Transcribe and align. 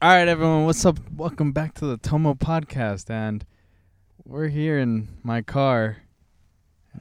All 0.00 0.10
right, 0.10 0.28
everyone, 0.28 0.64
what's 0.64 0.84
up? 0.86 0.98
Welcome 1.16 1.50
back 1.52 1.74
to 1.74 1.86
the 1.86 1.96
Tomo 1.96 2.34
podcast, 2.34 3.10
and 3.10 3.44
we're 4.24 4.46
here 4.48 4.78
in 4.78 5.08
my 5.24 5.42
car 5.42 5.98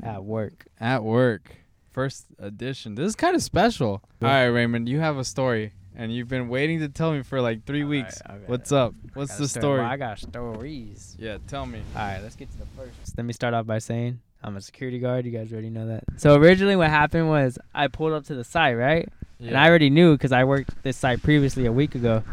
at 0.01 0.23
work. 0.23 0.65
at 0.79 1.03
work. 1.03 1.57
First 1.91 2.25
edition. 2.39 2.95
This 2.95 3.07
is 3.09 3.15
kind 3.15 3.35
of 3.35 3.43
special. 3.43 3.89
All 3.89 4.01
right, 4.21 4.45
Raymond, 4.45 4.89
you 4.89 4.99
have 4.99 5.17
a 5.19 5.23
story, 5.23 5.73
and 5.95 6.11
you've 6.11 6.27
been 6.27 6.49
waiting 6.49 6.79
to 6.79 6.89
tell 6.89 7.11
me 7.11 7.21
for 7.21 7.39
like 7.39 7.65
three 7.65 7.83
All 7.83 7.89
weeks. 7.89 8.19
right, 8.27 8.35
okay. 8.37 8.43
What's 8.47 8.71
up? 8.71 8.93
I 8.93 9.19
What's 9.19 9.31
got 9.33 9.37
the 9.37 9.43
a 9.43 9.47
story? 9.47 9.79
Well, 9.81 9.89
I 9.91 9.97
got 9.97 10.17
stories. 10.19 11.15
yeah, 11.19 11.37
tell 11.47 11.67
me. 11.67 11.81
All 11.95 12.01
right, 12.01 12.19
let's 12.23 12.35
get 12.35 12.49
to 12.51 12.57
the 12.57 12.65
first. 12.75 13.15
Let 13.15 13.25
me 13.25 13.33
start 13.33 13.53
off 13.53 13.67
by 13.67 13.77
saying 13.77 14.21
I'm 14.41 14.57
a 14.57 14.61
security 14.61 14.97
guard. 14.97 15.23
You 15.25 15.31
guys 15.31 15.51
already 15.53 15.69
know 15.69 15.85
that. 15.85 16.03
So 16.17 16.33
originally, 16.35 16.75
what 16.75 16.89
happened 16.89 17.29
was 17.29 17.59
I 17.75 17.89
pulled 17.89 18.13
up 18.13 18.25
to 18.25 18.33
the 18.33 18.43
site, 18.43 18.75
right? 18.75 19.07
And 19.39 19.55
I 19.55 19.69
already 19.69 19.91
knew 19.91 20.15
because 20.15 20.31
I 20.31 20.45
worked 20.45 20.81
this 20.81 20.97
site 20.97 21.21
previously 21.21 21.67
a 21.67 21.71
week 21.71 21.93
ago, 21.93 22.23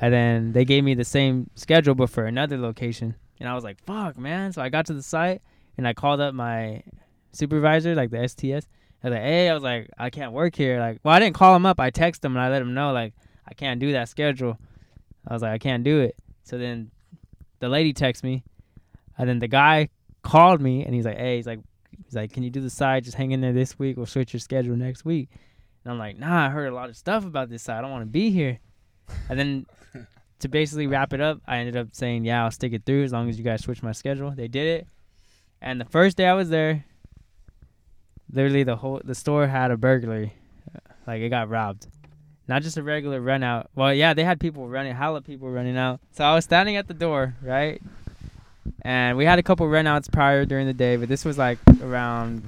and 0.00 0.12
then 0.12 0.52
they 0.52 0.64
gave 0.64 0.82
me 0.82 0.94
the 0.94 1.04
same 1.04 1.50
schedule 1.54 1.94
but 1.94 2.10
for 2.10 2.24
another 2.24 2.56
location, 2.56 3.14
and 3.38 3.48
I 3.48 3.54
was 3.54 3.64
like, 3.64 3.78
"Fuck, 3.84 4.18
man!" 4.18 4.52
So 4.52 4.62
I 4.62 4.68
got 4.68 4.86
to 4.86 4.94
the 4.94 5.02
site 5.02 5.42
and 5.76 5.86
I 5.86 5.92
called 5.92 6.20
up 6.20 6.34
my 6.34 6.82
supervisor, 7.32 7.94
like 7.94 8.10
the 8.10 8.26
STS. 8.26 8.66
I 9.02 9.08
was 9.08 9.12
like, 9.12 9.22
"Hey," 9.22 9.48
I 9.48 9.54
was 9.54 9.62
like, 9.62 9.90
"I 9.98 10.10
can't 10.10 10.32
work 10.32 10.56
here." 10.56 10.80
Like, 10.80 11.00
well, 11.04 11.14
I 11.14 11.20
didn't 11.20 11.36
call 11.36 11.54
him 11.54 11.66
up. 11.66 11.78
I 11.78 11.90
texted 11.90 12.24
him 12.24 12.36
and 12.36 12.40
I 12.40 12.50
let 12.50 12.62
him 12.62 12.74
know 12.74 12.92
like 12.92 13.14
I 13.46 13.54
can't 13.54 13.80
do 13.80 13.92
that 13.92 14.08
schedule. 14.08 14.58
I 15.26 15.34
was 15.34 15.42
like, 15.42 15.52
I 15.52 15.58
can't 15.58 15.84
do 15.84 16.00
it. 16.00 16.16
So 16.44 16.56
then 16.56 16.90
the 17.58 17.68
lady 17.68 17.92
texted 17.92 18.24
me, 18.24 18.42
and 19.18 19.28
then 19.28 19.38
the 19.38 19.48
guy 19.48 19.90
called 20.22 20.60
me 20.60 20.84
and 20.84 20.94
he's 20.94 21.04
like, 21.04 21.18
"Hey," 21.18 21.36
he's 21.36 21.46
like, 21.46 21.60
"He's 22.04 22.14
like, 22.14 22.32
can 22.32 22.42
you 22.42 22.50
do 22.50 22.60
the 22.60 22.70
side? 22.70 23.04
Just 23.04 23.16
hang 23.16 23.32
in 23.32 23.40
there 23.42 23.52
this 23.52 23.78
week. 23.78 23.96
We'll 23.98 24.06
switch 24.06 24.32
your 24.32 24.40
schedule 24.40 24.76
next 24.76 25.04
week." 25.04 25.28
And 25.84 25.92
I'm 25.92 25.98
like, 25.98 26.18
"Nah, 26.18 26.46
I 26.46 26.48
heard 26.48 26.72
a 26.72 26.74
lot 26.74 26.88
of 26.88 26.96
stuff 26.96 27.24
about 27.26 27.50
this 27.50 27.62
side. 27.62 27.78
I 27.78 27.80
don't 27.82 27.90
want 27.90 28.02
to 28.02 28.10
be 28.10 28.30
here." 28.30 28.60
And 29.28 29.38
then 29.38 29.66
to 30.40 30.48
basically 30.48 30.86
wrap 30.86 31.12
it 31.12 31.20
up, 31.20 31.40
I 31.46 31.58
ended 31.58 31.76
up 31.76 31.88
saying, 31.92 32.24
"Yeah, 32.24 32.44
I'll 32.44 32.50
stick 32.50 32.72
it 32.72 32.84
through 32.84 33.04
as 33.04 33.12
long 33.12 33.28
as 33.28 33.38
you 33.38 33.44
guys 33.44 33.62
switch 33.62 33.82
my 33.82 33.92
schedule." 33.92 34.30
They 34.30 34.48
did 34.48 34.66
it, 34.66 34.86
and 35.60 35.80
the 35.80 35.84
first 35.84 36.16
day 36.16 36.26
I 36.26 36.34
was 36.34 36.48
there, 36.48 36.84
literally 38.32 38.62
the 38.62 38.76
whole 38.76 39.00
the 39.04 39.14
store 39.14 39.46
had 39.46 39.70
a 39.70 39.76
burglary, 39.76 40.34
like 41.06 41.20
it 41.20 41.28
got 41.28 41.48
robbed. 41.48 41.86
Not 42.48 42.62
just 42.62 42.76
a 42.76 42.82
regular 42.82 43.20
run 43.20 43.44
out. 43.44 43.70
Well, 43.76 43.94
yeah, 43.94 44.12
they 44.12 44.24
had 44.24 44.40
people 44.40 44.68
running, 44.68 44.94
hella 44.94 45.22
people 45.22 45.48
running 45.48 45.76
out. 45.76 46.00
So 46.10 46.24
I 46.24 46.34
was 46.34 46.44
standing 46.44 46.74
at 46.76 46.88
the 46.88 46.94
door, 46.94 47.36
right? 47.42 47.80
And 48.82 49.16
we 49.16 49.24
had 49.24 49.38
a 49.38 49.42
couple 49.42 49.68
run 49.68 49.86
outs 49.86 50.08
prior 50.08 50.44
during 50.44 50.66
the 50.66 50.74
day, 50.74 50.96
but 50.96 51.08
this 51.08 51.24
was 51.24 51.38
like 51.38 51.58
around 51.80 52.42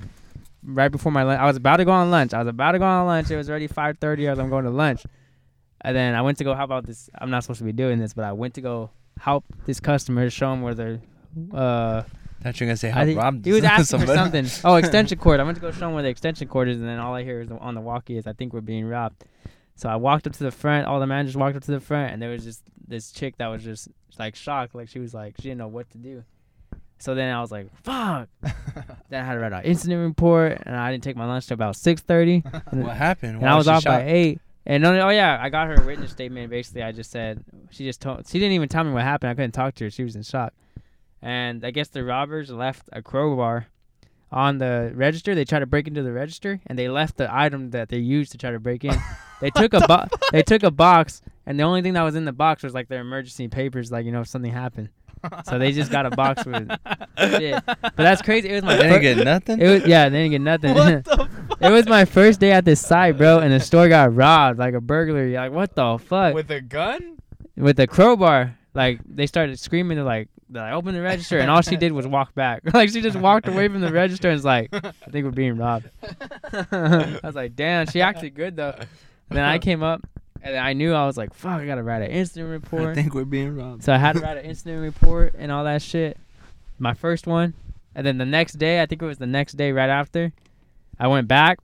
right 0.65 0.91
before 0.91 1.13
my 1.13 1.23
lunch. 1.23 1.39
I 1.39 1.45
was 1.45 1.57
about 1.57 1.77
to 1.77 1.85
go 1.85 1.93
on 1.93 2.11
lunch. 2.11 2.35
I 2.35 2.39
was 2.39 2.49
about 2.49 2.73
to 2.73 2.79
go 2.81 2.85
on 2.85 3.07
lunch. 3.07 3.31
It 3.31 3.37
was 3.37 3.49
already 3.49 3.69
5:30. 3.69 4.27
I 4.27 4.31
was 4.31 4.39
I'm 4.39 4.51
going 4.51 4.65
to 4.65 4.71
lunch. 4.71 5.03
And 5.85 5.97
then 5.97 6.15
I 6.15 6.23
went 6.23 6.39
to 6.39 6.45
go 6.45 6.55
help 6.55 6.71
out 6.71 6.87
this. 6.87 7.11
I'm 7.19 7.31
not 7.31 7.43
supposed 7.43 7.59
to 7.59 7.65
be 7.65 7.73
doing 7.73 7.99
this, 7.99 8.15
but 8.15 8.25
I 8.25 8.33
went 8.33 8.55
to 8.55 8.61
go 8.61 8.91
help 9.19 9.45
this 9.67 9.81
customer, 9.81 10.31
show 10.31 10.53
him 10.53 10.63
where 10.63 10.75
their 10.75 11.01
uh, 11.53 12.03
thought 12.43 12.61
you 12.61 12.65
were 12.67 12.69
gonna 12.71 12.77
say 12.77 12.91
how 12.91 13.05
robbed 13.05 13.45
he 13.45 13.53
was 13.53 13.65
asking 13.65 14.01
for 14.01 14.07
somebody. 14.07 14.49
something. 14.49 14.65
Oh, 14.71 14.77
extension 14.77 15.19
cord. 15.19 15.41
I 15.41 15.45
went 15.45 15.57
to 15.57 15.61
go 15.61 15.71
show 15.73 15.89
him 15.89 15.95
where 15.95 16.03
the 16.03 16.09
extension 16.09 16.49
cord 16.49 16.69
is, 16.69 16.79
and 16.79 16.89
then 16.89 16.99
all 16.99 17.15
I 17.15 17.23
hear 17.25 17.41
is 17.41 17.51
on 17.51 17.75
the 17.75 17.81
walkie 17.81 18.17
is 18.17 18.27
I 18.27 18.33
think 18.33 18.53
we're 18.53 18.61
being 18.61 18.85
robbed. 18.87 19.25
So 19.75 19.89
I 19.89 19.97
walked 19.97 20.27
up 20.27 20.35
to 20.35 20.45
the 20.45 20.51
front. 20.51 20.87
All 20.87 21.01
the 21.01 21.07
managers 21.07 21.37
walked 21.37 21.57
up 21.57 21.63
to 21.65 21.71
the 21.71 21.81
front, 21.81 22.13
and 22.13 22.21
there 22.23 22.31
was 22.31 22.45
just 22.45 22.63
this 22.87 23.11
chick 23.11 23.37
that 23.39 23.47
was 23.49 23.65
just 23.65 23.89
like 24.19 24.37
shocked, 24.37 24.75
like 24.75 24.89
she 24.89 24.99
was 24.99 25.15
like 25.15 25.35
she 25.39 25.45
didn't 25.45 25.59
know 25.59 25.69
what 25.69 25.91
to 25.91 25.99
do. 25.99 26.25
So 26.99 27.17
then 27.17 27.35
I 27.35 27.41
was 27.41 27.51
like, 27.51 27.69
"Fuck!" 27.83 28.29
then 29.09 29.23
I 29.23 29.25
had 29.25 29.35
to 29.35 29.41
write 29.41 29.53
an 29.53 29.65
incident 29.65 30.01
report, 30.07 30.63
and 30.65 30.77
I 30.77 30.93
didn't 30.93 31.03
take 31.03 31.17
my 31.17 31.27
lunch 31.27 31.47
till 31.47 31.55
about 31.55 31.75
six 31.77 32.01
thirty, 32.03 32.41
what 32.71 32.97
happened? 32.97 33.33
and 33.35 33.43
Why 33.43 33.49
I 33.51 33.57
was 33.57 33.67
she 33.67 33.71
off 33.71 33.85
by 33.85 34.05
eight. 34.07 34.41
And 34.65 34.85
oh 34.87 35.09
yeah, 35.09 35.39
I 35.41 35.49
got 35.49 35.67
her 35.69 35.85
witness 35.85 36.13
statement. 36.13 36.51
Basically, 36.51 36.83
I 36.83 36.93
just 36.93 37.11
said 37.11 37.45
she 37.71 37.85
just 37.85 38.01
told. 38.01 38.27
She 38.29 38.39
didn't 38.39 38.53
even 38.53 38.69
tell 38.69 38.85
me 38.85 38.93
what 38.93 39.03
happened. 39.03 39.31
I 39.31 39.35
couldn't 39.35 39.53
talk 39.53 39.75
to 39.77 39.85
her. 39.85 39.91
She 39.91 40.05
was 40.05 40.15
in 40.15 40.23
shock. 40.23 40.53
And 41.21 41.65
I 41.65 41.71
guess 41.71 41.89
the 41.89 42.05
robbers 42.05 42.51
left 42.51 42.89
a 42.93 43.03
crowbar 43.03 43.67
on 44.31 44.59
the 44.59 44.93
register. 44.95 45.35
They 45.35 45.45
tried 45.45 45.61
to 45.61 45.67
break 45.67 45.87
into 45.87 46.03
the 46.03 46.13
register, 46.13 46.61
and 46.67 46.79
they 46.79 46.89
left 46.89 47.17
the 47.17 47.33
item 47.35 47.71
that 47.71 47.89
they 47.89 47.99
used 47.99 48.33
to 48.33 48.39
try 48.39 48.51
to 48.51 48.59
break 48.61 48.85
in. 48.85 48.95
they 49.41 49.51
took 49.51 49.75
a 49.75 49.81
bo- 49.87 50.07
they 50.31 50.43
took 50.43 50.63
a 50.63 50.71
box, 50.71 51.23
and 51.47 51.59
the 51.59 51.65
only 51.65 51.83
thing 51.83 51.95
that 51.95 52.03
was 52.03 52.15
in 52.15 52.25
the 52.25 52.33
box 52.33 52.63
was 52.63 52.73
like 52.75 52.89
their 52.89 53.01
emergency 53.01 53.49
papers, 53.49 53.91
like 53.91 54.05
you 54.07 54.13
know 54.13 54.21
if 54.21 54.29
something 54.29 54.53
happened. 54.53 54.89
So 55.45 55.57
they 55.57 55.71
just 55.71 55.93
got 55.93 56.05
a 56.05 56.11
box 56.11 56.45
with 56.45 56.69
shit. 57.19 57.63
But 57.65 57.95
that's 57.97 58.23
crazy. 58.23 58.49
It 58.49 58.55
was 58.55 58.65
my 58.65 58.75
They 58.77 58.83
didn't 58.89 59.03
get 59.03 59.25
nothing. 59.25 59.61
it 59.61 59.69
was 59.69 59.87
yeah, 59.87 60.09
they 60.09 60.29
didn't 60.29 60.31
get 60.33 60.41
nothing. 60.41 60.75
What 60.75 61.05
the 61.05 61.29
it 61.63 61.71
was 61.71 61.87
my 61.87 62.05
first 62.05 62.41
day 62.41 62.53
at 62.53 62.65
this 62.65 62.81
site, 62.81 63.17
bro, 63.17 63.39
and 63.39 63.53
the 63.53 63.61
store 63.61 63.89
got 63.89 64.15
robbed, 64.15 64.59
like 64.59 64.75
a 64.75 64.81
burglary. 64.81 65.35
Like 65.35 65.53
what 65.53 65.75
the 65.75 65.99
fuck? 65.99 66.35
With 66.35 66.51
a 66.51 66.61
gun? 66.61 67.19
With 67.57 67.79
a 67.81 67.87
crowbar. 67.87 68.57
Like 68.75 69.01
they 69.05 69.27
started 69.27 69.59
screaming 69.59 69.99
to 69.99 70.05
like, 70.05 70.29
they're 70.49 70.63
like 70.63 70.73
open 70.73 70.95
the 70.95 71.03
register, 71.03 71.39
and 71.39 71.51
all 71.51 71.63
she 71.63 71.77
did 71.77 71.93
was 71.93 72.07
walk 72.07 72.35
back. 72.35 72.63
like 72.75 72.91
she 72.91 73.01
just 73.01 73.17
walked 73.17 73.49
away 73.49 73.69
from 73.69 73.81
the 73.81 73.93
register 73.93 74.29
and 74.29 74.37
was 74.37 74.45
like, 74.45 74.69
I 74.73 74.93
think 75.11 75.25
we're 75.25 75.31
being 75.31 75.57
robbed. 75.57 75.89
I 76.53 77.21
was 77.23 77.35
like, 77.35 77.55
damn, 77.55 77.87
she 77.87 78.01
acted 78.01 78.35
good 78.35 78.57
though. 78.57 78.75
And 78.79 79.39
then 79.39 79.45
I 79.45 79.59
came 79.59 79.83
up, 79.83 80.07
and 80.43 80.55
then 80.55 80.63
I 80.63 80.73
knew 80.73 80.93
I 80.93 81.07
was 81.07 81.17
like, 81.17 81.33
fuck, 81.35 81.61
I 81.61 81.67
gotta 81.67 81.83
write 81.83 82.03
an 82.03 82.11
incident 82.11 82.51
report. 82.51 82.89
I 82.89 82.95
think 82.95 83.15
we're 83.15 83.25
being 83.25 83.57
robbed. 83.57 83.85
So 83.85 83.93
I 83.93 83.99
had 83.99 84.17
to 84.17 84.21
write 84.21 84.39
an 84.39 84.45
incident 84.45 84.83
report 84.83 85.35
and 85.39 85.53
all 85.53 85.65
that 85.65 85.83
shit. 85.83 86.19
My 86.79 86.95
first 86.95 87.27
one. 87.27 87.55
And 87.95 88.07
then 88.07 88.19
the 88.19 88.27
next 88.27 88.55
day, 88.55 88.81
I 88.83 88.87
think 88.87 89.03
it 89.03 89.07
was 89.07 89.19
the 89.19 89.27
next 89.27 89.53
day 89.55 89.71
right 89.71 89.91
after, 89.91 90.33
I 91.03 91.09
went 91.09 91.27
back. 91.27 91.59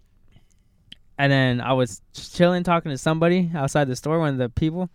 And 1.17 1.31
then 1.31 1.61
I 1.61 1.73
was 1.73 2.03
chilling 2.13 2.65
talking 2.65 2.91
to 2.91 2.99
somebody 2.99 3.51
outside 3.55 3.87
the 3.87 3.95
store, 3.95 4.19
one 4.19 4.31
of 4.31 4.39
the 4.39 4.49
people. 4.49 4.91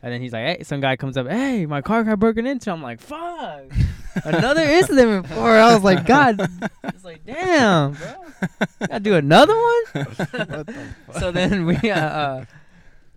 And 0.00 0.12
then 0.12 0.20
he's 0.20 0.32
like, 0.32 0.44
hey, 0.58 0.62
some 0.62 0.80
guy 0.80 0.94
comes 0.94 1.16
up, 1.16 1.26
hey, 1.26 1.66
my 1.66 1.82
car 1.82 2.04
got 2.04 2.20
broken 2.20 2.46
into. 2.46 2.70
I'm 2.70 2.80
like, 2.80 3.00
fuck. 3.00 3.64
Another 4.24 4.62
incident 4.62 5.24
before. 5.26 5.50
I 5.50 5.74
was 5.74 5.82
like, 5.82 6.06
God. 6.06 6.40
It's 6.84 7.04
like, 7.04 7.24
damn, 7.26 7.94
bro. 7.94 8.14
Gotta 8.86 9.00
do 9.00 9.14
another 9.14 9.54
one? 9.54 9.84
The 9.94 10.94
so 11.18 11.32
then 11.32 11.66
we, 11.66 11.76
uh, 11.90 11.98
uh 11.98 12.44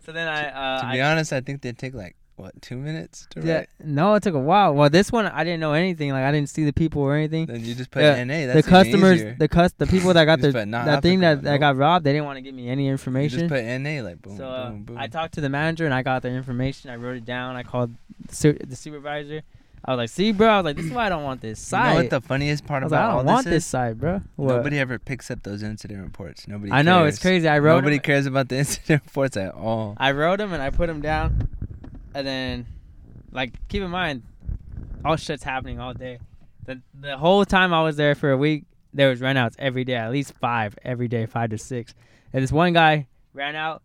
so 0.03 0.12
then 0.12 0.28
I, 0.28 0.47
uh, 0.47 0.81
to 0.81 0.88
I 0.88 0.94
be 0.94 1.02
honest, 1.02 1.31
I 1.31 1.41
think 1.41 1.62
they 1.62 1.74
take 1.74 1.94
like 1.94 2.16
what 2.41 2.62
two 2.62 2.75
minutes 2.75 3.28
to 3.31 3.41
Yeah, 3.41 3.57
write. 3.59 3.69
no, 3.84 4.13
it 4.16 4.24
took 4.24 4.34
a 4.35 4.40
while. 4.40 4.74
Well, 4.74 4.90
this 4.90 5.12
one 5.12 5.25
I 5.28 5.44
didn't 5.44 5.59
know 5.59 5.74
anything. 5.74 6.12
Like 6.12 6.24
I 6.24 6.31
didn't 6.31 6.50
see 6.50 6.66
the 6.66 6.74
people 6.74 7.02
or 7.02 7.16
anything. 7.16 7.46
Then 7.46 7.63
you 7.63 7.74
just 7.75 7.91
put 7.91 8.02
Yeah, 8.03 8.24
NA. 8.24 8.41
the 8.41 8.46
That's 8.47 8.68
even 8.68 8.69
customers, 8.69 9.16
easier. 9.19 9.35
the 9.40 9.47
cus, 9.47 9.72
the 9.78 9.88
people 9.88 10.13
that 10.13 10.25
got 10.25 10.41
the 10.41 10.52
that 10.52 11.02
thing 11.02 11.19
that, 11.22 11.28
applicable. 11.40 11.52
that 11.52 11.57
got 11.59 11.75
robbed, 11.78 12.06
they 12.06 12.12
didn't 12.13 12.25
want 12.25 12.38
to 12.38 12.41
give 12.41 12.53
me 12.56 12.68
any 12.69 12.88
information. 12.88 13.40
You 13.41 13.47
just 13.47 13.53
put 13.53 13.63
NA 13.81 14.02
like 14.03 14.22
boom, 14.22 14.38
so 14.38 14.46
uh, 14.47 14.69
boom, 14.72 14.84
boom. 14.84 14.97
I 14.97 15.07
talked 15.07 15.34
to 15.35 15.41
the 15.41 15.50
manager 15.50 15.85
and 15.85 15.94
I 15.94 16.02
got 16.03 16.22
their 16.24 16.35
information. 16.35 16.90
I 16.90 16.96
wrote 16.96 17.16
it 17.18 17.25
down. 17.25 17.56
I 17.56 17.63
called 17.63 17.94
the, 18.28 18.35
su- 18.35 18.58
the 18.68 18.75
supervisor. 18.75 19.41
I 19.84 19.96
was 19.96 19.97
like, 19.97 20.09
"See, 20.09 20.31
bro, 20.31 20.47
I 20.47 20.58
was 20.58 20.66
like, 20.66 20.75
this 20.75 20.85
is 20.85 20.91
why 20.91 21.08
I 21.08 21.09
don't 21.09 21.23
want 21.23 21.41
this 21.41 21.59
side. 21.59 21.88
You 21.88 21.90
know 21.96 22.02
what 22.02 22.09
the 22.12 22.22
funniest 22.22 22.68
part 22.68 22.84
was 22.84 22.91
like, 22.91 23.00
about 23.00 23.13
I 23.13 23.16
don't 23.18 23.25
want 23.25 23.46
this 23.46 23.52
this 23.52 23.63
is? 23.63 23.69
site, 23.69 23.97
bro. 24.00 24.22
What? 24.35 24.58
Nobody 24.58 24.78
ever 24.78 25.00
picks 25.00 25.31
up 25.31 25.41
those 25.41 25.63
incident 25.63 26.03
reports. 26.03 26.47
Nobody. 26.47 26.72
I 26.72 26.84
know 26.84 27.06
it's 27.06 27.18
crazy. 27.18 27.47
I 27.47 27.58
wrote. 27.58 27.78
Nobody 27.78 27.96
them, 27.96 28.03
cares 28.03 28.28
about 28.28 28.50
the 28.50 28.58
incident 28.59 29.02
reports 29.08 29.38
at 29.38 29.56
all. 29.56 29.96
I 29.97 30.12
wrote 30.12 30.38
them 30.38 30.53
and 30.53 30.62
I 30.62 30.69
put 30.69 30.85
them 30.85 31.02
down, 31.02 31.47
and 32.14 32.26
then, 32.28 32.66
like, 33.32 33.54
keep 33.68 33.82
in 33.82 33.90
mind, 33.92 34.24
all 35.06 35.16
shit's 35.16 35.44
happening 35.44 35.80
all 35.80 35.94
day. 35.94 36.20
The 36.66 36.82
the 37.00 37.18
whole 37.18 37.44
time 37.46 37.74
I 37.74 37.82
was 37.84 37.96
there 37.96 38.16
for 38.16 38.32
a 38.32 38.38
week, 38.38 38.66
there 38.94 39.10
was 39.10 39.20
runouts 39.22 39.56
every 39.58 39.84
day, 39.84 39.96
at 39.96 40.12
least 40.12 40.34
five 40.40 40.78
every 40.84 41.08
day, 41.08 41.26
five 41.26 41.50
to 41.52 41.58
six. 41.58 41.94
And 42.34 42.44
this 42.44 42.52
one 42.52 42.74
guy 42.74 43.08
ran 43.34 43.56
out. 43.56 43.82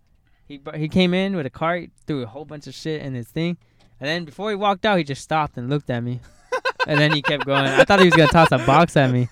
He 0.46 0.60
he 0.76 0.88
came 0.88 1.14
in 1.14 1.34
with 1.36 1.46
a 1.46 1.50
cart, 1.50 1.90
threw 2.06 2.22
a 2.22 2.26
whole 2.26 2.44
bunch 2.44 2.66
of 2.66 2.74
shit 2.74 3.02
in 3.02 3.14
his 3.14 3.28
thing, 3.28 3.56
and 3.98 4.08
then 4.08 4.24
before 4.24 4.50
he 4.50 4.56
walked 4.56 4.84
out, 4.86 4.98
he 4.98 5.04
just 5.04 5.22
stopped 5.22 5.56
and 5.56 5.68
looked 5.70 5.90
at 5.90 6.02
me, 6.04 6.20
and 6.86 7.00
then 7.00 7.12
he 7.12 7.22
kept 7.22 7.44
going. 7.46 7.64
I 7.64 7.84
thought 7.84 7.98
he 8.00 8.04
was 8.06 8.14
gonna 8.14 8.28
toss 8.28 8.52
a 8.52 8.58
box 8.58 8.96
at 8.96 9.10
me. 9.10 9.28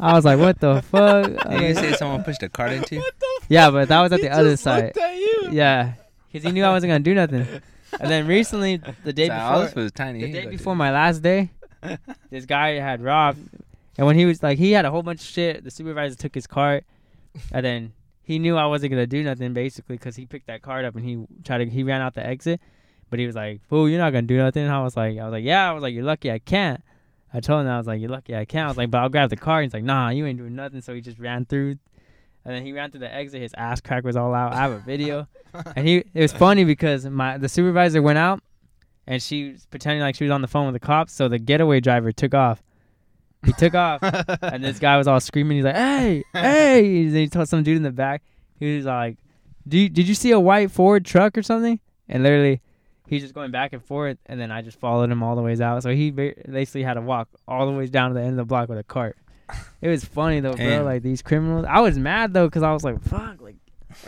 I 0.00 0.14
was 0.14 0.24
like, 0.24 0.38
"What 0.38 0.60
the 0.60 0.80
fuck?" 0.82 1.50
Did 1.50 1.60
you 1.60 1.74
say 1.74 1.92
someone 1.94 2.22
pushed 2.22 2.42
a 2.44 2.48
cart 2.48 2.72
into 2.72 2.94
you? 2.94 3.00
What 3.02 3.14
the 3.18 3.26
fuck? 3.40 3.50
yeah, 3.50 3.70
but 3.70 3.88
that 3.88 4.00
was 4.00 4.12
at 4.12 4.20
He 4.20 4.28
the 4.28 4.32
other 4.32 4.50
just 4.52 4.62
side. 4.62 4.84
looked 4.84 4.98
at 4.98 5.16
you. 5.16 5.48
Yeah, 5.52 5.94
because 6.32 6.44
he 6.46 6.52
knew 6.52 6.64
I 6.64 6.70
wasn't 6.70 6.90
gonna 6.92 7.00
do 7.00 7.14
nothing. 7.14 7.46
And 8.00 8.10
then 8.10 8.26
recently, 8.26 8.76
the 9.04 9.12
day 9.12 9.28
before, 9.28 9.38
Alice 9.38 9.74
was 9.74 9.92
tiny. 9.92 10.20
the 10.20 10.32
day 10.32 10.46
before 10.46 10.76
my 10.76 10.90
last 10.92 11.22
day, 11.22 11.50
this 12.30 12.46
guy 12.46 12.78
had 12.78 13.02
robbed, 13.02 13.38
and 13.96 14.06
when 14.06 14.16
he 14.16 14.24
was 14.26 14.42
like, 14.42 14.58
he 14.58 14.72
had 14.72 14.84
a 14.84 14.90
whole 14.90 15.02
bunch 15.02 15.20
of 15.20 15.26
shit. 15.26 15.64
The 15.64 15.70
supervisor 15.70 16.14
took 16.14 16.34
his 16.34 16.46
cart, 16.46 16.84
and 17.52 17.64
then 17.64 17.92
he 18.22 18.38
knew 18.38 18.56
I 18.56 18.66
wasn't 18.66 18.90
gonna 18.90 19.06
do 19.06 19.22
nothing 19.22 19.54
basically 19.54 19.96
because 19.96 20.16
he 20.16 20.26
picked 20.26 20.48
that 20.48 20.60
cart 20.62 20.84
up 20.84 20.94
and 20.96 21.04
he 21.04 21.24
tried 21.44 21.58
to 21.58 21.66
he 21.66 21.82
ran 21.82 22.02
out 22.02 22.14
the 22.14 22.24
exit, 22.24 22.60
but 23.10 23.18
he 23.18 23.26
was 23.26 23.34
like, 23.34 23.62
"Fool, 23.68 23.88
you're 23.88 23.98
not 23.98 24.12
gonna 24.12 24.26
do 24.26 24.36
nothing." 24.36 24.64
And 24.64 24.72
I 24.72 24.82
was 24.82 24.96
like, 24.96 25.18
I 25.18 25.24
was 25.24 25.32
like, 25.32 25.44
"Yeah," 25.44 25.68
I 25.68 25.72
was 25.72 25.82
like, 25.82 25.94
"You're 25.94 26.04
lucky 26.04 26.30
I 26.30 26.38
can't." 26.38 26.82
I 27.32 27.40
told 27.40 27.62
him 27.62 27.68
I 27.68 27.78
was 27.78 27.86
like, 27.86 28.00
"You're 28.00 28.10
lucky 28.10 28.36
I 28.36 28.44
can't." 28.44 28.66
I 28.66 28.68
was 28.68 28.76
like, 28.76 28.90
"But 28.90 28.98
I'll 28.98 29.08
grab 29.08 29.30
the 29.30 29.36
car." 29.36 29.62
He's 29.62 29.72
like, 29.74 29.84
"Nah, 29.84 30.10
you 30.10 30.26
ain't 30.26 30.38
doing 30.38 30.54
nothing." 30.54 30.80
So 30.82 30.94
he 30.94 31.00
just 31.00 31.18
ran 31.18 31.44
through. 31.46 31.78
And 32.44 32.54
then 32.54 32.64
he 32.64 32.72
ran 32.72 32.90
through 32.90 33.00
the 33.00 33.14
exit. 33.14 33.42
His 33.42 33.52
ass 33.56 33.80
crack 33.80 34.04
was 34.04 34.16
all 34.16 34.34
out. 34.34 34.54
I 34.54 34.56
have 34.56 34.72
a 34.72 34.78
video, 34.78 35.28
and 35.76 35.86
he. 35.86 35.96
It 36.14 36.20
was 36.20 36.32
funny 36.32 36.64
because 36.64 37.04
my 37.06 37.36
the 37.36 37.48
supervisor 37.48 38.00
went 38.00 38.18
out, 38.18 38.40
and 39.06 39.22
she 39.22 39.52
was 39.52 39.66
pretending 39.66 40.00
like 40.00 40.14
she 40.14 40.24
was 40.24 40.30
on 40.30 40.40
the 40.42 40.48
phone 40.48 40.66
with 40.66 40.74
the 40.74 40.86
cops. 40.86 41.12
So 41.12 41.28
the 41.28 41.38
getaway 41.38 41.80
driver 41.80 42.12
took 42.12 42.34
off. 42.34 42.62
He 43.44 43.52
took 43.52 43.74
off, 43.74 44.00
and 44.42 44.64
this 44.64 44.78
guy 44.78 44.96
was 44.96 45.06
all 45.06 45.20
screaming. 45.20 45.58
He's 45.58 45.64
like, 45.64 45.76
"Hey, 45.76 46.24
hey!" 46.32 47.02
And 47.02 47.16
he 47.16 47.28
told 47.28 47.48
some 47.48 47.62
dude 47.62 47.76
in 47.76 47.82
the 47.82 47.92
back. 47.92 48.22
He 48.58 48.76
was 48.76 48.86
like, 48.86 49.18
"Do 49.66 49.78
you, 49.78 49.88
did 49.88 50.08
you 50.08 50.14
see 50.14 50.30
a 50.30 50.40
white 50.40 50.70
Ford 50.70 51.04
truck 51.04 51.36
or 51.36 51.42
something?" 51.42 51.78
And 52.08 52.22
literally, 52.22 52.62
He's 53.08 53.22
just 53.22 53.34
going 53.34 53.50
back 53.50 53.72
and 53.72 53.82
forth, 53.82 54.18
and 54.26 54.38
then 54.38 54.50
I 54.52 54.60
just 54.60 54.78
followed 54.78 55.10
him 55.10 55.22
all 55.22 55.34
the 55.34 55.40
ways 55.40 55.62
out. 55.62 55.82
So 55.82 55.94
he 55.94 56.10
basically 56.10 56.82
had 56.82 56.94
to 56.94 57.00
walk 57.00 57.28
all 57.48 57.64
the 57.66 57.72
ways 57.72 57.90
down 57.90 58.10
to 58.10 58.14
the 58.14 58.20
end 58.20 58.32
of 58.32 58.36
the 58.36 58.44
block 58.44 58.68
with 58.68 58.78
a 58.78 58.84
cart. 58.84 59.16
It 59.80 59.88
was 59.88 60.04
funny 60.04 60.40
though, 60.40 60.54
bro. 60.54 60.82
Like 60.82 61.02
these 61.02 61.22
criminals. 61.22 61.64
I 61.68 61.80
was 61.80 61.96
mad 61.96 62.34
though 62.34 62.48
because 62.48 62.64
I 62.64 62.72
was 62.72 62.82
like, 62.82 63.00
"Fuck!" 63.00 63.40
Like 63.40 63.54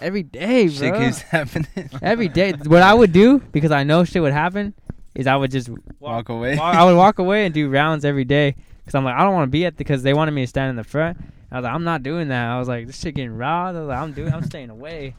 every 0.00 0.24
day, 0.24 0.66
bro. 0.66 0.74
Shit 0.74 0.94
keeps 0.96 1.20
happening. 1.30 1.90
Every 2.02 2.26
day. 2.26 2.52
What 2.52 2.82
I 2.82 2.92
would 2.92 3.12
do 3.12 3.38
because 3.38 3.70
I 3.70 3.84
know 3.84 4.02
shit 4.04 4.20
would 4.20 4.32
happen 4.32 4.74
is 5.14 5.28
I 5.28 5.36
would 5.36 5.52
just 5.52 5.68
walk. 5.68 5.80
Walk 6.00 6.28
away. 6.28 6.56
walk 6.56 6.74
I 6.74 6.84
would 6.84 6.96
walk 6.96 7.20
away 7.20 7.44
and 7.44 7.54
do 7.54 7.68
rounds 7.68 8.04
every 8.04 8.24
day 8.24 8.56
because 8.80 8.96
I'm 8.96 9.04
like 9.04 9.14
I 9.14 9.22
don't 9.22 9.34
want 9.34 9.46
to 9.46 9.50
be 9.50 9.64
at 9.64 9.74
the 9.76 9.84
because 9.84 10.02
they 10.02 10.12
wanted 10.12 10.32
me 10.32 10.42
to 10.42 10.46
stand 10.48 10.70
in 10.70 10.76
the 10.76 10.84
front. 10.84 11.18
I 11.52 11.56
was 11.56 11.64
like 11.64 11.72
I'm 11.72 11.84
not 11.84 12.02
doing 12.02 12.28
that. 12.28 12.50
I 12.50 12.58
was 12.58 12.66
like 12.66 12.88
this 12.88 12.98
shit 12.98 13.14
getting 13.14 13.36
robbed. 13.36 13.76
I 13.76 13.80
was 13.80 13.88
like 13.88 13.98
I'm 13.98 14.12
doing. 14.12 14.34
I'm 14.34 14.44
staying 14.44 14.70
away. 14.70 15.14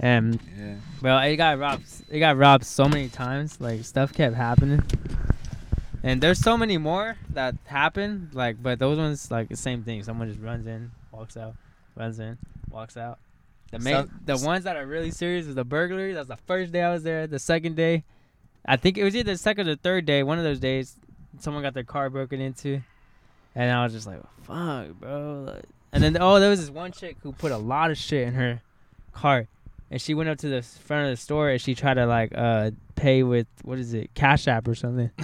And 0.00 0.40
yeah. 0.58 0.74
well, 1.02 1.18
it 1.18 1.36
got 1.36 1.58
robbed. 1.58 1.84
It 2.10 2.18
got 2.18 2.36
robbed 2.36 2.64
so 2.64 2.88
many 2.88 3.08
times. 3.08 3.60
Like 3.60 3.84
stuff 3.84 4.12
kept 4.12 4.36
happening. 4.36 4.82
And 6.04 6.20
there's 6.20 6.38
so 6.38 6.58
many 6.58 6.76
more 6.76 7.16
that 7.30 7.54
happen. 7.64 8.28
Like, 8.34 8.62
but 8.62 8.78
those 8.78 8.98
ones 8.98 9.30
like 9.30 9.48
the 9.48 9.56
same 9.56 9.82
thing. 9.84 10.02
Someone 10.02 10.28
just 10.28 10.38
runs 10.38 10.66
in, 10.66 10.90
walks 11.10 11.34
out, 11.34 11.54
runs 11.96 12.20
in, 12.20 12.36
walks 12.70 12.98
out. 12.98 13.18
The 13.70 13.78
main, 13.78 13.94
Some- 13.94 14.20
the 14.26 14.36
ones 14.36 14.64
that 14.64 14.76
are 14.76 14.86
really 14.86 15.10
serious 15.10 15.46
is 15.46 15.54
the 15.54 15.64
burglary. 15.64 16.12
That's 16.12 16.28
the 16.28 16.36
first 16.36 16.72
day 16.72 16.82
I 16.82 16.92
was 16.92 17.04
there. 17.04 17.26
The 17.26 17.38
second 17.38 17.76
day, 17.76 18.04
I 18.66 18.76
think 18.76 18.98
it 18.98 19.02
was 19.04 19.16
either 19.16 19.32
the 19.32 19.38
second 19.38 19.66
or 19.66 19.76
third 19.76 20.04
day. 20.04 20.22
One 20.22 20.36
of 20.36 20.44
those 20.44 20.60
days, 20.60 20.94
someone 21.40 21.62
got 21.62 21.72
their 21.72 21.84
car 21.84 22.10
broken 22.10 22.38
into, 22.38 22.82
and 23.54 23.72
I 23.72 23.82
was 23.82 23.94
just 23.94 24.06
like, 24.06 24.20
"Fuck, 24.42 24.88
bro!" 25.00 25.44
Like, 25.46 25.64
and 25.90 26.04
then 26.04 26.18
oh, 26.20 26.38
there 26.38 26.50
was 26.50 26.60
this 26.60 26.70
one 26.70 26.92
chick 26.92 27.16
who 27.22 27.32
put 27.32 27.50
a 27.50 27.56
lot 27.56 27.90
of 27.90 27.96
shit 27.96 28.28
in 28.28 28.34
her 28.34 28.60
car, 29.14 29.48
and 29.90 30.02
she 30.02 30.12
went 30.12 30.28
up 30.28 30.36
to 30.38 30.48
the 30.50 30.60
front 30.60 31.06
of 31.06 31.12
the 31.12 31.16
store 31.16 31.48
and 31.48 31.60
she 31.62 31.74
tried 31.74 31.94
to 31.94 32.04
like 32.04 32.32
uh 32.36 32.72
pay 32.94 33.22
with 33.22 33.46
what 33.62 33.78
is 33.78 33.94
it, 33.94 34.12
Cash 34.14 34.46
App 34.48 34.68
or 34.68 34.74
something. 34.74 35.10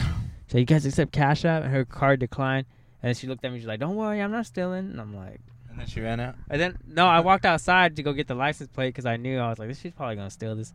so 0.51 0.59
you 0.59 0.65
guys 0.65 0.85
accept 0.85 1.13
Cash 1.13 1.45
App, 1.45 1.63
and 1.63 1.73
her 1.73 1.85
card 1.85 2.21
declined. 2.21 2.67
And 3.03 3.09
then 3.09 3.15
she 3.15 3.27
looked 3.27 3.45
at 3.45 3.53
me. 3.53 3.59
She's 3.59 3.69
like, 3.69 3.81
"Don't 3.81 3.97
worry, 3.97 4.21
I'm 4.21 4.33
not 4.33 4.47
stealing." 4.47 4.91
And 4.91 5.01
I'm 5.01 5.15
like. 5.15 5.41
And 5.71 5.79
then 5.79 5.87
she 5.87 6.01
ran 6.01 6.19
out. 6.19 6.35
And 6.51 6.61
then 6.61 6.79
no, 6.87 7.07
I 7.07 7.21
walked 7.21 7.45
outside 7.45 7.95
to 7.97 8.03
go 8.03 8.13
get 8.13 8.27
the 8.27 8.35
license 8.35 8.69
plate 8.69 8.89
because 8.89 9.07
I 9.07 9.17
knew 9.17 9.39
I 9.39 9.49
was 9.49 9.59
like, 9.61 9.69
this 9.69 9.79
she's 9.79 9.93
probably 9.93 10.17
gonna 10.17 10.31
steal 10.31 10.57
this. 10.57 10.75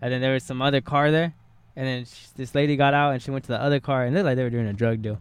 And 0.00 0.10
then 0.10 0.22
there 0.22 0.32
was 0.32 0.44
some 0.44 0.62
other 0.62 0.80
car 0.80 1.10
there, 1.10 1.34
and 1.76 1.86
then 1.86 2.04
sh 2.06 2.28
this 2.36 2.54
lady 2.54 2.76
got 2.76 2.94
out 2.94 3.12
and 3.12 3.22
she 3.22 3.30
went 3.30 3.44
to 3.44 3.52
the 3.52 3.60
other 3.60 3.80
car 3.80 4.04
and 4.04 4.14
looked 4.14 4.24
like 4.24 4.36
they 4.36 4.42
were 4.42 4.50
doing 4.50 4.66
a 4.66 4.72
drug 4.72 5.02
deal, 5.02 5.20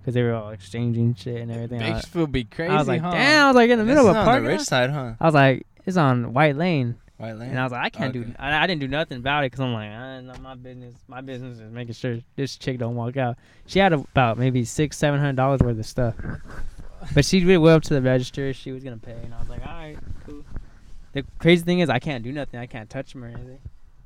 because 0.00 0.14
they 0.14 0.22
were 0.22 0.34
all 0.34 0.50
exchanging 0.50 1.14
shit 1.14 1.40
and 1.40 1.52
everything. 1.52 1.78
Bakersfield 1.78 2.32
be 2.32 2.42
crazy, 2.42 2.72
I 2.72 2.76
was 2.76 2.88
like, 2.88 3.00
huh? 3.00 3.12
damn! 3.12 3.44
I 3.44 3.46
was 3.46 3.56
like 3.56 3.70
in 3.70 3.78
the 3.78 3.84
middle 3.84 4.08
of 4.08 4.16
a 4.16 4.18
on 4.18 4.24
park. 4.24 4.42
the 4.42 4.48
rich 4.48 4.62
side, 4.62 4.90
huh? 4.90 5.14
I 5.20 5.24
was 5.24 5.34
like, 5.34 5.64
it's 5.86 5.96
on 5.96 6.32
White 6.32 6.56
Lane, 6.56 6.96
Lane. 7.18 7.50
and 7.50 7.58
I 7.58 7.62
was 7.62 7.72
like, 7.72 7.84
I 7.84 7.88
can't 7.90 8.12
do. 8.12 8.22
Okay. 8.22 8.34
I, 8.38 8.62
I 8.62 8.66
didn't 8.66 8.80
do 8.80 8.88
nothing 8.88 9.18
about 9.18 9.44
it 9.44 9.52
because 9.52 9.60
I'm 9.60 9.72
like, 9.72 9.90
ah, 9.90 10.20
not 10.20 10.40
my 10.42 10.54
business. 10.54 10.94
My 11.08 11.20
business 11.20 11.58
is 11.58 11.72
making 11.72 11.94
sure 11.94 12.18
this 12.36 12.56
chick 12.56 12.78
don't 12.78 12.94
walk 12.94 13.16
out. 13.16 13.36
She 13.66 13.78
had 13.78 13.92
about 13.92 14.38
maybe 14.38 14.64
six, 14.64 14.96
seven 14.98 15.18
hundred 15.18 15.36
dollars 15.36 15.60
worth 15.60 15.78
of 15.78 15.86
stuff. 15.86 16.14
But 17.14 17.24
she 17.24 17.44
went 17.44 17.62
well 17.62 17.76
up 17.76 17.82
to 17.84 17.94
the 17.94 18.02
register. 18.02 18.52
She 18.52 18.72
was 18.72 18.82
gonna 18.82 18.98
pay, 18.98 19.12
and 19.24 19.32
I 19.32 19.38
was 19.38 19.48
like, 19.48 19.66
"All 19.66 19.72
right, 19.72 19.96
cool." 20.26 20.44
The 21.12 21.24
crazy 21.38 21.62
thing 21.64 21.78
is, 21.80 21.88
I 21.88 21.98
can't 21.98 22.22
do 22.24 22.32
nothing. 22.32 22.60
I 22.60 22.66
can't 22.66 22.90
touch 22.90 23.12
them 23.12 23.24
or 23.24 23.28
anything. 23.28 23.60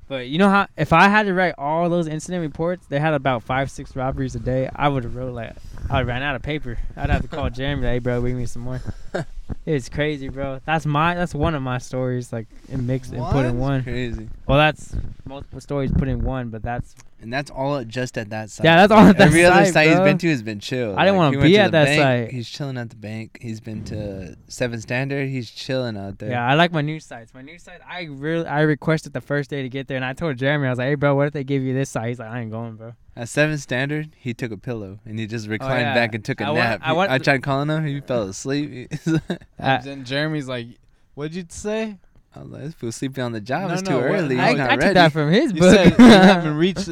But 0.06 0.26
you 0.28 0.38
know 0.38 0.48
how? 0.50 0.66
If 0.76 0.92
I 0.92 1.08
had 1.08 1.26
to 1.26 1.34
write 1.34 1.54
all 1.56 1.88
those 1.88 2.06
incident 2.08 2.42
reports, 2.42 2.86
they 2.88 2.98
had 2.98 3.14
about 3.14 3.42
five, 3.44 3.70
six 3.70 3.94
robberies 3.96 4.34
a 4.34 4.40
day. 4.40 4.68
I 4.74 4.88
would 4.88 5.04
have 5.04 5.14
wrote 5.16 5.32
like, 5.34 5.54
I 5.88 6.02
ran 6.02 6.22
out 6.22 6.36
of 6.36 6.42
paper. 6.42 6.78
I'd 6.96 7.10
have 7.10 7.22
to 7.22 7.28
call 7.28 7.48
Jeremy, 7.48 7.82
like, 7.84 7.92
"Hey, 7.92 7.98
bro, 8.00 8.20
bring 8.20 8.36
me 8.36 8.46
some 8.46 8.62
more." 8.62 8.80
it's 9.66 9.88
crazy, 9.88 10.28
bro. 10.28 10.60
That's 10.64 10.86
my. 10.86 11.14
That's 11.14 11.34
one 11.34 11.54
of 11.54 11.62
my 11.62 11.78
stories, 11.78 12.32
like 12.32 12.46
in 12.68 12.86
mixed 12.86 13.12
and 13.12 13.24
put 13.26 13.44
in 13.44 13.58
one. 13.58 13.82
Crazy. 13.82 14.28
Well, 14.46 14.58
that's 14.58 14.94
multiple 15.24 15.60
stories 15.60 15.92
put 15.92 16.08
in 16.08 16.22
one, 16.24 16.48
but 16.50 16.62
that's 16.62 16.94
And 17.20 17.32
that's 17.32 17.50
all 17.50 17.82
just 17.84 18.18
at 18.18 18.30
that 18.30 18.50
site. 18.50 18.64
Yeah, 18.64 18.76
that's 18.76 18.92
all 18.92 19.06
at 19.06 19.18
that 19.18 19.28
Every 19.28 19.44
other 19.44 19.64
site, 19.66 19.74
site 19.74 19.88
he's 19.88 19.96
bro. 19.96 20.04
been 20.04 20.18
to 20.18 20.28
has 20.30 20.42
been 20.42 20.60
chill. 20.60 20.98
I 20.98 21.04
didn't 21.04 21.18
wanna 21.18 21.38
be 21.40 21.52
to 21.52 21.58
at 21.58 21.66
the 21.66 21.70
that 21.72 21.84
bank, 21.84 22.00
site. 22.00 22.34
He's 22.34 22.48
chilling 22.48 22.78
at 22.78 22.90
the 22.90 22.96
bank. 22.96 23.38
He's 23.40 23.60
been 23.60 23.84
to 23.84 24.36
Seven 24.48 24.80
Standard. 24.80 25.28
He's 25.28 25.50
chilling 25.50 25.96
out 25.96 26.18
there. 26.18 26.30
Yeah, 26.30 26.46
I 26.46 26.54
like 26.54 26.72
my 26.72 26.80
new 26.82 26.98
sites. 26.98 27.32
My 27.34 27.42
new 27.42 27.58
site, 27.58 27.80
I 27.88 28.04
really, 28.10 28.46
I 28.46 28.62
requested 28.62 29.12
the 29.12 29.20
first 29.20 29.50
day 29.50 29.62
to 29.62 29.68
get 29.68 29.86
there, 29.88 29.96
and 29.96 30.04
I 30.04 30.14
told 30.14 30.36
Jeremy, 30.36 30.66
I 30.66 30.70
was 30.70 30.78
like, 30.78 30.88
"Hey, 30.88 30.94
bro, 30.94 31.14
what 31.14 31.26
if 31.28 31.32
they 31.32 31.44
give 31.44 31.62
you 31.62 31.74
this 31.74 31.90
site?" 31.90 32.08
He's 32.08 32.18
like, 32.18 32.30
"I 32.30 32.40
ain't 32.40 32.50
going, 32.50 32.76
bro." 32.76 32.94
At 33.20 33.28
Seven 33.28 33.58
Standard, 33.58 34.16
he 34.16 34.32
took 34.32 34.50
a 34.50 34.56
pillow 34.56 34.98
and 35.04 35.18
he 35.18 35.26
just 35.26 35.46
reclined 35.46 35.72
Oh, 35.74 35.88
yeah. 35.90 35.94
back 35.94 36.14
and 36.14 36.24
took 36.24 36.40
a 36.40 36.44
I 36.46 36.50
want- 36.50 36.58
nap. 36.58 36.80
I 36.82 36.88
He- 36.88 36.96
want 36.96 37.10
I 37.10 37.18
tried 37.18 37.42
calling 37.42 37.68
him. 37.68 37.84
He 37.84 38.00
fell 38.00 38.22
asleep. 38.22 38.92
Uh, 39.06 39.18
And 39.58 39.84
then 39.84 40.04
Jeremy's 40.06 40.48
like, 40.48 40.68
"What'd 41.14 41.34
you 41.34 41.44
say?" 41.50 41.98
I 42.34 42.38
was 42.40 42.48
like, 42.50 42.62
"This 42.62 42.74
fool 42.74 42.92
sleeping 42.92 43.22
on 43.22 43.32
the 43.32 43.40
job. 43.42 43.68
No, 43.68 43.74
it's 43.74 43.82
no, 43.82 44.00
too 44.00 44.06
early. 44.06 44.36
No, 44.36 44.42
I, 44.42 44.48
He's 44.50 44.58
not 44.58 44.70
I 44.70 44.74
took 44.76 44.80
ready." 44.82 44.94
that 44.94 45.12
from 45.12 45.30
his 45.30 45.52
You 45.52 45.60
book. 45.60 45.74
said 45.74 45.98
you 45.98 46.04
haven't 46.06 46.56
reached 46.66 46.88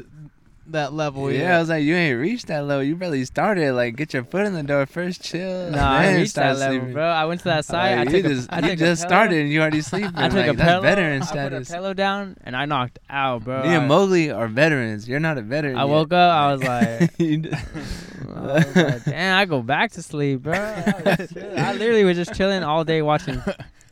that 0.72 0.92
level 0.92 1.30
yeah, 1.30 1.38
yet. 1.38 1.54
I 1.54 1.58
was 1.60 1.68
like, 1.68 1.84
you 1.84 1.94
ain't 1.94 2.18
reached 2.20 2.46
that 2.48 2.64
level. 2.64 2.82
You 2.82 2.96
barely 2.96 3.24
started. 3.24 3.72
Like, 3.72 3.96
get 3.96 4.12
your 4.12 4.24
foot 4.24 4.46
in 4.46 4.54
the 4.54 4.62
door 4.62 4.86
first. 4.86 5.22
Chill. 5.22 5.70
no, 5.70 5.78
I 5.78 6.14
reached 6.14 6.34
that 6.34 6.56
level, 6.56 6.78
sleeping. 6.78 6.92
bro. 6.94 7.04
I 7.04 7.24
went 7.24 7.40
to 7.40 7.44
that 7.44 7.64
side. 7.64 7.98
Like, 7.98 8.08
I 8.08 8.16
you 8.16 8.22
just, 8.22 8.52
I 8.52 8.68
you 8.68 8.76
just 8.76 9.02
started 9.02 9.40
and 9.40 9.50
you 9.50 9.60
already 9.60 9.80
sleeping. 9.80 10.12
I 10.14 10.28
took 10.28 10.46
like, 10.46 10.48
a 10.48 10.54
pillow. 10.54 10.82
veteran 10.82 11.22
I 11.22 11.26
put 11.26 11.28
a 11.28 11.28
status. 11.28 11.70
pillow 11.70 11.94
down, 11.94 12.36
and 12.44 12.56
I 12.56 12.66
knocked 12.66 12.98
out, 13.08 13.44
bro. 13.44 13.62
Me 13.62 13.74
and 13.74 13.88
Mowgli 13.88 14.30
are 14.30 14.48
veterans. 14.48 15.08
You're 15.08 15.20
not 15.20 15.38
a 15.38 15.42
veteran. 15.42 15.76
I 15.76 15.84
yet. 15.84 15.88
woke 15.88 16.12
up. 16.12 16.32
I 16.32 16.52
was 16.52 16.62
like, 16.62 17.10
I 17.20 18.40
was 18.40 18.76
like, 18.76 19.04
damn, 19.04 19.38
I 19.38 19.44
go 19.44 19.62
back 19.62 19.92
to 19.92 20.02
sleep, 20.02 20.42
bro. 20.42 20.54
I. 20.56 21.28
I 21.56 21.72
literally 21.74 22.04
was 22.04 22.16
just 22.16 22.34
chilling 22.34 22.62
all 22.62 22.84
day 22.84 23.02
watching 23.02 23.42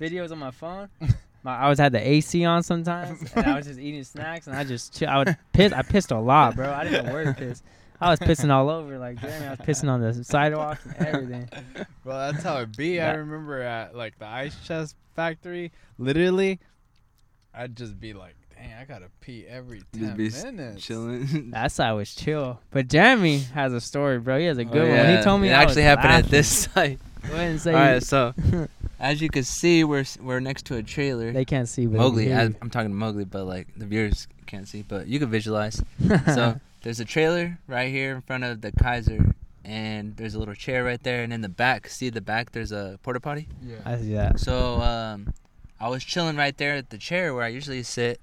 videos 0.01 0.31
on 0.33 0.39
my 0.39 0.51
phone. 0.51 0.89
My, 1.47 1.59
I 1.59 1.63
always 1.63 1.79
had 1.79 1.93
the 1.93 2.07
AC 2.07 2.45
on 2.45 2.63
sometimes, 2.65 3.33
and 3.35 3.47
I 3.47 3.57
was 3.57 3.67
just 3.67 3.79
eating 3.79 4.03
snacks, 4.03 4.49
and 4.49 4.57
I 4.57 4.65
just 4.65 4.99
chill. 4.99 5.09
I 5.09 5.19
would 5.19 5.37
piss. 5.53 5.73
I 5.73 5.83
pissed 5.83 6.11
a 6.11 6.19
lot, 6.19 6.57
bro. 6.57 6.73
I 6.73 6.83
didn't 6.85 7.07
know 7.07 7.13
where 7.13 7.25
to 7.25 7.35
piss. 7.35 7.63
I 8.01 8.11
was 8.11 8.19
pissing 8.19 8.51
all 8.51 8.69
over, 8.69 8.99
like 8.99 9.21
Jeremy. 9.21 9.47
I 9.47 9.51
was 9.51 9.61
pissing 9.61 9.89
on 9.89 10.01
the 10.01 10.25
sidewalks 10.25 10.85
and 10.85 11.07
everything. 11.07 11.49
Bro, 12.05 12.33
that's 12.33 12.43
how 12.43 12.59
it 12.59 12.77
be. 12.77 13.01
I 13.01 13.13
remember 13.15 13.63
at 13.63 13.95
like 13.97 14.19
the 14.19 14.27
ice 14.27 14.57
chest 14.67 14.97
factory, 15.15 15.71
literally, 15.99 16.59
I'd 17.55 17.75
just 17.77 17.99
be 18.01 18.13
like, 18.13 18.35
"Dang, 18.55 18.73
I 18.81 18.85
gotta 18.85 19.07
pee 19.21 19.47
every 19.49 19.83
ten 19.93 20.03
just 20.03 20.17
be 20.17 20.27
s- 20.27 20.45
minutes." 20.45 20.85
chilling. 20.85 21.51
That 21.53 21.71
side 21.73 21.93
was 21.93 22.15
chill, 22.15 22.61
but 22.71 22.89
Jeremy 22.89 23.39
has 23.55 23.73
a 23.73 23.81
story, 23.81 24.19
bro. 24.19 24.39
He 24.41 24.47
has 24.47 24.59
a 24.59 24.65
good 24.65 24.77
Oh, 24.83 24.89
one. 24.89 24.91
When 24.91 25.07
yeah. 25.11 25.17
he 25.19 25.23
told 25.25 25.41
me 25.41 25.49
it 25.49 25.53
I 25.53 25.63
actually 25.63 25.83
was 25.83 25.85
happened 25.85 26.13
at 26.13 26.25
this 26.27 26.49
site. 26.75 26.99
Go 27.29 27.35
ahead 27.35 27.51
and 27.51 27.61
say. 27.61 27.73
All 27.73 27.81
right, 27.81 28.03
so 28.03 28.35
as 29.01 29.21
you 29.21 29.29
can 29.29 29.45
see, 29.45 29.85
we're 29.85 30.05
we're 30.21 30.41
next 30.41 30.67
to 30.67 30.77
a 30.77 30.83
trailer. 30.83 31.33
they 31.33 31.45
can't 31.45 31.69
see, 31.69 31.87
but 31.87 31.99
Mowgli, 31.99 32.33
I, 32.33 32.45
I'm 32.45 32.71
talking 32.71 32.91
to 32.91 32.95
Mowgli, 32.95 33.25
but 33.25 33.45
like 33.45 33.69
the 33.77 33.87
viewers 33.87 34.29
can't 34.47 34.69
see, 34.69 34.83
but 34.83 35.07
you 35.07 35.19
can 35.19 35.31
visualize. 35.31 35.83
So 36.27 36.61
there's 36.83 37.01
a 37.01 37.05
trailer 37.05 37.59
right 37.67 37.91
here 37.91 38.15
in 38.15 38.23
front 38.23 38.45
of 38.45 38.61
the 38.61 38.71
Kaiser, 38.73 39.35
and 39.65 40.17
there's 40.17 40.35
a 40.35 40.39
little 40.39 40.55
chair 40.55 40.85
right 40.85 41.03
there, 41.03 41.23
and 41.25 41.33
in 41.33 41.41
the 41.41 41.49
back, 41.49 41.89
see 41.89 42.11
the 42.11 42.21
back, 42.21 42.53
there's 42.53 42.73
a 42.73 42.99
porta 43.03 43.21
potty. 43.21 43.49
Yeah. 43.63 43.77
I 43.85 43.99
see 43.99 44.15
that. 44.15 44.39
So 44.39 44.81
um, 44.81 45.35
I 45.81 45.89
was 45.89 46.05
chilling 46.05 46.37
right 46.37 46.57
there 46.57 46.77
at 46.77 46.91
the 46.91 46.99
chair 46.99 47.35
where 47.35 47.43
I 47.43 47.49
usually 47.49 47.83
sit, 47.83 48.21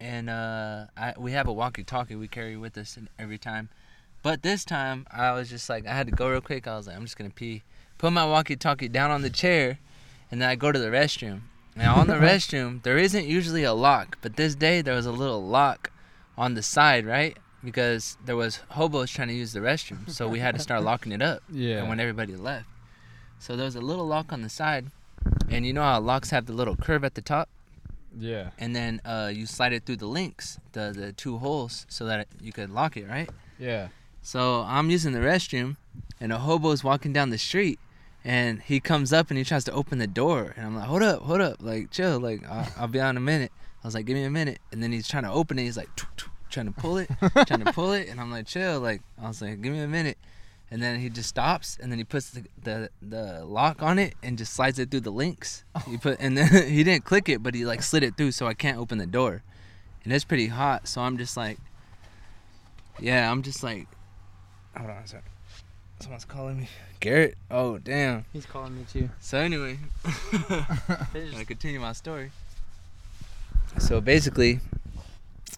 and 0.00 0.28
uh, 0.28 0.86
I, 0.96 1.14
we 1.16 1.30
have 1.32 1.46
a 1.46 1.52
walkie-talkie 1.52 2.16
we 2.16 2.26
carry 2.26 2.56
with 2.56 2.76
us 2.76 2.98
every 3.18 3.38
time. 3.38 3.68
But 4.24 4.42
this 4.42 4.64
time 4.64 5.06
I 5.10 5.32
was 5.32 5.48
just 5.48 5.68
like 5.68 5.86
I 5.86 5.94
had 5.94 6.06
to 6.06 6.12
go 6.12 6.28
real 6.28 6.40
quick. 6.40 6.66
I 6.66 6.76
was 6.76 6.86
like 6.86 6.96
I'm 6.96 7.02
just 7.02 7.16
gonna 7.16 7.30
pee. 7.30 7.62
Put 8.02 8.12
my 8.12 8.26
walkie-talkie 8.26 8.88
down 8.88 9.12
on 9.12 9.22
the 9.22 9.30
chair, 9.30 9.78
and 10.28 10.42
then 10.42 10.48
I 10.48 10.56
go 10.56 10.72
to 10.72 10.78
the 10.80 10.88
restroom. 10.88 11.42
Now 11.76 11.94
on 11.94 12.08
the 12.08 12.14
restroom 12.30 12.82
there 12.82 12.98
isn't 12.98 13.26
usually 13.26 13.62
a 13.62 13.72
lock, 13.74 14.18
but 14.20 14.34
this 14.34 14.56
day 14.56 14.82
there 14.82 14.96
was 14.96 15.06
a 15.06 15.12
little 15.12 15.40
lock 15.46 15.92
on 16.36 16.54
the 16.54 16.64
side, 16.64 17.06
right? 17.06 17.38
Because 17.64 18.16
there 18.24 18.34
was 18.34 18.56
hobos 18.70 19.12
trying 19.12 19.28
to 19.28 19.34
use 19.34 19.52
the 19.52 19.60
restroom, 19.60 20.10
so 20.10 20.26
we 20.26 20.40
had 20.40 20.56
to 20.56 20.60
start 20.60 20.82
locking 20.90 21.12
it 21.12 21.22
up 21.22 21.44
Yeah. 21.48 21.76
and 21.78 21.88
when 21.88 22.00
everybody 22.00 22.34
left. 22.34 22.66
So 23.38 23.54
there 23.54 23.66
was 23.66 23.76
a 23.76 23.80
little 23.80 24.08
lock 24.08 24.32
on 24.32 24.42
the 24.42 24.48
side, 24.48 24.86
and 25.48 25.64
you 25.64 25.72
know 25.72 25.82
how 25.82 26.00
locks 26.00 26.30
have 26.30 26.46
the 26.46 26.52
little 26.54 26.74
curve 26.74 27.04
at 27.04 27.14
the 27.14 27.22
top, 27.22 27.48
yeah. 28.18 28.50
and 28.58 28.74
then 28.74 29.00
uh, 29.04 29.30
you 29.32 29.46
slide 29.46 29.72
it 29.72 29.86
through 29.86 29.98
the 29.98 30.06
links, 30.08 30.58
the 30.72 30.92
the 30.92 31.12
two 31.12 31.38
holes, 31.38 31.86
so 31.88 32.04
that 32.06 32.26
you 32.40 32.52
could 32.52 32.70
lock 32.70 32.96
it, 32.96 33.06
right? 33.08 33.30
Yeah. 33.60 33.90
So 34.22 34.62
I'm 34.62 34.90
using 34.90 35.12
the 35.12 35.20
restroom, 35.20 35.76
and 36.20 36.32
a 36.32 36.38
hobo's 36.38 36.82
walking 36.82 37.12
down 37.12 37.30
the 37.30 37.38
street, 37.38 37.78
and 38.24 38.62
he 38.62 38.80
comes 38.80 39.12
up 39.12 39.30
and 39.30 39.38
he 39.38 39.44
tries 39.44 39.64
to 39.64 39.72
open 39.72 39.98
the 39.98 40.06
door, 40.06 40.54
and 40.56 40.66
I'm 40.66 40.76
like, 40.76 40.86
hold 40.86 41.02
up, 41.02 41.22
hold 41.22 41.40
up, 41.40 41.56
like 41.60 41.90
chill, 41.90 42.20
like 42.20 42.48
I'll, 42.48 42.68
I'll 42.78 42.88
be 42.88 43.00
out 43.00 43.10
in 43.10 43.16
a 43.16 43.20
minute. 43.20 43.52
I 43.82 43.86
was 43.86 43.94
like, 43.94 44.06
give 44.06 44.16
me 44.16 44.24
a 44.24 44.30
minute, 44.30 44.58
and 44.70 44.82
then 44.82 44.92
he's 44.92 45.08
trying 45.08 45.24
to 45.24 45.30
open 45.30 45.58
it. 45.58 45.62
He's 45.62 45.76
like, 45.76 45.88
trying 46.50 46.66
to 46.66 46.72
pull 46.72 46.98
it, 46.98 47.10
trying 47.46 47.64
to 47.64 47.72
pull 47.72 47.92
it, 47.92 48.08
and 48.08 48.20
I'm 48.20 48.30
like, 48.30 48.46
chill, 48.46 48.80
like 48.80 49.02
I 49.20 49.26
was 49.26 49.42
like, 49.42 49.60
give 49.60 49.72
me 49.72 49.80
a 49.80 49.88
minute. 49.88 50.18
And 50.70 50.82
then 50.82 51.00
he 51.00 51.10
just 51.10 51.28
stops, 51.28 51.76
and 51.82 51.92
then 51.92 51.98
he 51.98 52.04
puts 52.04 52.30
the, 52.30 52.44
the 52.62 52.90
the 53.02 53.44
lock 53.44 53.82
on 53.82 53.98
it 53.98 54.14
and 54.22 54.38
just 54.38 54.54
slides 54.54 54.78
it 54.78 54.90
through 54.90 55.00
the 55.00 55.10
links. 55.10 55.64
He 55.86 55.98
put, 55.98 56.18
and 56.18 56.38
then 56.38 56.68
he 56.68 56.82
didn't 56.82 57.04
click 57.04 57.28
it, 57.28 57.42
but 57.42 57.54
he 57.54 57.66
like 57.66 57.82
slid 57.82 58.02
it 58.02 58.16
through, 58.16 58.32
so 58.32 58.46
I 58.46 58.54
can't 58.54 58.78
open 58.78 58.96
the 58.98 59.06
door. 59.06 59.42
And 60.04 60.12
it's 60.12 60.24
pretty 60.24 60.46
hot, 60.46 60.88
so 60.88 61.02
I'm 61.02 61.18
just 61.18 61.36
like, 61.36 61.58
yeah, 62.98 63.30
I'm 63.30 63.42
just 63.42 63.62
like, 63.62 63.86
hold 64.76 64.90
on 64.90 64.96
a 64.96 65.06
sec. 65.06 65.24
Someone's 66.02 66.24
calling 66.24 66.58
me. 66.58 66.68
Garrett. 66.98 67.36
Oh 67.48 67.78
damn. 67.78 68.24
He's 68.32 68.44
calling 68.44 68.76
me 68.76 68.84
too. 68.92 69.08
So 69.20 69.38
anyway, 69.38 69.78
I 70.04 71.44
continue 71.46 71.78
my 71.78 71.92
story. 71.92 72.32
So 73.78 74.00
basically, 74.00 74.58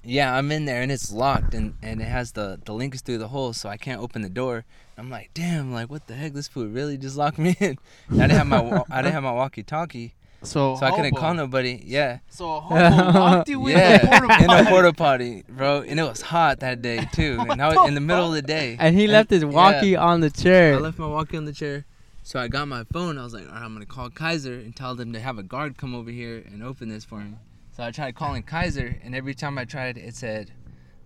yeah, 0.04 0.36
I'm 0.36 0.52
in 0.52 0.66
there 0.66 0.82
and 0.82 0.92
it's 0.92 1.10
locked 1.10 1.54
and, 1.54 1.72
and 1.82 2.02
it 2.02 2.08
has 2.08 2.32
the 2.32 2.60
the 2.62 2.74
link 2.74 2.94
is 2.94 3.00
through 3.00 3.16
the 3.18 3.28
hole, 3.28 3.54
so 3.54 3.70
I 3.70 3.78
can't 3.78 4.02
open 4.02 4.20
the 4.20 4.28
door. 4.28 4.66
I'm 4.98 5.08
like, 5.08 5.30
damn, 5.32 5.72
like 5.72 5.88
what 5.88 6.08
the 6.08 6.14
heck? 6.14 6.34
This 6.34 6.46
fool 6.46 6.66
really 6.66 6.98
just 6.98 7.16
locked 7.16 7.38
me 7.38 7.56
in. 7.58 7.78
And 8.10 8.22
I 8.22 8.26
didn't 8.26 8.36
have 8.36 8.46
my 8.46 8.82
I 8.90 9.00
didn't 9.00 9.14
have 9.14 9.22
my 9.22 9.32
walkie-talkie, 9.32 10.12
So, 10.44 10.76
so 10.76 10.86
I 10.86 10.90
couldn't 10.90 11.16
call 11.16 11.34
nobody. 11.34 11.82
Yeah, 11.84 12.18
So 12.28 12.56
a 12.56 12.60
hobo 12.60 13.18
locked 13.18 13.48
you 13.48 13.66
in 13.68 13.76
yeah, 13.76 14.18
in 14.18 14.24
a 14.24 14.28
potty. 14.28 14.70
porta 14.70 14.92
potty, 14.92 15.44
bro. 15.48 15.80
And 15.82 15.98
it 15.98 16.02
was 16.02 16.20
hot 16.20 16.60
that 16.60 16.82
day 16.82 17.08
too. 17.12 17.38
And 17.48 17.60
I 17.60 17.74
was 17.74 17.88
in 17.88 17.94
the 17.94 18.00
middle 18.00 18.28
of 18.28 18.34
the 18.34 18.42
day. 18.42 18.76
And 18.78 18.96
he 18.98 19.06
left 19.06 19.30
his 19.30 19.42
yeah. 19.42 19.48
walkie 19.48 19.96
on 19.96 20.20
the 20.20 20.30
chair. 20.30 20.74
I 20.74 20.78
left 20.78 20.98
my 20.98 21.06
walkie 21.06 21.36
on 21.36 21.44
the 21.44 21.52
chair. 21.52 21.84
So 22.22 22.38
I 22.38 22.48
got 22.48 22.68
my 22.68 22.84
phone. 22.84 23.18
I 23.18 23.24
was 23.24 23.34
like, 23.34 23.46
all 23.46 23.52
right, 23.54 23.62
I'm 23.62 23.72
gonna 23.74 23.84
call 23.86 24.08
Kaiser 24.10 24.54
and 24.54 24.74
tell 24.74 24.94
them 24.94 25.12
to 25.12 25.20
have 25.20 25.38
a 25.38 25.42
guard 25.42 25.76
come 25.76 25.94
over 25.94 26.10
here 26.10 26.42
and 26.46 26.62
open 26.62 26.88
this 26.88 27.04
for 27.04 27.18
me. 27.18 27.34
So 27.76 27.82
I 27.82 27.90
tried 27.90 28.14
calling 28.14 28.42
Kaiser, 28.44 28.96
and 29.02 29.14
every 29.14 29.34
time 29.34 29.58
I 29.58 29.64
tried, 29.64 29.98
it 29.98 30.14
said, 30.14 30.52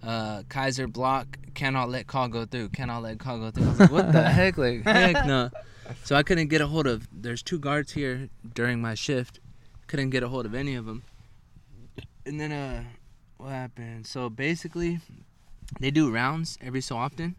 uh, 0.02 0.42
"Kaiser 0.48 0.86
block 0.86 1.38
cannot 1.54 1.88
let 1.88 2.06
call 2.06 2.28
go 2.28 2.44
through. 2.44 2.68
Cannot 2.68 3.02
let 3.02 3.18
call 3.18 3.38
go 3.38 3.50
through." 3.50 3.64
I 3.64 3.68
was 3.70 3.80
like, 3.80 3.90
what 3.90 4.12
the 4.12 4.22
heck? 4.30 4.58
Like, 4.58 4.84
heck 4.84 5.26
no. 5.26 5.50
So 6.04 6.16
I 6.16 6.22
couldn't 6.22 6.48
get 6.48 6.60
a 6.60 6.66
hold 6.66 6.86
of. 6.86 7.08
There's 7.12 7.42
two 7.42 7.58
guards 7.58 7.92
here 7.92 8.28
during 8.54 8.80
my 8.80 8.94
shift. 8.94 9.40
Couldn't 9.86 10.10
get 10.10 10.22
a 10.22 10.28
hold 10.28 10.46
of 10.46 10.54
any 10.54 10.74
of 10.74 10.86
them. 10.86 11.02
And 12.26 12.38
then 12.38 12.52
uh, 12.52 12.84
what 13.38 13.50
happened? 13.50 14.06
So 14.06 14.28
basically, 14.28 15.00
they 15.80 15.90
do 15.90 16.10
rounds 16.10 16.58
every 16.60 16.80
so 16.80 16.96
often. 16.96 17.34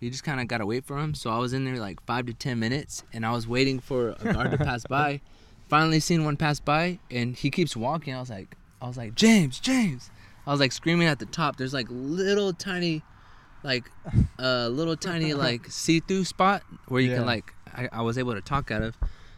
You 0.00 0.10
just 0.10 0.24
kind 0.24 0.40
of 0.40 0.48
gotta 0.48 0.66
wait 0.66 0.84
for 0.84 1.00
them. 1.00 1.14
So 1.14 1.30
I 1.30 1.38
was 1.38 1.52
in 1.52 1.64
there 1.64 1.76
like 1.78 2.04
five 2.04 2.26
to 2.26 2.34
ten 2.34 2.58
minutes, 2.58 3.04
and 3.12 3.24
I 3.24 3.32
was 3.32 3.48
waiting 3.48 3.80
for 3.80 4.10
a 4.20 4.32
guard 4.32 4.50
to 4.50 4.58
pass 4.58 4.84
by. 4.86 5.20
Finally, 5.68 6.00
seen 6.00 6.24
one 6.24 6.36
pass 6.36 6.60
by, 6.60 6.98
and 7.10 7.34
he 7.34 7.50
keeps 7.50 7.74
walking. 7.74 8.14
I 8.14 8.20
was 8.20 8.28
like, 8.28 8.54
I 8.82 8.86
was 8.86 8.98
like, 8.98 9.14
James, 9.14 9.58
James. 9.60 10.10
I 10.46 10.50
was 10.50 10.60
like 10.60 10.72
screaming 10.72 11.08
at 11.08 11.18
the 11.18 11.26
top. 11.26 11.56
There's 11.56 11.72
like 11.72 11.86
little 11.88 12.52
tiny, 12.52 13.02
like, 13.64 13.90
a 14.38 14.68
little 14.68 14.96
tiny 14.96 15.34
like 15.46 15.66
see-through 15.68 16.24
spot 16.24 16.62
where 16.86 17.00
you 17.00 17.10
Yeah. 17.10 17.16
can 17.16 17.26
like. 17.26 17.52
I, 17.76 17.88
I 17.90 18.02
was 18.02 18.18
able 18.18 18.34
to 18.34 18.40
talk 18.40 18.70
out 18.70 18.82
of. 18.82 18.96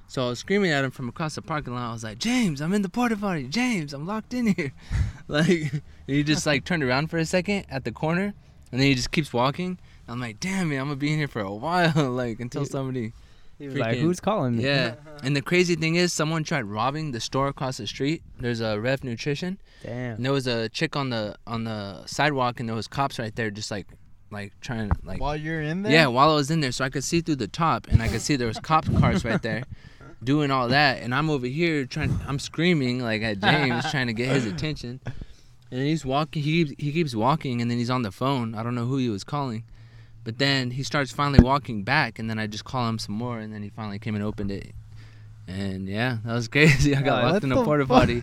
So 0.09 0.27
I 0.27 0.29
was 0.29 0.39
screaming 0.39 0.71
at 0.71 0.85
him 0.85 0.91
from 0.91 1.09
across 1.09 1.37
the 1.37 1.43
parking 1.43 1.75
lot. 1.75 1.89
I 1.89 1.93
was 1.95 2.05
like, 2.05 2.19
James, 2.19 2.61
I'm 2.61 2.75
in 2.75 2.83
the 2.83 2.89
porta 2.91 3.17
potty. 3.17 3.49
James, 3.49 3.95
I'm 3.95 4.07
locked 4.07 4.35
in 4.35 4.49
here. 4.49 4.73
like, 5.29 5.73
he 6.07 6.23
just 6.23 6.45
like 6.47 6.65
turned 6.65 6.85
around 6.85 7.09
for 7.09 7.17
a 7.17 7.25
second 7.25 7.65
at 7.71 7.85
the 7.85 7.93
corner, 7.93 8.35
and 8.71 8.81
then 8.81 8.87
he 8.89 8.95
just 8.95 9.11
keeps 9.11 9.33
walking. 9.33 9.79
I'm 10.07 10.21
like, 10.21 10.39
damn 10.39 10.71
it, 10.71 10.77
I'm 10.77 10.85
gonna 10.89 10.97
be 10.97 11.13
in 11.13 11.19
here 11.19 11.29
for 11.29 11.41
a 11.41 11.53
while, 11.53 12.11
like 12.13 12.41
until 12.41 12.65
somebody. 12.67 13.15
He 13.59 13.69
was 13.69 13.77
like, 13.79 13.97
"Who's 13.97 14.21
calling 14.21 14.59
me?" 14.59 14.65
Yeah. 14.65 14.97
And 15.23 15.35
the 15.35 15.41
crazy 15.41 15.77
thing 15.77 15.95
is, 15.95 16.13
someone 16.13 16.45
tried 16.45 16.67
robbing 16.67 17.13
the 17.13 17.21
store 17.21 17.49
across 17.49 17.79
the 17.79 17.87
street. 17.87 18.23
There's 18.39 18.61
a 18.61 18.79
Rev 18.79 19.03
Nutrition, 19.03 19.59
Damn. 19.83 20.17
and 20.17 20.25
there 20.27 20.33
was 20.33 20.47
a 20.47 20.69
chick 20.69 20.95
on 20.95 21.09
the 21.09 21.37
on 21.47 21.65
the 21.65 22.05
sidewalk, 22.05 22.61
and 22.61 22.69
there 22.69 22.77
was 22.77 22.87
cops 22.87 23.19
right 23.19 23.35
there, 23.35 23.51
just 23.51 23.71
like 23.71 23.87
like 24.37 24.53
trying 24.61 24.91
to 24.91 24.97
like. 25.05 25.21
While 25.21 25.37
you're 25.37 25.63
in 25.63 25.83
there. 25.83 25.93
Yeah, 25.93 26.07
while 26.09 26.31
I 26.31 26.35
was 26.35 26.51
in 26.51 26.61
there, 26.61 26.73
so 26.73 26.85
I 26.85 26.91
could 26.91 27.05
see 27.05 27.21
through 27.23 27.37
the 27.37 27.49
top, 27.49 27.87
and 27.89 28.03
I 28.03 28.09
could 28.09 28.21
see 28.21 28.37
there 28.37 28.49
was 28.49 28.61
cop 28.61 28.85
cars 29.01 29.25
right 29.25 29.41
there, 29.41 29.63
doing 30.25 30.51
all 30.51 30.69
that, 30.69 31.03
and 31.03 31.15
I'm 31.15 31.31
over 31.31 31.47
here 31.47 31.87
trying. 31.87 32.13
I'm 32.29 32.39
screaming 32.39 33.01
like 33.01 33.23
at 33.23 33.41
James, 33.41 33.91
trying 33.91 34.09
to 34.09 34.13
get 34.13 34.29
his 34.29 34.45
attention, 34.47 35.01
and 35.71 35.81
he's 35.81 36.05
walking. 36.05 36.43
He 36.43 36.65
keeps, 36.65 36.83
he 36.83 36.93
keeps 36.93 37.15
walking, 37.15 37.63
and 37.63 37.71
then 37.71 37.79
he's 37.79 37.91
on 37.91 38.03
the 38.03 38.13
phone. 38.13 38.55
I 38.55 38.63
don't 38.63 38.75
know 38.75 38.85
who 38.87 38.99
he 38.99 39.09
was 39.09 39.25
calling, 39.25 39.65
but 40.23 40.37
then 40.39 40.73
he 40.73 40.83
starts 40.83 41.11
finally 41.13 41.41
walking 41.41 41.83
back, 41.83 42.19
and 42.19 42.29
then 42.29 42.39
I 42.39 42.47
just 42.47 42.65
call 42.65 42.89
him 42.89 42.99
some 42.99 43.15
more, 43.15 43.39
and 43.39 43.53
then 43.55 43.63
he 43.63 43.71
finally 43.71 43.99
came 43.99 44.15
and 44.15 44.23
opened 44.25 44.51
it, 44.51 44.73
and 45.49 45.89
yeah, 45.89 46.19
that 46.25 46.35
was 46.35 46.49
crazy. 46.55 46.95
I 46.95 47.01
got 47.01 47.23
Yeah, 47.23 47.31
locked 47.33 47.45
in 47.45 47.53
a 47.53 47.65
porta 47.65 47.87
potty. 47.87 48.21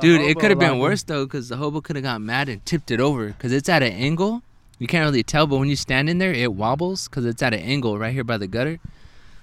Dude, 0.00 0.22
it 0.22 0.38
could 0.38 0.50
have 0.50 0.58
been 0.58 0.78
worse 0.78 1.02
though, 1.02 1.26
cause 1.26 1.48
the 1.50 1.56
hobo 1.58 1.80
could 1.82 1.96
have 1.96 2.02
got 2.04 2.20
mad 2.20 2.48
and 2.48 2.64
tipped 2.64 2.90
it 2.90 3.00
over, 3.00 3.34
cause 3.38 3.52
it's 3.52 3.68
at 3.68 3.82
an 3.82 3.92
angle. 3.92 4.42
You 4.80 4.86
can't 4.86 5.04
really 5.04 5.22
tell, 5.22 5.46
but 5.46 5.58
when 5.58 5.68
you 5.68 5.76
stand 5.76 6.08
in 6.08 6.16
there, 6.16 6.32
it 6.32 6.54
wobbles, 6.54 7.06
cause 7.06 7.26
it's 7.26 7.42
at 7.42 7.52
an 7.52 7.60
angle 7.60 7.98
right 7.98 8.14
here 8.14 8.24
by 8.24 8.38
the 8.38 8.46
gutter. 8.46 8.78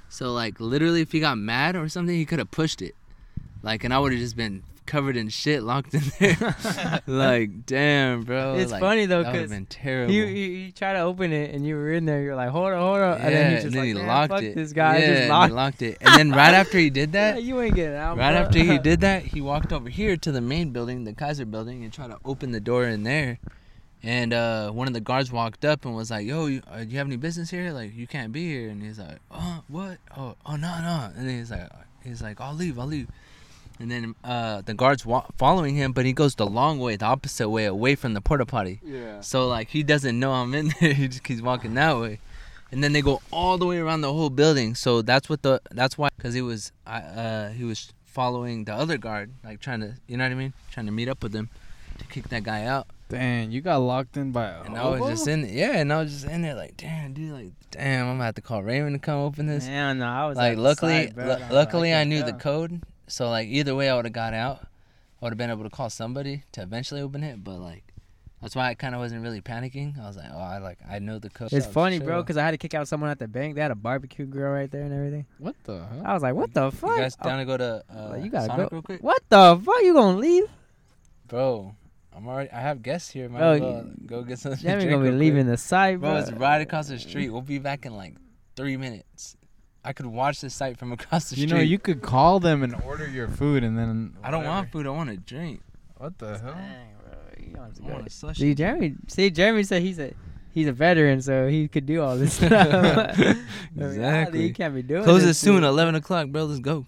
So 0.10 0.34
like 0.34 0.60
literally, 0.60 1.02
if 1.02 1.12
he 1.12 1.20
got 1.20 1.38
mad 1.38 1.76
or 1.76 1.88
something, 1.90 2.16
he 2.16 2.26
could 2.26 2.40
have 2.40 2.50
pushed 2.50 2.82
it, 2.82 2.96
like, 3.62 3.84
and 3.84 3.94
I 3.94 4.00
would 4.00 4.12
have 4.14 4.20
just 4.20 4.36
been 4.36 4.64
covered 4.88 5.16
in 5.16 5.30
shit, 5.30 5.62
locked 5.62 5.94
in 5.94 6.02
there. 6.20 6.56
like, 7.08 7.68
damn, 7.68 8.24
bro. 8.24 8.56
It's 8.56 8.72
like, 8.72 8.80
funny, 8.80 9.06
though, 9.06 9.24
'cause 9.24 9.50
been 9.50 9.68
terrible. 9.68 10.12
You, 10.12 10.24
you 10.24 10.48
you 10.48 10.72
try 10.72 10.94
to 10.94 11.02
open 11.02 11.32
it 11.32 11.54
and 11.54 11.68
you 11.68 11.76
were 11.76 11.92
in 11.92 12.06
there. 12.06 12.24
You're 12.24 12.36
like, 12.36 12.50
hold 12.50 12.74
on, 12.74 12.80
hold 12.80 12.98
on, 12.98 13.20
yeah, 13.20 13.26
and 13.28 13.36
then 13.36 13.56
he 13.58 13.62
just 13.62 13.76
like, 13.76 13.86
he 13.86 13.94
locked 13.94 14.42
it. 14.42 14.56
This 14.56 14.74
guy 14.74 14.98
yeah, 15.00 15.08
just 15.08 15.20
and 15.22 15.30
locked. 15.30 15.54
locked 15.54 15.82
it, 15.84 15.98
and 16.02 16.16
then 16.16 16.32
right 16.32 16.56
after 16.56 16.80
he 16.80 16.90
did 16.90 17.14
Yeah, 17.14 17.34
that, 17.34 17.44
you 17.44 17.62
ain't 17.62 17.76
getting 17.76 17.96
out. 17.96 18.18
Right 18.18 18.32
bro. 18.32 18.42
after 18.42 18.58
he 18.58 18.80
did 18.80 19.02
that, 19.02 19.22
he 19.22 19.42
walked 19.42 19.72
over 19.72 19.90
here 19.90 20.18
to 20.18 20.32
the 20.32 20.42
main 20.42 20.72
building, 20.72 21.04
the 21.04 21.14
Kaiser 21.14 21.46
building, 21.46 21.84
and 21.84 21.94
tried 21.94 22.10
to 22.10 22.18
open 22.26 22.54
the 22.54 22.62
door 22.62 22.86
in 22.86 23.04
there. 23.04 23.38
And 24.04 24.32
uh, 24.32 24.70
one 24.72 24.88
of 24.88 24.94
the 24.94 25.02
guards 25.02 25.32
walked 25.32 25.66
up 25.66 25.84
and 25.86 25.96
was 25.96 26.12
like, 26.12 26.26
"Yo, 26.26 26.46
you, 26.46 26.62
uh, 26.72 26.84
do 26.84 26.90
you 26.90 26.98
have 26.98 27.08
any 27.08 27.18
business 27.18 27.50
here? 27.50 27.72
Like, 27.72 27.96
you 27.96 28.08
can't 28.08 28.32
be 28.32 28.48
here." 28.48 28.70
And 28.70 28.82
he's 28.82 29.00
like, 29.00 29.18
"Oh, 29.32 29.64
what? 29.68 29.98
Oh, 30.16 30.36
oh, 30.46 30.56
no, 30.56 30.80
no." 30.82 31.10
And 31.16 31.28
then 31.28 31.40
he's 31.40 31.52
like, 31.52 31.70
"He's 32.04 32.22
like, 32.22 32.40
I'll 32.40 32.54
leave, 32.54 32.78
I'll 32.80 32.86
leave." 32.86 33.08
And 33.80 33.92
then 33.92 34.16
uh, 34.24 34.62
the 34.62 34.74
guards 34.74 35.06
wa- 35.06 35.26
following 35.38 35.76
him, 35.76 35.92
but 35.92 36.06
he 36.06 36.14
goes 36.14 36.36
the 36.36 36.48
long 36.48 36.80
way, 36.80 36.96
the 36.96 37.06
opposite 37.06 37.50
way, 37.50 37.66
away 37.66 37.96
from 37.96 38.14
the 38.14 38.22
porta 38.22 38.46
potty. 38.46 38.80
Yeah. 38.84 39.22
So 39.22 39.48
like 39.48 39.70
he 39.70 39.84
doesn't 39.84 40.20
know 40.20 40.32
I'm 40.32 40.54
in 40.54 40.74
there. 40.80 40.94
he 41.02 41.08
just 41.08 41.24
keeps 41.24 41.42
walking 41.42 41.74
that 41.76 41.98
way, 41.98 42.20
and 42.72 42.84
then 42.84 42.94
they 42.94 43.02
go 43.02 43.22
all 43.32 43.58
the 43.58 43.66
way 43.66 43.78
around 43.80 44.02
the 44.02 44.14
whole 44.14 44.30
building. 44.30 44.74
So 44.76 45.02
that's 45.02 45.28
what 45.30 45.42
the 45.42 45.62
that's 45.72 45.98
why 45.98 46.10
because 46.18 46.34
he 46.34 46.42
was 46.42 46.72
uh 46.86 47.50
he 47.50 47.64
was 47.64 47.92
following 48.06 48.66
the 48.66 48.74
other 48.74 48.98
guard, 48.98 49.32
like 49.44 49.60
trying 49.60 49.82
to 49.82 49.94
you 50.08 50.18
know 50.18 50.24
what 50.24 50.32
I 50.32 50.36
mean, 50.36 50.54
trying 50.72 50.86
to 50.88 50.92
meet 50.92 51.08
up 51.08 51.22
with 51.22 51.36
him 51.36 51.50
to 52.00 52.06
kick 52.06 52.30
that 52.30 52.44
guy 52.44 52.66
out. 52.66 52.88
Dang, 53.10 53.52
you 53.52 53.62
got 53.62 53.78
locked 53.78 54.18
in 54.18 54.32
by 54.32 54.50
a 54.50 54.64
And 54.64 54.78
I 54.78 54.90
was 54.90 55.10
just 55.10 55.28
in 55.28 55.44
there, 55.44 55.52
yeah, 55.52 55.78
and 55.78 55.94
I 55.94 56.02
was 56.02 56.12
just 56.12 56.26
in 56.26 56.42
there 56.42 56.56
like 56.56 56.76
damn 56.76 57.14
dude, 57.14 57.32
like 57.32 57.52
damn, 57.72 58.06
I'm 58.08 58.14
gonna 58.16 58.26
have 58.26 58.36
to 58.36 58.42
call 58.42 58.62
Raymond 58.64 58.96
to 58.96 59.00
come 59.00 59.20
open 59.20 59.46
this. 59.48 59.66
Man, 59.66 60.00
no, 60.00 60.08
I 60.08 60.26
was 60.28 60.36
like 60.38 60.58
luckily, 60.58 61.06
side, 61.08 61.16
bro, 61.16 61.26
lu- 61.26 61.32
and 61.32 61.44
I 61.46 61.50
luckily 61.52 61.94
I 61.94 62.04
knew 62.04 62.22
the 62.24 62.34
code, 62.34 62.82
so 63.08 63.30
like 63.30 63.48
either 63.48 63.76
way 63.76 63.90
I 63.90 63.96
would 63.96 64.06
have 64.06 64.14
got 64.14 64.34
out. 64.34 64.60
I 65.22 65.26
would 65.26 65.32
have 65.32 65.38
been 65.38 65.50
able 65.50 65.64
to 65.64 65.70
call 65.70 65.90
somebody 65.90 66.44
to 66.52 66.62
eventually 66.62 67.02
open 67.02 67.24
it, 67.24 67.44
but 67.44 67.60
like. 67.60 67.84
That's 68.40 68.56
why 68.56 68.68
I 68.70 68.76
kind 68.76 68.94
of 68.94 69.02
wasn't 69.02 69.24
really 69.24 69.42
panicking. 69.42 70.00
I 70.00 70.06
was 70.06 70.16
like, 70.16 70.28
"Oh, 70.32 70.38
I 70.38 70.60
like, 70.60 70.78
I 70.88 71.00
know 71.00 71.18
the 71.18 71.32
code." 71.32 71.52
It's 71.52 71.66
so 71.66 71.72
funny, 71.72 71.98
bro, 72.00 72.22
because 72.22 72.38
I 72.38 72.44
had 72.46 72.52
to 72.52 72.60
kick 72.60 72.76
out 72.76 72.88
someone 72.88 73.10
at 73.10 73.18
the 73.18 73.28
bank. 73.28 73.56
They 73.56 73.62
had 73.62 73.72
a 73.72 73.76
barbecue 73.76 74.28
grill 74.28 74.52
right 74.52 74.70
there 74.70 74.84
and 74.84 74.94
everything. 74.94 75.26
What 75.40 75.56
the 75.64 75.80
hell? 75.80 76.04
I 76.06 76.14
was 76.14 76.22
like, 76.22 76.36
what 76.36 76.54
the 76.54 76.72
fuck? 76.72 76.92
You 76.92 76.98
guys 76.98 77.18
Oh, 77.20 77.24
down 77.28 77.40
to 77.40 77.46
go 77.46 77.58
to 77.58 77.84
uh, 77.90 78.16
you 78.22 78.30
gotta 78.30 78.46
Sonic 78.46 78.70
go. 78.70 78.76
real 78.76 78.82
quick, 78.84 79.02
what 79.02 79.24
the 79.30 79.60
fuck? 79.66 79.82
You 79.82 79.96
gonna 79.96 80.20
leave? 80.20 80.44
bro? 81.28 81.74
I'm 82.18 82.28
already. 82.28 82.50
I 82.52 82.60
have 82.62 82.82
guests 82.82 83.12
here. 83.12 83.30
Might 83.30 83.38
Bro, 83.40 83.52
as 83.54 83.62
well 83.62 83.86
go 84.08 84.24
get 84.24 84.40
some. 84.40 84.56
to 84.56 84.62
Jamie 84.62 84.76
drink 84.86 84.92
gonna 85.00 85.12
be 85.12 85.16
leaving 85.16 85.46
quick. 85.46 85.54
the 85.54 85.58
site, 85.58 86.00
Bro, 86.00 86.10
bro. 86.10 86.20
it's 86.20 86.32
right 86.32 86.62
across 86.62 86.88
the 86.88 86.98
street. 86.98 87.30
We'll 87.30 87.42
be 87.44 87.60
back 87.60 87.86
in 87.86 87.96
like 87.96 88.16
three 88.56 88.76
minutes. 88.76 89.38
I 89.86 89.94
could 89.94 90.08
watch 90.08 90.42
the 90.42 90.50
site 90.50 90.78
from 90.80 90.92
across 90.98 91.30
the 91.30 91.36
You 91.36 91.48
street. 91.48 91.50
You 91.52 91.64
know, 91.64 91.70
you 91.70 91.78
could 91.80 92.02
call 92.02 92.40
them 92.40 92.64
and 92.64 92.74
order 92.84 93.08
your 93.08 93.28
food, 93.28 93.64
and 93.64 93.78
then 93.78 94.18
I 94.24 94.32
don't 94.32 94.44
want 94.46 94.72
food. 94.72 94.88
I 94.88 94.90
want 94.90 95.12
a 95.12 95.18
drink. 95.18 95.62
What 95.98 96.18
the 96.18 96.40
hell? 96.40 96.54
Dang, 96.54 96.88
bro, 97.04 97.46
you 97.46 97.54
don't 97.54 97.64
have 97.66 97.74
to 97.76 97.84
I 97.84 97.88
go. 97.88 97.94
want 97.94 98.08
a 98.08 98.10
slushie. 98.10 98.38
See, 98.38 98.56
Jeremy. 98.56 98.96
See, 99.08 99.30
Jeremy 99.30 99.64
said 99.64 99.82
he's 99.84 100.00
a 100.00 100.12
he's 100.54 100.68
a 100.68 100.74
veteran, 100.74 101.22
so 101.22 101.48
he 101.48 101.68
could 101.68 101.86
do 101.86 102.02
all 102.02 102.18
this 102.18 102.34
stuff. 102.38 103.18
Exactly. 103.78 104.42
He 104.42 104.54
can't 104.54 104.74
be 104.74 104.82
doing. 104.82 105.04
Close 105.04 105.24
it 105.24 105.36
soon. 105.36 105.58
shit. 105.58 105.64
Eleven 105.66 105.94
o'clock, 105.94 106.30
bro. 106.30 106.46
Let's 106.46 106.60
go. 106.62 106.86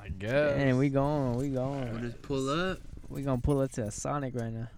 I 0.00 0.08
guess. 0.08 0.56
And 0.56 0.78
we 0.78 0.88
going, 0.88 1.36
we 1.36 1.50
We'll 1.50 1.98
just 2.00 2.22
pull 2.22 2.48
up. 2.48 2.78
We 3.12 3.20
gonna 3.22 3.40
pull 3.42 3.60
up 3.60 3.70
to 3.72 3.84
a 3.84 3.90
Sonic 3.90 4.34
right 4.34 4.50
now. 4.52 4.68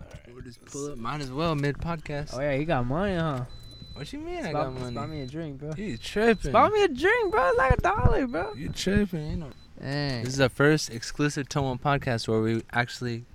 Alright. 0.00 0.18
We'll 0.32 0.42
just 0.42 0.64
pull 0.64 0.92
up. 0.92 0.98
Might 0.98 1.20
as 1.20 1.30
well 1.30 1.54
mid 1.54 1.76
podcast. 1.76 2.32
Oh 2.32 2.40
yeah, 2.40 2.54
you 2.54 2.64
got 2.64 2.86
money, 2.86 3.16
huh? 3.16 3.44
What 3.92 4.10
you 4.12 4.18
mean? 4.18 4.46
I 4.46 4.52
got 4.52 4.72
money. 4.72 4.94
spot 4.94 5.10
me 5.10 5.20
a 5.20 5.26
drink, 5.26 5.58
bro. 5.58 5.72
You 5.76 5.98
tripping? 5.98 6.50
Spot 6.52 6.72
me 6.72 6.84
a 6.84 6.88
drink, 6.88 7.32
bro. 7.32 7.48
It's 7.48 7.58
like 7.58 7.72
a 7.72 7.80
dollar, 7.82 8.26
bro. 8.26 8.54
You 8.54 8.70
tripping? 8.70 9.20
Ain't 9.20 9.40
no 9.40 9.50
Dang. 9.78 10.24
This 10.24 10.32
is 10.34 10.38
the 10.38 10.48
first 10.48 10.88
exclusive 10.90 11.50
Tomo 11.50 11.74
podcast 11.74 12.28
where 12.28 12.40
we 12.40 12.62
actually 12.72 13.26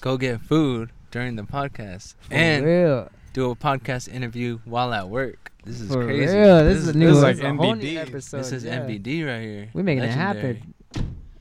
go 0.00 0.16
get 0.16 0.40
food 0.42 0.90
during 1.10 1.34
the 1.34 1.42
podcast 1.42 2.14
For 2.20 2.34
and 2.34 2.64
real. 2.64 3.08
do 3.32 3.50
a 3.50 3.56
podcast 3.56 4.08
interview 4.12 4.60
while 4.64 4.92
at 4.94 5.08
work. 5.08 5.50
This 5.64 5.80
is 5.80 5.92
For 5.92 6.04
crazy. 6.04 6.36
real. 6.36 6.64
This, 6.64 6.78
is 6.78 6.88
a 6.88 6.92
new 6.96 7.06
this 7.08 7.16
is 7.16 7.22
this 7.22 7.22
like 7.22 7.34
is 7.36 7.40
a 7.42 7.54
whole 7.54 7.74
new 7.74 7.82
NBD. 7.84 7.96
episode. 7.96 8.38
This 8.38 8.52
is 8.52 8.64
yeah. 8.64 8.78
MVD 8.80 9.26
right 9.26 9.42
here. 9.42 9.70
We 9.72 9.82
making 9.82 10.04
it 10.04 10.10
happen. 10.10 10.74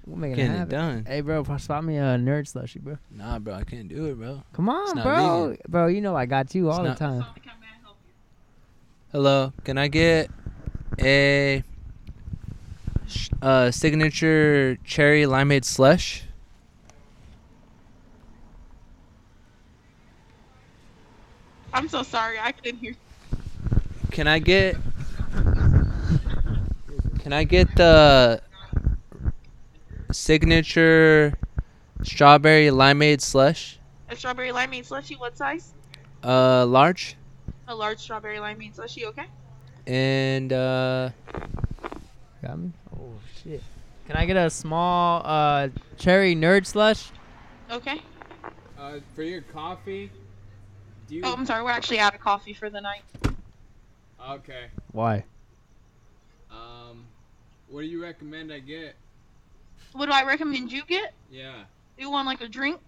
We're 0.07 0.15
making 0.15 0.35
Getting 0.37 0.51
it 0.51 0.55
it 0.55 0.57
happen. 0.59 0.71
done. 0.71 1.05
Hey, 1.05 1.19
bro, 1.19 1.43
spot 1.57 1.83
me 1.83 1.97
a 1.97 2.01
nerd 2.17 2.47
slushy, 2.47 2.79
bro. 2.79 2.97
Nah, 3.11 3.39
bro, 3.39 3.55
I 3.55 3.63
can't 3.65 3.89
do 3.89 4.05
it, 4.05 4.15
bro. 4.17 4.41
Come 4.53 4.69
on, 4.69 4.95
not 4.95 5.03
bro. 5.03 5.47
vegan. 5.49 5.57
Bro, 5.67 5.87
you 5.87 5.99
know 6.01 6.15
I 6.15 6.25
got 6.25 6.55
you 6.55 6.69
It's 6.69 6.77
all 6.77 6.83
the 6.83 6.89
not- 6.89 6.97
time. 6.97 7.25
Hello, 9.11 9.51
can 9.65 9.77
I 9.77 9.87
get 9.89 10.29
a 10.99 11.63
sh- 13.07 13.29
uh, 13.41 13.69
signature 13.71 14.77
cherry 14.85 15.23
limeade 15.23 15.65
slush? 15.65 16.23
I'm 21.73 21.87
so 21.89 22.03
sorry. 22.03 22.37
I 22.39 22.51
couldn't 22.51 22.79
hear. 22.79 22.95
Can 24.11 24.27
I 24.27 24.39
get? 24.39 24.77
Can 27.19 27.33
I 27.33 27.43
get 27.43 27.75
the 27.75 28.41
signature 30.17 31.33
strawberry 32.03 32.67
limeade 32.67 33.21
slush? 33.21 33.79
A 34.09 34.15
strawberry 34.15 34.49
limeade 34.49 34.85
slushy. 34.85 35.15
What 35.15 35.37
size? 35.37 35.73
Uh, 36.23 36.65
large 36.65 37.15
A 37.67 37.75
large 37.75 37.99
strawberry 37.99 38.37
limeade 38.37 38.75
slushy. 38.75 39.05
Okay. 39.05 39.25
and 39.85 40.51
uh, 40.51 41.09
Got 42.41 42.59
me? 42.59 42.71
Oh 42.95 43.13
shit. 43.43 43.61
Can 44.07 44.15
I 44.15 44.25
get 44.25 44.37
a 44.37 44.49
small 44.49 45.21
uh 45.23 45.69
cherry 45.97 46.35
nerd 46.35 46.65
slush? 46.65 47.11
Okay. 47.69 48.01
Uh, 48.79 48.99
for 49.15 49.23
your 49.23 49.41
coffee, 49.41 50.09
do 51.07 51.15
you? 51.15 51.21
Oh, 51.25 51.33
I'm 51.33 51.45
sorry. 51.45 51.63
We're 51.63 51.71
actually 51.71 51.99
out 51.99 52.15
of 52.15 52.21
coffee 52.21 52.53
for 52.53 52.69
the 52.69 52.79
night. 52.79 53.01
okay. 54.29 54.67
Why? 54.91 55.23
Um, 56.51 57.05
what 57.69 57.81
do 57.81 57.87
you 57.87 58.01
recommend 58.01 58.51
I 58.53 58.59
get? 58.59 58.95
What 59.97 60.05
do 60.05 60.11
I 60.11 60.23
recommend 60.25 60.71
you 60.71 60.85
get? 60.85 61.15
Yeah. 61.31 61.63
Do 61.97 62.03
you 62.03 62.11
want 62.11 62.27
like 62.27 62.41
a 62.41 62.47
drink? 62.47 62.79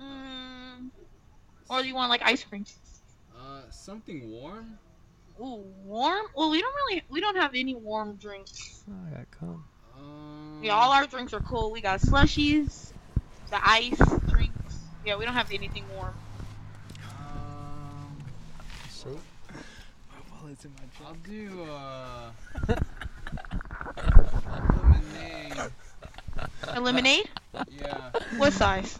Mm, 0.00 0.88
or 1.68 1.82
do 1.82 1.86
you 1.86 1.94
want 1.94 2.08
like 2.08 2.22
ice 2.22 2.42
cream? 2.42 2.64
Uh, 3.38 3.60
something 3.70 4.30
warm. 4.30 4.78
Ooh, 5.38 5.62
warm? 5.84 6.24
Well, 6.34 6.50
we 6.50 6.62
don't 6.62 6.74
really, 6.74 7.02
we 7.10 7.20
don't 7.20 7.36
have 7.36 7.54
any 7.54 7.74
warm 7.74 8.16
drinks. 8.16 8.84
Oh, 8.90 8.94
I 9.06 9.10
got 9.18 9.30
cum. 9.38 9.64
Um. 9.98 10.60
Yeah, 10.62 10.72
all 10.72 10.92
our 10.92 11.06
drinks 11.06 11.34
are 11.34 11.40
cool. 11.40 11.70
We 11.70 11.82
got 11.82 12.00
slushies, 12.00 12.94
the 13.50 13.60
ice 13.62 14.00
drinks. 14.28 14.78
Yeah, 15.04 15.16
we 15.16 15.26
don't 15.26 15.34
have 15.34 15.52
anything 15.52 15.84
warm. 15.94 16.14
Um, 17.20 18.16
Shake. 18.90 19.18
I'll 21.04 21.14
do 21.24 21.64
uh. 21.64 22.30
lemonade. 26.66 26.74
A 26.74 26.80
lemonade? 26.80 27.28
Yeah, 27.80 28.10
What 28.38 28.52
size? 28.52 28.98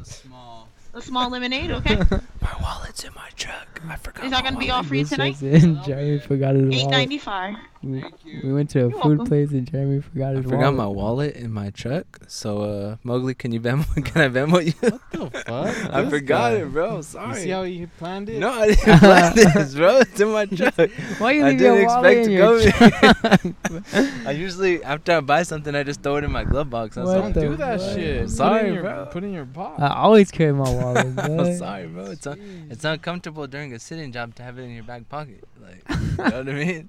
a 0.00 0.04
small. 0.04 0.68
A 0.92 1.00
small 1.00 1.30
lemonade, 1.30 1.70
okay. 1.70 1.96
my 2.42 2.54
wallet's 2.62 3.04
in 3.04 3.14
my 3.14 3.28
truck. 3.36 3.80
I 3.88 3.96
forgot. 3.96 4.24
Is 4.24 4.30
that 4.32 4.42
gonna 4.44 4.58
be 4.58 4.70
all 4.70 4.82
free 4.82 5.02
This 5.02 5.10
tonight? 5.10 5.36
checks 5.40 5.42
in. 5.64 5.82
Jeremy 5.84 6.18
forgot 6.18 6.54
his 6.56 6.64
Eight 6.74 6.76
wallet. 6.84 6.90
ninety 6.90 7.18
five. 7.18 7.54
We, 7.82 8.04
you. 8.26 8.40
we 8.44 8.52
went 8.52 8.68
to 8.70 8.78
a 8.80 8.82
You're 8.82 8.90
food 8.90 9.02
welcome. 9.18 9.26
place 9.26 9.52
and 9.52 9.70
Jeremy 9.70 10.02
forgot 10.02 10.32
I 10.32 10.36
his 10.36 10.44
forgot 10.44 10.60
wallet. 10.60 10.76
my 10.76 10.86
wallet 10.86 11.34
in 11.36 11.50
my 11.50 11.70
truck. 11.70 12.20
So, 12.28 12.60
uh, 12.62 12.96
Mowgli, 13.04 13.32
can 13.34 13.52
you 13.52 13.60
Venmo? 13.60 13.86
Can 14.04 14.20
I 14.20 14.28
Venmo 14.28 14.62
you? 14.62 14.72
What 14.80 15.00
the 15.10 15.30
fuck? 15.30 15.46
I 15.94 16.02
This 16.02 16.10
forgot 16.10 16.52
guy. 16.52 16.58
it, 16.58 16.66
bro. 16.72 16.96
You 16.96 17.02
Sorry. 17.02 17.34
see 17.40 17.48
how 17.48 17.62
you 17.62 17.86
planned 17.98 18.28
it? 18.28 18.38
no, 18.38 18.50
I 18.50 18.74
didn't 18.74 18.98
plan 18.98 19.34
this, 19.34 19.74
bro. 19.74 19.96
It's 20.00 20.20
in 20.20 20.28
my 20.28 20.44
truck. 20.44 20.74
Why 21.18 21.32
you 21.32 21.44
I 21.44 21.48
leave 21.50 21.58
didn't 21.58 21.76
your 21.76 21.86
wallet 21.86 22.18
expect 22.18 22.20
in 22.20 22.26
to 22.26 22.32
your 22.32 22.60
go 22.60 22.70
truck? 22.70 24.26
I 24.26 24.30
usually, 24.32 24.84
after 24.84 25.12
I 25.12 25.20
buy 25.20 25.42
something, 25.44 25.74
I 25.74 25.82
just 25.82 26.02
throw 26.02 26.16
it 26.16 26.24
in 26.24 26.30
my 26.32 26.44
glove 26.44 26.68
box. 26.68 26.98
I 26.98 27.00
was 27.00 27.08
What 27.14 27.24
like, 27.24 27.34
Don't 27.34 27.42
the 27.44 27.48
do 27.52 27.56
that 27.56 27.80
fuck? 27.80 27.94
shit. 27.94 28.16
I'm 28.20 28.24
Put 28.26 28.30
sorry, 28.30 28.60
it 28.60 28.66
in 28.68 28.74
your, 28.74 28.82
bro. 28.82 29.06
Put 29.06 29.24
it 29.24 29.26
in 29.28 29.32
your 29.32 29.44
box. 29.46 29.80
I 29.82 29.94
always 29.94 30.30
carry 30.30 30.52
my 30.52 30.68
wallet. 30.70 31.06
I'm 31.18 31.36
boy. 31.38 31.56
sorry, 31.56 31.86
bro. 31.86 32.04
It's 32.10 32.26
un- 32.26 32.68
it's 32.70 32.84
uncomfortable 32.84 33.46
during 33.46 33.72
a 33.72 33.78
sitting 33.78 34.12
job 34.12 34.34
to 34.34 34.42
have 34.42 34.58
it 34.58 34.64
in 34.64 34.70
your 34.74 34.84
back 34.84 35.08
pocket. 35.08 35.44
Like, 35.58 35.82
you 35.88 36.16
know 36.18 36.24
what 36.24 36.48
I 36.48 36.52
mean? 36.52 36.88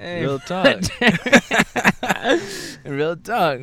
Dang. 0.00 0.22
Real 0.22 0.38
talk. 0.38 0.66
Real 2.84 3.16
talk, 3.16 3.58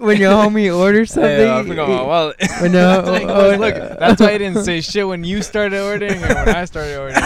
when 0.00 0.16
your 0.18 0.32
homie 0.32 0.74
orders 0.74 1.12
something, 1.12 1.30
Hey, 1.30 1.50
I 1.54 1.62
forgot 1.62 1.88
my 1.88 1.96
he- 1.98 2.02
wallet. 2.02 2.36
when 2.62 2.72
your, 2.72 2.82
Like, 3.02 3.24
oh, 3.28 3.50
look, 3.50 3.60
look, 3.60 3.98
that's 3.98 4.20
why 4.20 4.30
I 4.30 4.38
didn't 4.38 4.64
say 4.64 4.80
shit 4.80 5.06
when 5.06 5.22
you 5.24 5.42
started 5.42 5.80
ordering 5.82 6.12
and 6.22 6.34
when 6.34 6.48
I 6.56 6.64
started 6.64 6.96
ordering. 6.98 7.20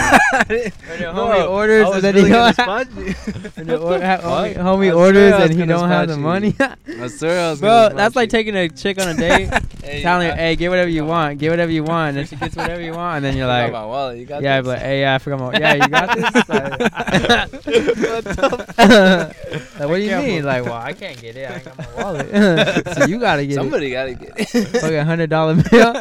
when 0.47 0.99
your 0.99 1.13
No, 1.13 1.27
homie 1.27 1.49
orders 1.49 1.87
and 1.89 2.01
then 2.03 2.15
really 2.15 2.27
he 2.27 2.33
don't 2.33 2.47
respond 2.47 2.89
to 2.95 3.05
you. 3.05 3.13
when 3.55 3.67
your 3.67 3.79
or- 3.79 3.99
homie, 3.99 4.55
homie 4.57 4.95
orders 4.95 5.33
and 5.33 5.53
he 5.53 5.65
don't 5.65 5.87
have 5.87 6.09
the 6.09 6.17
money. 6.17 6.53
you. 6.59 6.65
I 7.03 7.07
swear 7.07 7.51
I 7.51 7.55
Bro, 7.55 7.89
that's 7.95 8.15
like 8.17 8.27
you. 8.27 8.37
taking 8.37 8.55
a 8.57 8.67
chick 8.69 8.99
on 9.01 9.07
a 9.07 9.13
date, 9.13 9.49
Hey, 9.83 10.01
telling 10.01 10.27
her, 10.29 10.35
"Hey, 10.35 10.55
get 10.57 10.69
whatever 10.69 10.89
you 10.89 11.05
want, 11.05 11.37
get 11.39 11.49
whatever 11.49 11.71
you 11.71 11.83
want," 11.83 12.09
and 12.09 12.17
then 12.17 12.25
she 12.27 12.35
gets 12.35 12.55
whatever 12.57 12.81
you 12.81 12.91
want, 12.93 13.17
and 13.17 13.25
then 13.25 13.37
you're 13.37 13.47
I 13.49 13.61
like, 13.61 13.67
forgot 13.69 13.81
my 13.81 13.85
wallet. 13.87 14.17
You 14.17 14.25
got 14.25 14.41
"Yeah, 14.41 14.59
this? 14.61 14.67
but 14.67 14.79
hey, 14.79 14.99
yeah, 15.01 15.15
I 15.15 15.17
forgot 15.19 15.39
my, 15.39 15.57
yeah, 15.57 15.73
you 15.75 15.87
got 15.87 16.15
this." 17.63 18.56
Like, 18.57 18.67
what 18.77 18.77
the 18.77 19.35
like, 19.79 19.89
what 19.89 19.95
do 19.97 20.01
you 20.03 20.09
Careful. 20.09 20.27
mean? 20.27 20.43
Like, 20.45 20.63
well, 20.65 20.73
I 20.73 20.93
can't 20.93 21.19
get 21.19 21.35
it. 21.37 21.49
I 21.49 21.55
ain't 21.55 21.65
got 21.65 21.77
my 21.77 22.03
wallet, 22.03 22.29
so 22.97 23.05
you 23.05 23.19
gotta 23.19 23.45
get 23.45 23.55
Somebody 23.55 23.91
gotta 23.91 24.13
get 24.13 24.39
it. 24.39 24.55
it. 24.55 24.67
Fucking 24.67 25.05
hundred 25.05 25.29
dollar 25.29 25.55
bill. 25.71 25.95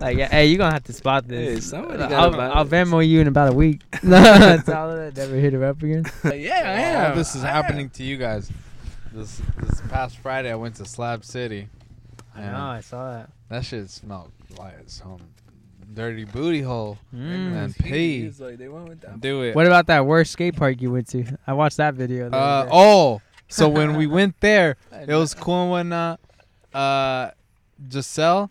Like, 0.00 0.16
yeah, 0.16 0.28
hey, 0.28 0.46
you 0.46 0.56
gonna 0.56 0.72
have 0.72 0.84
to 0.84 0.92
spot 0.92 1.28
this. 1.28 1.54
Hey, 1.54 1.60
somebody 1.60 2.02
I'll, 2.02 2.08
gotta 2.08 2.36
buy 2.36 2.48
I'll 2.48 2.64
this. 2.64 2.88
Venmo 2.88 3.06
you 3.06 3.20
in 3.20 3.26
about 3.28 3.50
a 3.50 3.52
week. 3.54 3.82
That's 4.02 4.68
all. 4.68 4.94
Never 4.96 5.34
hit 5.36 5.52
her 5.52 5.64
up 5.64 5.82
again. 5.82 6.04
Uh, 6.24 6.32
yeah, 6.34 6.54
I 6.54 6.80
am. 6.80 7.10
All 7.10 7.16
this 7.16 7.34
is 7.34 7.44
I 7.44 7.48
happening 7.48 7.90
to 7.90 8.02
you 8.02 8.16
guys. 8.16 8.50
This 9.12 9.42
this 9.58 9.80
past 9.90 10.16
Friday, 10.18 10.50
I 10.50 10.54
went 10.54 10.76
to 10.76 10.84
Slab 10.86 11.24
City. 11.24 11.68
I 12.34 12.42
and 12.42 12.52
know. 12.52 12.64
I 12.64 12.80
saw 12.80 13.10
that. 13.10 13.30
That 13.48 13.64
shit 13.64 13.90
smelled 13.90 14.30
like 14.56 14.74
some 14.86 15.20
dirty 16.00 16.24
booty 16.24 16.62
hole. 16.62 16.98
Mm. 17.14 17.64
And 17.64 17.76
pee. 17.76 18.30
like, 18.38 18.56
they 18.58 18.68
went 18.68 18.88
with 18.88 19.00
that. 19.02 19.20
Do 19.20 19.42
it. 19.42 19.54
What 19.54 19.66
about 19.66 19.86
that 19.88 20.06
worst 20.06 20.32
skate 20.32 20.56
park 20.56 20.80
you 20.80 20.90
went 20.92 21.08
to? 21.08 21.24
I 21.46 21.52
watched 21.52 21.76
that 21.76 21.94
video. 21.94 22.30
the 22.30 22.36
Uh, 22.36 22.62
day. 22.64 22.70
oh, 22.72 23.20
so 23.48 23.68
when 23.78 23.96
we 23.96 24.06
went 24.06 24.40
there, 24.40 24.76
it 25.06 25.14
was 25.14 25.34
cool 25.34 25.62
and 25.62 25.70
whatnot. 25.70 26.20
Uh, 26.72 27.30
Giselle, 27.92 28.50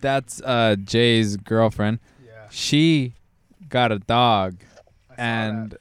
that's 0.00 0.42
uh 0.42 0.76
Jay's 0.84 1.36
girlfriend. 1.36 2.00
yeah. 2.24 2.46
She 2.50 3.14
got 3.68 3.92
a 3.92 3.98
dog, 3.98 4.56
and 5.16 5.76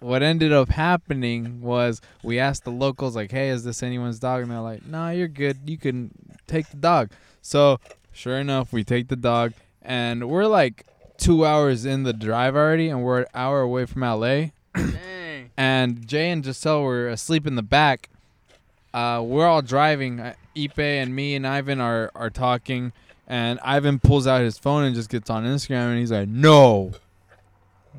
what 0.00 0.22
ended 0.22 0.52
up 0.52 0.68
happening 0.70 1.60
was 1.60 2.00
we 2.22 2.38
asked 2.38 2.64
the 2.64 2.70
locals 2.70 3.14
like, 3.14 3.30
"Hey, 3.30 3.50
is 3.50 3.64
this 3.64 3.82
anyone's 3.82 4.18
dog?" 4.18 4.42
And 4.42 4.50
they're 4.50 4.60
like, 4.60 4.86
"Nah, 4.86 5.10
you're 5.10 5.28
good. 5.28 5.58
You 5.66 5.76
can 5.78 6.10
take 6.46 6.68
the 6.70 6.76
dog." 6.78 7.10
So 7.42 7.78
sure 8.12 8.38
enough, 8.38 8.72
we 8.72 8.82
take 8.84 9.08
the 9.08 9.16
dog, 9.16 9.52
and 9.86 10.28
we're 10.28 10.46
like 10.46 10.84
two 11.16 11.46
hours 11.46 11.86
in 11.86 12.02
the 12.02 12.12
drive 12.12 12.56
already, 12.56 12.88
and 12.88 13.02
we're 13.02 13.20
an 13.20 13.26
hour 13.34 13.60
away 13.60 13.86
from 13.86 14.02
LA 14.02 14.46
Dang. 14.74 15.50
and 15.56 16.06
Jay 16.06 16.30
and 16.30 16.44
Giselle 16.44 16.82
were 16.82 17.08
asleep 17.08 17.46
in 17.46 17.54
the 17.54 17.62
back. 17.62 18.10
Uh, 18.92 19.22
we're 19.24 19.46
all 19.46 19.62
driving. 19.62 20.20
Uh, 20.20 20.34
Ipe 20.56 20.78
and 20.78 21.14
me 21.14 21.34
and 21.34 21.46
Ivan 21.46 21.80
are, 21.80 22.10
are 22.14 22.30
talking, 22.30 22.92
and 23.26 23.60
Ivan 23.60 23.98
pulls 23.98 24.26
out 24.26 24.40
his 24.40 24.58
phone 24.58 24.84
and 24.84 24.94
just 24.94 25.08
gets 25.08 25.30
on 25.30 25.44
Instagram, 25.44 25.90
and 25.90 25.98
he's 25.98 26.12
like, 26.12 26.28
"No, 26.28 26.92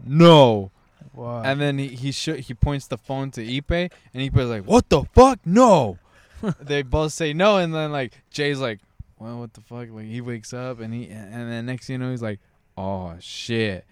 no," 0.06 0.72
What? 1.14 1.46
and 1.46 1.62
then 1.62 1.78
he 1.78 1.90
he 1.90 2.12
sh- 2.12 2.40
he 2.40 2.54
points 2.54 2.88
the 2.88 2.98
phone 2.98 3.32
to 3.32 3.46
Ipe, 3.46 3.92
and 4.14 4.24
Ipe's 4.24 4.50
like, 4.50 4.64
"What 4.66 4.90
the 4.90 5.04
fuck? 5.14 5.40
No!" 5.46 6.00
they 6.60 6.82
both 6.82 7.14
say 7.14 7.32
no, 7.34 7.58
and 7.58 7.74
then 7.74 7.92
like 7.92 8.14
Jay's 8.32 8.60
like, 8.60 8.80
"Well, 9.20 9.40
what 9.40 9.54
the 9.54 9.62
fuck?" 9.62 9.88
Like 9.92 10.06
he 10.06 10.22
wakes 10.22 10.54
up, 10.54 10.80
and 10.80 10.94
he 10.94 11.08
and 11.10 11.52
then 11.52 11.66
next 11.66 11.88
thing 11.88 11.96
you 11.96 11.98
know, 12.00 12.12
he's 12.12 12.22
like, 12.22 12.40
"Oh 12.78 13.16
shit," 13.20 13.86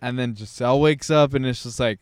and 0.00 0.18
then 0.18 0.34
Giselle 0.36 0.80
wakes 0.80 1.10
up, 1.10 1.34
and 1.34 1.46
it's 1.46 1.62
just 1.62 1.80
like. 1.80 1.98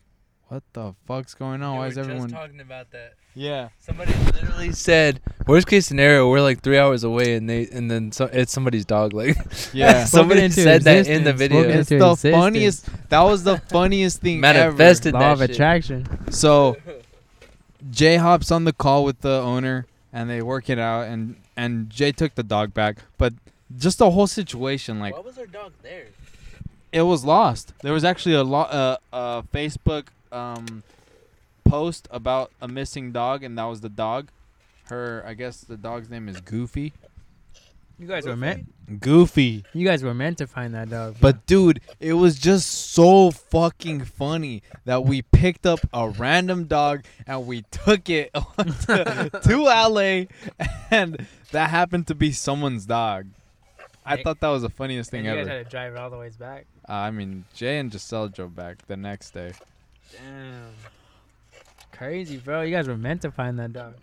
What 0.47 0.63
the 0.73 0.93
fuck's 1.07 1.33
going 1.33 1.63
on? 1.63 1.77
Why 1.77 1.87
is 1.87 1.97
everyone? 1.97 2.27
talking 2.27 2.59
about 2.59 2.91
that? 2.91 3.13
Yeah. 3.35 3.69
Somebody 3.79 4.13
literally 4.25 4.73
said, 4.73 5.21
"Worst 5.47 5.65
case 5.65 5.85
scenario, 5.87 6.29
we're 6.29 6.41
like 6.41 6.59
three 6.61 6.77
hours 6.77 7.05
away, 7.05 7.35
and 7.35 7.49
they 7.49 7.69
and 7.69 7.89
then 7.89 8.11
so, 8.11 8.25
it's 8.25 8.51
somebody's 8.51 8.83
dog." 8.83 9.13
Like, 9.13 9.37
Yeah. 9.73 10.03
somebody 10.03 10.41
into 10.41 10.59
said 10.61 10.81
that 10.81 11.07
in 11.07 11.23
the 11.23 11.31
video. 11.31 11.61
It's 11.61 11.87
the 11.87 11.95
existence. 11.95 12.35
funniest. 12.35 12.89
That 13.07 13.21
was 13.21 13.43
the 13.45 13.59
funniest 13.59 14.19
thing 14.19 14.41
Manifested 14.41 15.13
Law 15.13 15.19
that 15.19 15.31
of 15.35 15.39
shit. 15.39 15.51
attraction. 15.51 16.29
So, 16.33 16.75
Jay 17.89 18.17
Hop's 18.17 18.51
on 18.51 18.65
the 18.65 18.73
call 18.73 19.05
with 19.05 19.21
the 19.21 19.39
owner, 19.39 19.87
and 20.11 20.29
they 20.29 20.41
work 20.41 20.69
it 20.69 20.79
out. 20.79 21.07
And 21.07 21.37
and 21.61 21.91
Jay 21.91 22.11
took 22.11 22.33
the 22.33 22.41
dog 22.41 22.73
back, 22.73 22.97
but 23.19 23.33
just 23.77 23.99
the 23.99 24.09
whole 24.09 24.25
situation, 24.25 24.99
like 24.99 25.13
Why 25.15 25.21
was 25.21 25.37
our 25.37 25.45
dog 25.45 25.73
there? 25.83 26.07
it 26.91 27.03
was 27.03 27.23
lost. 27.23 27.73
There 27.83 27.93
was 27.93 28.03
actually 28.03 28.33
a 28.33 28.43
lot, 28.43 28.73
uh, 28.73 28.97
uh, 29.13 29.41
Facebook 29.53 30.07
um, 30.31 30.81
post 31.63 32.07
about 32.09 32.51
a 32.61 32.67
missing 32.67 33.11
dog, 33.11 33.43
and 33.43 33.55
that 33.59 33.65
was 33.65 33.81
the 33.81 33.89
dog. 33.89 34.29
Her, 34.85 35.23
I 35.25 35.35
guess 35.35 35.61
the 35.61 35.77
dog's 35.77 36.09
name 36.09 36.27
is 36.27 36.41
Goofy. 36.41 36.93
You 38.01 38.07
guys 38.07 38.25
were 38.25 38.35
meant. 38.35 38.99
Goofy. 38.99 39.63
You 39.73 39.85
guys 39.85 40.03
were 40.03 40.15
meant 40.15 40.39
to 40.39 40.47
find 40.47 40.73
that 40.73 40.89
dog. 40.89 41.17
But 41.21 41.45
dude, 41.45 41.81
it 41.99 42.13
was 42.13 42.39
just 42.39 42.67
so 42.93 43.29
fucking 43.29 44.05
funny 44.05 44.63
that 44.85 45.03
we 45.05 45.21
picked 45.21 45.67
up 45.67 45.81
a 45.93 46.09
random 46.09 46.65
dog 46.65 47.03
and 47.27 47.45
we 47.45 47.61
took 47.69 48.09
it 48.09 48.33
to, 48.57 49.29
to 49.43 49.57
LA 49.63 50.23
and 50.89 51.27
that 51.51 51.69
happened 51.69 52.07
to 52.07 52.15
be 52.15 52.31
someone's 52.31 52.87
dog. 52.87 53.27
I 54.03 54.17
Hey, 54.17 54.23
thought 54.23 54.39
that 54.39 54.49
was 54.49 54.63
the 54.63 54.69
funniest 54.69 55.13
and 55.13 55.23
thing 55.23 55.25
you 55.25 55.31
guys 55.37 55.47
ever. 55.47 55.57
had 55.59 55.65
to 55.65 55.69
drive 55.69 55.93
it 55.93 55.99
all 55.99 56.09
the 56.09 56.17
ways 56.17 56.35
back. 56.35 56.65
Uh, 56.89 56.93
I 56.93 57.11
mean, 57.11 57.45
Jay 57.53 57.77
and 57.77 57.91
Giselle 57.93 58.29
drove 58.29 58.55
back 58.55 58.87
the 58.87 58.97
next 58.97 59.29
day. 59.35 59.53
Damn. 60.11 60.71
Crazy, 61.91 62.37
bro. 62.37 62.63
You 62.63 62.75
guys 62.75 62.87
were 62.87 62.97
meant 62.97 63.21
to 63.21 63.31
find 63.31 63.59
that 63.59 63.73
dog. 63.73 63.93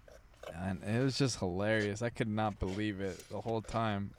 And 0.54 0.82
it 0.84 1.02
was 1.02 1.16
just 1.18 1.38
hilarious. 1.38 2.02
I 2.02 2.10
could 2.10 2.28
not 2.28 2.58
believe 2.58 3.00
it 3.00 3.28
the 3.30 3.40
whole 3.40 3.62
time. 3.62 4.10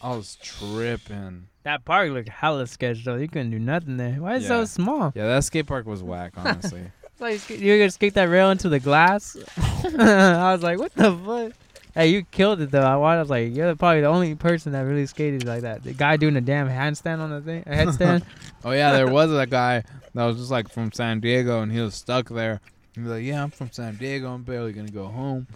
I 0.00 0.10
was 0.14 0.36
tripping. 0.42 1.48
That 1.64 1.84
park 1.84 2.10
looked 2.10 2.28
hella 2.28 2.66
sketch 2.66 3.04
though. 3.04 3.16
You 3.16 3.28
couldn't 3.28 3.50
do 3.50 3.58
nothing 3.58 3.96
there. 3.96 4.12
Why 4.14 4.36
is 4.36 4.44
it 4.44 4.48
so 4.48 4.64
small? 4.64 5.12
Yeah, 5.14 5.26
that 5.26 5.44
skate 5.44 5.66
park 5.66 5.86
was 5.86 6.02
whack, 6.02 6.32
honestly. 6.36 6.82
It's 7.04 7.20
like 7.20 7.40
sk- 7.40 7.60
you're 7.60 7.78
gonna 7.78 7.90
skate 7.90 8.14
that 8.14 8.24
rail 8.28 8.50
into 8.50 8.68
the 8.68 8.78
glass. 8.78 9.36
I 9.58 10.52
was 10.52 10.62
like, 10.62 10.78
what 10.78 10.94
the 10.94 11.12
fuck? 11.16 11.52
Hey, 11.94 12.08
you 12.08 12.22
killed 12.30 12.60
it 12.60 12.70
though. 12.70 12.80
I 13.02 13.18
was 13.18 13.28
like, 13.28 13.54
you're 13.56 13.74
probably 13.74 14.02
the 14.02 14.06
only 14.06 14.36
person 14.36 14.70
that 14.72 14.82
really 14.82 15.06
skated 15.06 15.44
like 15.44 15.62
that. 15.62 15.82
The 15.82 15.92
guy 15.94 16.16
doing 16.16 16.36
a 16.36 16.40
damn 16.40 16.68
handstand 16.68 17.18
on 17.18 17.30
the 17.30 17.40
thing, 17.40 17.64
a 17.66 17.70
headstand. 17.70 18.22
Oh 18.64 18.72
yeah, 18.72 18.92
there 18.92 19.06
was 19.08 19.32
a 19.32 19.46
guy 19.46 19.82
that 20.14 20.24
was 20.24 20.36
just 20.36 20.50
like 20.50 20.68
from 20.68 20.90
San 20.92 21.20
Diego, 21.20 21.62
and 21.62 21.70
he 21.72 21.80
was 21.80 21.94
stuck 21.94 22.28
there. 22.28 22.60
He 22.94 23.00
was 23.00 23.10
like, 23.12 23.24
"Yeah, 23.24 23.44
I'm 23.44 23.50
from 23.50 23.70
San 23.70 23.94
Diego. 23.94 24.32
I'm 24.32 24.42
barely 24.42 24.72
gonna 24.72 24.90
go 24.90 25.06
home," 25.06 25.46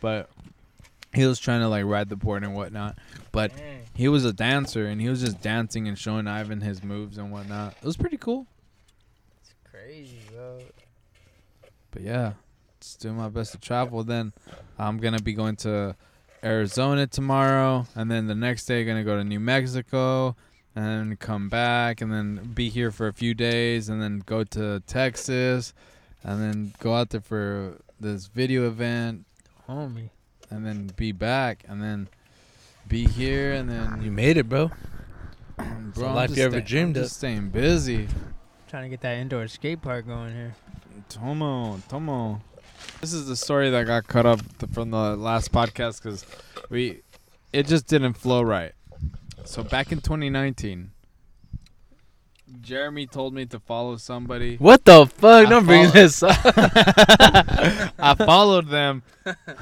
but 0.00 0.30
he 1.14 1.26
was 1.26 1.38
trying 1.38 1.60
to 1.60 1.68
like 1.68 1.84
ride 1.84 2.08
the 2.08 2.16
board 2.16 2.42
and 2.42 2.54
whatnot. 2.54 2.98
But 3.32 3.52
mm. 3.52 3.80
he 3.94 4.08
was 4.08 4.24
a 4.24 4.32
dancer, 4.32 4.86
and 4.86 5.00
he 5.00 5.08
was 5.08 5.20
just 5.20 5.40
dancing 5.40 5.88
and 5.88 5.98
showing 5.98 6.26
Ivan 6.26 6.60
his 6.60 6.82
moves 6.82 7.18
and 7.18 7.30
whatnot. 7.32 7.76
It 7.80 7.84
was 7.84 7.96
pretty 7.96 8.16
cool. 8.16 8.46
It's 9.40 9.54
crazy, 9.70 10.20
bro. 10.32 10.58
But 11.90 12.02
yeah, 12.02 12.32
just 12.80 13.00
doing 13.00 13.16
my 13.16 13.28
best 13.28 13.52
to 13.52 13.58
travel. 13.58 14.04
Then 14.04 14.32
I'm 14.78 14.98
gonna 14.98 15.20
be 15.20 15.32
going 15.32 15.56
to 15.56 15.96
Arizona 16.42 17.06
tomorrow, 17.06 17.86
and 17.94 18.10
then 18.10 18.26
the 18.26 18.34
next 18.34 18.66
day 18.66 18.84
gonna 18.84 19.04
go 19.04 19.16
to 19.16 19.24
New 19.24 19.40
Mexico, 19.40 20.36
and 20.76 21.18
come 21.18 21.48
back, 21.48 22.00
and 22.00 22.12
then 22.12 22.52
be 22.54 22.68
here 22.68 22.92
for 22.92 23.08
a 23.08 23.12
few 23.12 23.34
days, 23.34 23.88
and 23.88 24.00
then 24.00 24.22
go 24.24 24.44
to 24.44 24.80
Texas, 24.86 25.74
and 26.22 26.40
then 26.40 26.72
go 26.78 26.94
out 26.94 27.10
there 27.10 27.20
for 27.20 27.78
this 27.98 28.28
video 28.28 28.68
event, 28.68 29.26
Homie. 29.70 30.10
and 30.50 30.66
then 30.66 30.90
be 30.96 31.12
back, 31.12 31.64
and 31.68 31.80
then 31.82 32.08
be 32.88 33.06
here, 33.06 33.52
and 33.52 33.68
then 33.70 34.02
You 34.02 34.10
made 34.10 34.36
it, 34.36 34.48
bro. 34.48 34.70
bro, 35.56 36.08
I'm 36.08 36.14
life 36.14 36.36
you 36.36 36.42
ever 36.42 36.52
stay- 36.52 36.58
I'm 36.58 36.64
dreamed 36.64 36.96
of. 36.96 37.04
just 37.04 37.16
staying 37.18 37.50
busy. 37.50 38.08
Trying 38.68 38.84
to 38.84 38.88
get 38.88 39.00
that 39.02 39.16
indoor 39.18 39.46
skate 39.48 39.80
park 39.82 40.06
going 40.06 40.32
here. 40.34 40.54
Tomo, 41.08 41.78
Tomo. 41.88 42.40
This 43.00 43.12
is 43.12 43.26
the 43.26 43.36
story 43.36 43.70
that 43.70 43.86
got 43.86 44.06
cut 44.06 44.26
up 44.26 44.40
th- 44.58 44.72
from 44.72 44.90
the 44.90 45.16
last 45.16 45.52
podcast 45.52 46.02
because 46.02 46.24
we, 46.70 47.02
it 47.52 47.66
just 47.66 47.86
didn't 47.86 48.14
flow 48.14 48.42
right. 48.42 48.72
So 49.44 49.62
back 49.62 49.92
in 49.92 50.00
2019, 50.00 50.90
Jeremy 52.60 53.06
told 53.06 53.34
me 53.34 53.46
to 53.46 53.58
follow 53.60 53.96
somebody. 53.96 54.56
What 54.56 54.84
the 54.84 55.06
fuck? 55.06 55.46
I 55.46 55.50
Don't 55.50 55.66
bring 55.66 55.88
follow- 55.88 55.92
this 55.92 56.22
up. 56.22 56.36
I 57.98 58.14
followed 58.18 58.68
them, 58.68 59.02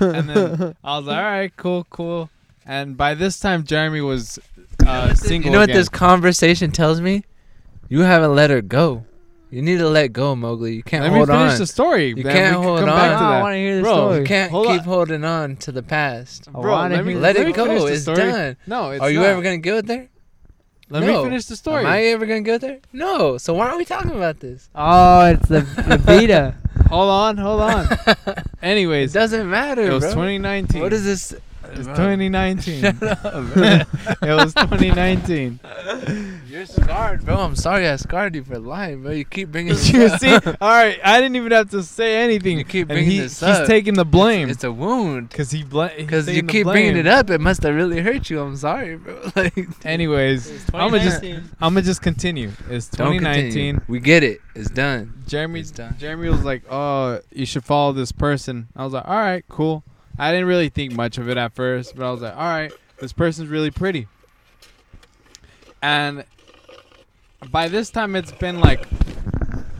and 0.01 0.29
then 0.29 0.77
I 0.85 0.99
was 0.99 1.07
like, 1.07 1.17
"All 1.17 1.23
right, 1.23 1.57
cool, 1.57 1.87
cool." 1.91 2.31
And 2.67 2.97
by 2.97 3.15
this 3.15 3.41
time, 3.41 3.65
Jeremy 3.65 4.01
was 4.01 4.39
uh, 4.87 5.15
single. 5.15 5.47
you 5.47 5.53
know 5.53 5.59
what 5.61 5.65
again. 5.71 5.77
this 5.77 5.89
conversation 5.89 6.71
tells 6.71 7.01
me? 7.01 7.25
You 7.89 8.01
haven't 8.01 8.35
let 8.35 8.51
her 8.51 8.61
go. 8.61 9.05
You 9.51 9.63
need 9.63 9.79
to 9.79 9.89
let 9.89 10.09
go, 10.13 10.37
Mowgli. 10.37 10.75
You 10.75 10.83
can't 10.83 11.05
Let 11.05 11.11
me 11.11 11.17
hold 11.17 11.29
finish 11.31 11.53
on. 11.55 11.59
the 11.59 11.67
story. 11.67 12.09
You 12.09 12.17
then 12.23 12.25
can't 12.35 12.51
we 12.51 12.55
can 12.57 12.63
hold 12.65 12.81
come 12.81 12.89
on. 12.91 12.97
back 12.97 13.19
to 13.19 13.25
I 13.25 13.31
that. 13.37 13.41
want 13.41 13.53
to 13.55 13.57
hear 13.59 13.77
the 13.77 13.83
Bro, 13.83 13.93
story. 13.95 14.19
You 14.19 14.25
can't 14.27 14.51
Hold 14.51 14.67
keep 14.67 14.81
on. 14.81 14.85
holding 14.87 15.25
on 15.25 15.57
to 15.57 15.73
the 15.73 15.83
past. 15.83 16.49
I 16.49 16.61
Bro, 16.61 16.71
wanna 16.73 16.97
let 16.97 17.07
me 17.07 17.13
hear 17.13 17.21
Let 17.23 17.37
the 17.37 17.43
it 17.43 17.47
me 17.47 17.53
story. 17.55 17.69
finish 17.69 17.81
go. 17.81 17.87
the 17.87 17.93
It's 17.95 18.03
story. 18.03 18.17
done. 18.19 18.57
No, 18.67 18.91
it's 18.91 19.01
Are 19.01 19.11
you 19.11 19.21
not. 19.21 19.27
ever 19.29 19.41
gonna 19.41 19.57
go 19.59 19.81
there? 19.81 20.09
Let 20.91 21.03
No. 21.05 21.19
me 21.23 21.29
finish 21.29 21.45
the 21.47 21.57
story. 21.57 21.81
Am 21.85 21.87
I 21.87 22.03
ever 22.05 22.25
gonna 22.27 22.41
go 22.41 22.57
there? 22.59 22.79
No. 22.93 23.37
So 23.39 23.53
why 23.55 23.69
are 23.69 23.77
we 23.77 23.85
talking 23.85 24.13
about 24.13 24.41
this? 24.41 24.69
Oh, 24.75 25.27
it's 25.27 25.49
the, 25.49 25.61
the 25.61 25.99
Vita. 26.01 26.55
hold 26.89 27.11
on, 27.11 27.37
hold 27.37 27.61
on. 27.61 27.87
it 28.07 28.39
Anyways, 28.63 29.13
doesn't 29.13 29.49
matter, 29.51 29.83
it 29.83 29.93
was 29.93 30.05
bro. 30.05 30.13
2019. 30.13 30.81
What 30.81 30.93
is 30.95 31.05
this? 31.05 31.35
It's 31.73 31.85
Bro. 31.87 31.95
2019. 31.95 32.81
Shut 32.81 33.03
up, 33.03 33.55
bro. 33.55 33.63
it 34.29 34.35
was 34.35 34.55
2019. 34.55 35.61
You're 36.49 36.67
scarred, 36.67 37.25
bro. 37.25 37.37
I'm 37.37 37.57
sorry 37.57 37.89
I 37.89 37.97
scarred 37.97 38.35
you 38.35 38.43
for 38.45 38.59
life, 38.59 38.99
bro. 38.99 39.11
You 39.13 39.25
keep 39.25 39.51
bringing 39.53 39.73
this 39.75 39.91
you 39.93 40.05
up. 40.07 40.21
see? 40.21 40.35
All 40.35 40.69
right, 40.69 40.99
I 41.05 41.21
didn't 41.21 41.37
even 41.37 41.53
have 41.53 41.71
to 41.71 41.83
say 41.83 42.23
anything. 42.23 42.59
You 42.59 42.65
keep 42.65 42.89
bringing 42.89 43.11
he, 43.11 43.21
this 43.21 43.43
up. 43.43 43.59
he's 43.61 43.69
taking 43.69 43.95
the 43.95 44.05
blame 44.05 44.49
It's 44.49 44.65
a 44.65 44.73
wound. 44.73 45.29
because 45.29 45.51
he 45.51 45.63
bla- 45.63 45.93
Because 45.97 46.29
you 46.29 46.43
keep 46.43 46.67
bringing 46.67 46.97
it 46.97 47.07
up, 47.07 47.31
it 47.31 47.41
must 47.41 47.63
have 47.63 47.75
really 47.75 48.01
hurt 48.01 48.31
you. 48.31 48.41
I'm 48.41 48.57
sorry, 48.57 48.97
bro. 48.97 49.31
Like, 49.37 49.57
Anyways, 49.85 50.51
I'm 50.75 50.91
gonna 50.91 51.03
just 51.05 51.23
I'm 51.23 51.45
gonna 51.75 51.83
just 51.83 52.03
continue. 52.03 52.51
It's 52.69 52.89
2019. 52.89 53.43
continue. 53.45 53.81
We 53.89 54.01
get 54.01 54.23
it. 54.25 54.41
It's 54.55 54.71
done. 54.71 55.23
Jeremy 55.27 55.61
It's 55.61 55.71
done. 55.71 55.95
Jeremy 55.99 56.29
was 56.31 56.45
like, 56.45 56.63
"Oh, 56.71 57.21
you 57.31 57.47
should 57.47 57.65
follow 57.65 57.93
this 57.93 58.11
person." 58.11 58.69
I 58.75 58.83
was 58.85 58.93
like, 58.95 59.07
"All 59.07 59.17
right, 59.17 59.45
cool." 59.49 59.85
I 60.19 60.33
didn't 60.33 60.47
really 60.47 60.69
think 60.69 60.93
much 60.93 61.19
of 61.19 61.29
it 61.29 61.37
at 61.37 61.55
first, 61.55 61.95
but 61.97 62.07
I 62.07 62.11
was 62.11 62.21
like, 62.23 62.35
"All 62.37 62.43
right, 62.43 62.73
this 63.01 63.13
person's 63.13 63.49
really 63.49 63.71
pretty." 63.71 64.09
And 65.81 66.25
by 67.51 67.69
this 67.69 67.91
time, 67.91 68.17
it's 68.17 68.33
been 68.33 68.61
like 68.61 68.87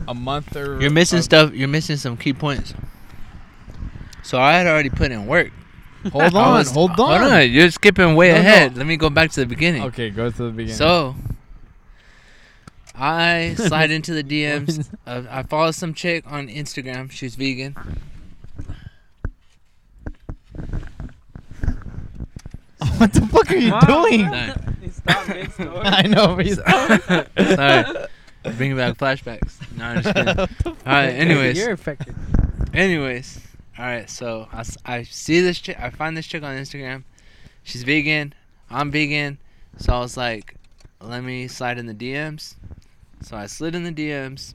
a 0.07 0.13
month 0.13 0.55
or 0.55 0.79
You're 0.81 0.91
missing 0.91 1.21
stuff. 1.21 1.53
You're 1.53 1.67
missing 1.67 1.97
some 1.97 2.15
key 2.17 2.33
points. 2.33 2.73
So 4.23 4.39
I 4.39 4.53
had 4.53 4.67
already 4.67 4.89
put 4.89 5.11
in 5.11 5.25
work. 5.27 5.51
Hold 6.13 6.33
on, 6.35 6.53
was- 6.53 6.71
hold 6.71 6.91
on. 6.91 7.19
Hold 7.19 7.33
on. 7.33 7.51
You're 7.51 7.69
skipping 7.71 8.15
way 8.15 8.29
No, 8.29 8.35
no. 8.35 8.39
ahead. 8.39 8.77
Let 8.77 8.85
me 8.85 8.95
go 8.95 9.09
back 9.09 9.31
to 9.31 9.41
the 9.41 9.45
beginning. 9.45 9.83
Okay, 9.83 10.09
go 10.09 10.31
to 10.31 10.43
the 10.45 10.51
beginning. 10.51 10.77
So 10.77 11.13
I 12.95 13.55
slide 13.57 13.91
into 13.91 14.13
the 14.13 14.23
DMs. 14.23 14.87
Uh, 15.05 15.23
I 15.29 15.41
follow 15.43 15.71
some 15.71 15.93
chick 15.95 16.23
on 16.27 16.47
Instagram. 16.47 17.09
She's 17.11 17.35
vegan. 17.35 17.75
What 22.99 23.13
the 23.13 23.21
fuck 23.27 23.51
are 23.51 23.55
you 23.55 23.73
doing? 23.87 24.29
No. 24.29 24.55
I 25.83 26.03
know, 26.07 26.35
but 26.35 26.45
he's 26.45 26.57
Sorry. 27.55 28.07
Bring 28.55 28.75
back 28.75 28.97
flashbacks. 28.97 29.59
No, 29.77 29.85
I'm 29.85 30.01
just 30.01 30.15
kidding. 30.15 30.39
All 30.65 30.75
right. 30.85 31.09
Anyways. 31.09 31.57
You're 31.57 31.71
affected. 31.71 32.15
Anyways, 32.73 33.39
all 33.77 33.85
right. 33.85 34.09
So 34.09 34.47
I, 34.51 34.59
s- 34.59 34.77
I 34.85 35.03
see 35.03 35.41
this 35.41 35.59
chick. 35.59 35.77
I 35.79 35.89
find 35.89 36.15
this 36.15 36.27
chick 36.27 36.43
on 36.43 36.55
Instagram. 36.55 37.03
She's 37.63 37.83
vegan. 37.83 38.33
I'm 38.69 38.91
vegan. 38.91 39.39
So 39.77 39.93
I 39.93 39.99
was 39.99 40.15
like, 40.15 40.55
let 41.01 41.23
me 41.23 41.47
slide 41.47 41.77
in 41.79 41.85
the 41.87 41.93
DMs. 41.93 42.55
So 43.21 43.35
I 43.35 43.47
slid 43.47 43.75
in 43.75 43.83
the 43.83 43.91
DMs. 43.91 44.53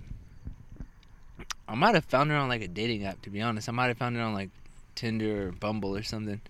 I 1.68 1.74
might 1.74 1.94
have 1.94 2.04
found 2.04 2.30
her 2.30 2.36
on 2.36 2.48
like 2.48 2.62
a 2.62 2.68
dating 2.68 3.04
app. 3.04 3.20
To 3.22 3.30
be 3.30 3.40
honest, 3.42 3.68
I 3.68 3.72
might 3.72 3.86
have 3.88 3.98
found 3.98 4.16
her 4.16 4.22
on 4.22 4.32
like 4.34 4.50
Tinder 4.94 5.48
or 5.48 5.52
Bumble 5.52 5.96
or 5.96 6.02
something. 6.02 6.40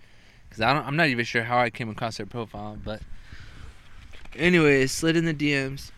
Cause 0.55 0.61
I 0.61 0.73
don't. 0.73 0.87
I'm 0.87 0.95
not 0.95 1.07
even 1.07 1.25
sure 1.25 1.43
how 1.43 1.57
I 1.57 1.69
came 1.69 1.89
across 1.89 2.15
her 2.17 2.25
profile. 2.25 2.77
But 2.81 3.01
anyways, 4.37 4.89
slid 4.89 5.17
in 5.17 5.25
the 5.25 5.33
DMs. 5.33 5.91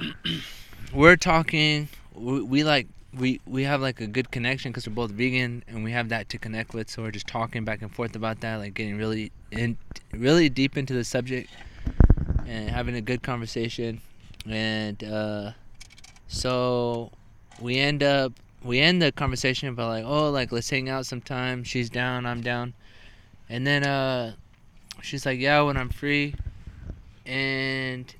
We're 0.94 1.16
talking. 1.16 1.88
We, 2.14 2.40
we 2.42 2.62
like 2.62 2.86
we 3.12 3.40
we 3.44 3.64
have 3.64 3.80
like 3.80 4.00
a 4.00 4.06
good 4.06 4.30
connection 4.30 4.70
because 4.70 4.86
we're 4.86 4.94
both 4.94 5.10
vegan 5.10 5.64
and 5.66 5.82
we 5.82 5.90
have 5.90 6.10
that 6.10 6.28
to 6.28 6.38
connect 6.38 6.74
with 6.74 6.90
so 6.90 7.02
we're 7.02 7.10
just 7.10 7.26
talking 7.26 7.64
back 7.64 7.82
and 7.82 7.92
forth 7.92 8.16
about 8.16 8.40
that 8.40 8.56
like 8.56 8.74
getting 8.74 8.96
really 8.96 9.30
in 9.50 9.76
really 10.12 10.48
deep 10.48 10.76
into 10.76 10.92
the 10.94 11.04
subject 11.04 11.48
and 12.46 12.70
having 12.70 12.94
a 12.96 13.00
good 13.00 13.22
conversation 13.22 14.00
and 14.48 15.04
uh 15.04 15.52
so 16.26 17.10
we 17.60 17.78
end 17.78 18.02
up 18.02 18.32
we 18.64 18.80
end 18.80 19.00
the 19.00 19.12
conversation 19.12 19.68
about 19.68 19.88
like 19.88 20.04
oh 20.04 20.30
like 20.30 20.50
let's 20.50 20.70
hang 20.70 20.88
out 20.88 21.06
sometime 21.06 21.62
she's 21.62 21.88
down 21.88 22.26
i'm 22.26 22.40
down 22.40 22.74
and 23.54 23.66
then 23.66 23.84
uh 23.84 24.34
she's 25.00 25.24
like 25.24 25.38
yeah 25.38 25.60
when 25.60 25.76
i'm 25.76 25.88
free 25.88 26.34
and 27.26 28.14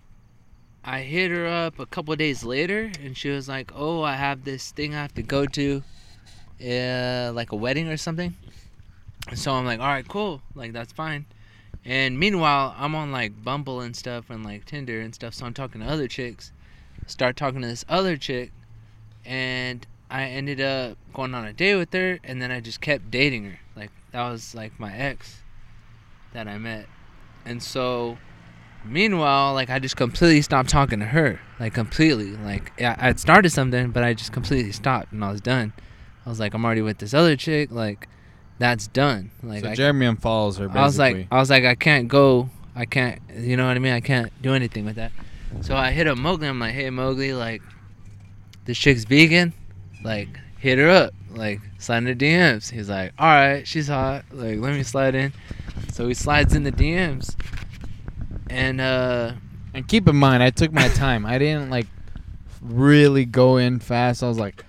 I 0.86 1.00
hit 1.00 1.30
her 1.30 1.46
up 1.46 1.78
a 1.78 1.86
couple 1.86 2.14
days 2.14 2.44
later, 2.44 2.92
and 3.02 3.16
she 3.16 3.30
was 3.30 3.48
like, 3.48 3.72
"Oh, 3.74 4.02
I 4.02 4.16
have 4.16 4.44
this 4.44 4.70
thing 4.70 4.94
I 4.94 5.00
have 5.00 5.14
to 5.14 5.22
go 5.22 5.46
to, 5.46 5.82
uh, 6.60 7.32
like 7.32 7.52
a 7.52 7.56
wedding 7.56 7.88
or 7.88 7.96
something." 7.96 8.34
So 9.34 9.52
I'm 9.52 9.64
like, 9.64 9.80
"All 9.80 9.86
right, 9.86 10.06
cool, 10.06 10.42
like 10.54 10.74
that's 10.74 10.92
fine." 10.92 11.24
And 11.86 12.18
meanwhile, 12.18 12.74
I'm 12.78 12.94
on 12.94 13.12
like 13.12 13.42
Bumble 13.42 13.80
and 13.80 13.96
stuff, 13.96 14.28
and 14.28 14.44
like 14.44 14.66
Tinder 14.66 15.00
and 15.00 15.14
stuff. 15.14 15.32
So 15.32 15.46
I'm 15.46 15.54
talking 15.54 15.80
to 15.80 15.86
other 15.86 16.06
chicks. 16.06 16.52
Start 17.06 17.34
talking 17.36 17.62
to 17.62 17.66
this 17.66 17.86
other 17.88 18.18
chick, 18.18 18.52
and 19.24 19.86
I 20.10 20.24
ended 20.24 20.60
up 20.60 20.98
going 21.14 21.34
on 21.34 21.46
a 21.46 21.54
date 21.54 21.76
with 21.76 21.94
her, 21.94 22.18
and 22.22 22.42
then 22.42 22.50
I 22.50 22.60
just 22.60 22.82
kept 22.82 23.10
dating 23.10 23.44
her. 23.44 23.60
Like 23.74 23.90
that 24.14 24.30
was 24.30 24.54
like 24.54 24.80
my 24.80 24.94
ex 24.96 25.42
that 26.32 26.48
I 26.48 26.56
met, 26.56 26.86
and 27.44 27.62
so 27.62 28.16
Meanwhile, 28.86 29.54
like 29.54 29.70
I 29.70 29.78
just 29.78 29.96
completely 29.96 30.42
stopped 30.42 30.68
talking 30.68 31.00
to 31.00 31.06
her, 31.06 31.40
like 31.58 31.72
completely. 31.72 32.36
Like 32.36 32.78
I 32.80 33.08
I'd 33.08 33.20
started 33.20 33.50
something, 33.50 33.90
but 33.90 34.04
I 34.04 34.12
just 34.12 34.32
completely 34.32 34.72
stopped 34.72 35.10
and 35.12 35.24
I 35.24 35.32
was 35.32 35.40
done. 35.40 35.72
I 36.24 36.28
was 36.28 36.38
like, 36.38 36.52
I'm 36.54 36.64
already 36.64 36.82
with 36.82 36.98
this 36.98 37.14
other 37.14 37.34
chick. 37.36 37.70
Like, 37.70 38.08
that's 38.58 38.86
done. 38.88 39.30
Like 39.42 39.62
so 39.62 39.70
I, 39.70 39.74
Jeremy 39.74 40.06
unfollows 40.06 40.58
her. 40.58 40.68
Basically. 40.68 40.80
I 40.80 40.84
was 40.84 40.98
like, 40.98 41.26
I 41.30 41.38
was 41.38 41.50
like, 41.50 41.64
I 41.64 41.74
can't 41.74 42.08
go. 42.08 42.50
I 42.74 42.84
can't. 42.84 43.20
You 43.34 43.56
know 43.56 43.66
what 43.66 43.76
I 43.76 43.80
mean? 43.80 43.94
I 43.94 44.00
can't 44.00 44.30
do 44.42 44.52
anything 44.52 44.84
with 44.84 44.96
that. 44.96 45.12
So 45.62 45.76
I 45.76 45.90
hit 45.90 46.06
up 46.06 46.18
Mowgli. 46.18 46.48
I'm 46.48 46.60
like, 46.60 46.74
hey 46.74 46.90
Mowgli, 46.90 47.32
like, 47.32 47.62
this 48.66 48.76
chick's 48.76 49.04
vegan. 49.04 49.54
Like, 50.02 50.28
hit 50.64 50.78
her 50.78 50.88
up. 50.88 51.14
Like, 51.30 51.60
slide 51.78 51.98
in 51.98 52.04
the 52.04 52.14
DMs. 52.14 52.70
He's 52.70 52.88
like, 52.88 53.12
all 53.18 53.28
right, 53.28 53.68
she's 53.68 53.86
hot. 53.86 54.24
Like, 54.32 54.58
let 54.58 54.72
me 54.72 54.82
slide 54.82 55.14
in. 55.14 55.32
So 55.92 56.08
he 56.08 56.14
slides 56.14 56.54
in 56.54 56.62
the 56.62 56.72
DMs. 56.72 57.36
And 58.48 58.80
uh, 58.80 59.32
And 59.74 59.86
keep 59.86 60.08
in 60.08 60.16
mind, 60.16 60.42
I 60.42 60.48
took 60.50 60.72
my 60.72 60.88
time. 60.88 61.26
I 61.26 61.36
didn't 61.38 61.68
like 61.68 61.86
really 62.62 63.26
go 63.26 63.58
in 63.58 63.78
fast. 63.78 64.22
I 64.22 64.28
was 64.28 64.38
like 64.38 64.64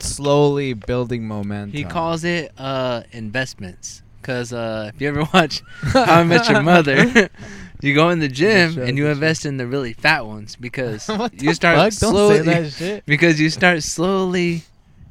slowly 0.00 0.74
building 0.74 1.28
momentum. 1.28 1.70
he 1.70 1.84
calls 1.84 2.24
it 2.24 2.50
uh 2.58 3.02
investments 3.12 4.02
Cause 4.22 4.52
uh, 4.52 4.90
if 4.94 5.00
you 5.00 5.08
ever 5.08 5.24
watch 5.34 5.62
How 5.82 6.20
I 6.20 6.24
Met 6.24 6.48
Your 6.48 6.62
Mother, 6.62 7.28
you 7.82 7.94
go 7.94 8.10
in 8.10 8.20
the 8.20 8.28
gym 8.28 8.78
and 8.78 8.96
you 8.96 9.08
invest 9.08 9.44
in 9.44 9.56
the 9.56 9.66
really 9.66 9.92
fat 9.92 10.26
ones 10.26 10.56
because 10.56 11.10
you 11.32 11.52
start 11.54 11.92
slowly 11.92 12.38
say 12.38 12.42
that 12.42 12.72
shit. 12.72 13.06
because 13.06 13.40
you 13.40 13.50
start 13.50 13.82
slowly 13.82 14.62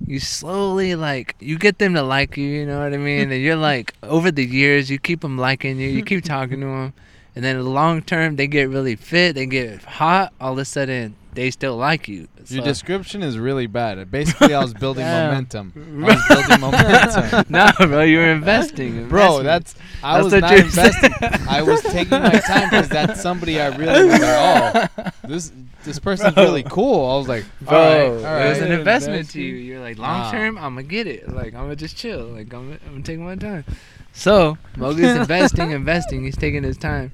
you 0.08 0.20
slowly 0.20 0.96
like 0.96 1.36
you 1.40 1.58
get 1.58 1.78
them 1.78 1.94
to 1.94 2.02
like 2.02 2.38
you 2.38 2.48
you 2.48 2.66
know 2.66 2.80
what 2.80 2.94
i 2.94 2.98
mean? 2.98 3.32
And 3.32 3.42
you're 3.42 3.56
like 3.56 3.94
over 4.02 4.32
the 4.32 4.46
years 4.46 4.90
you 4.90 4.98
keep 4.98 5.22
them 5.22 5.38
liking 5.38 5.80
you 5.80 5.90
you 5.90 6.04
keep 6.04 6.24
talking 6.24 6.62
to 6.62 6.66
them 6.66 6.94
and 7.36 7.46
then 7.46 7.58
the 7.58 7.64
long 7.64 8.02
term 8.02 8.36
they 8.36 8.48
get 8.48 8.70
really 8.70 8.96
fit 8.96 9.36
they 9.36 9.46
get 9.46 9.84
hot 9.84 10.34
all 10.40 10.54
of 10.54 10.58
a 10.60 10.66
sudden 10.66 11.16
they 11.34 11.50
still 11.52 11.78
like 11.78 12.08
you 12.08 12.28
Your 12.48 12.64
description 12.64 13.24
is 13.24 13.38
really 13.38 13.68
bad. 13.68 14.12
Basically, 14.12 14.54
I 14.54 14.62
was 14.62 14.74
building 14.84 15.06
momentum. 15.06 15.74
I 16.04 16.16
was 16.16 16.24
building 16.28 16.60
momentum. 16.60 17.46
no 17.50 17.72
bro 17.78 18.02
you're 18.02 18.28
investing 18.30 19.08
Bro, 19.08 19.40
Investment. 19.40 19.46
that's 19.46 19.76
I 20.04 20.14
That's 20.22 20.24
was 20.24 20.42
not 20.42 20.58
investing. 20.58 21.14
I 21.50 21.62
was 21.62 21.82
taking 21.84 22.20
my 22.22 22.40
time 22.40 22.70
because 22.70 22.90
that's 22.90 23.22
somebody 23.22 23.62
I 23.62 23.68
really 23.76 24.10
was 24.10 24.20
like, 24.20 24.90
oh, 24.98 25.12
this 25.28 25.52
this 25.84 26.00
person's 26.00 26.36
really 26.36 26.64
cool. 26.64 27.10
I 27.10 27.18
was 27.18 27.28
like, 27.28 27.46
Bro, 27.62 27.78
all 27.78 28.24
right, 28.24 28.26
all 28.26 28.46
it 28.46 28.50
was 28.50 28.60
an 28.60 28.72
investment 28.72 29.30
to 29.32 29.42
you. 29.42 29.56
You're 29.56 29.80
like, 29.82 29.98
long 29.98 30.32
term, 30.32 30.58
I'm 30.58 30.76
gonna 30.76 30.84
get 30.84 31.08
it. 31.08 31.28
Like, 31.30 31.54
I'm 31.54 31.62
gonna 31.64 31.76
just 31.76 31.98
chill. 31.98 32.26
Like, 32.26 32.54
I'm, 32.54 32.74
I'm 32.74 32.92
gonna 32.92 33.04
take 33.04 33.20
my 33.20 33.36
time. 33.36 33.66
So, 34.14 34.58
Mowgli's 34.76 35.16
investing, 35.16 35.72
investing. 35.72 36.24
He's 36.26 36.36
taking 36.38 36.64
his 36.64 36.78
time, 36.78 37.14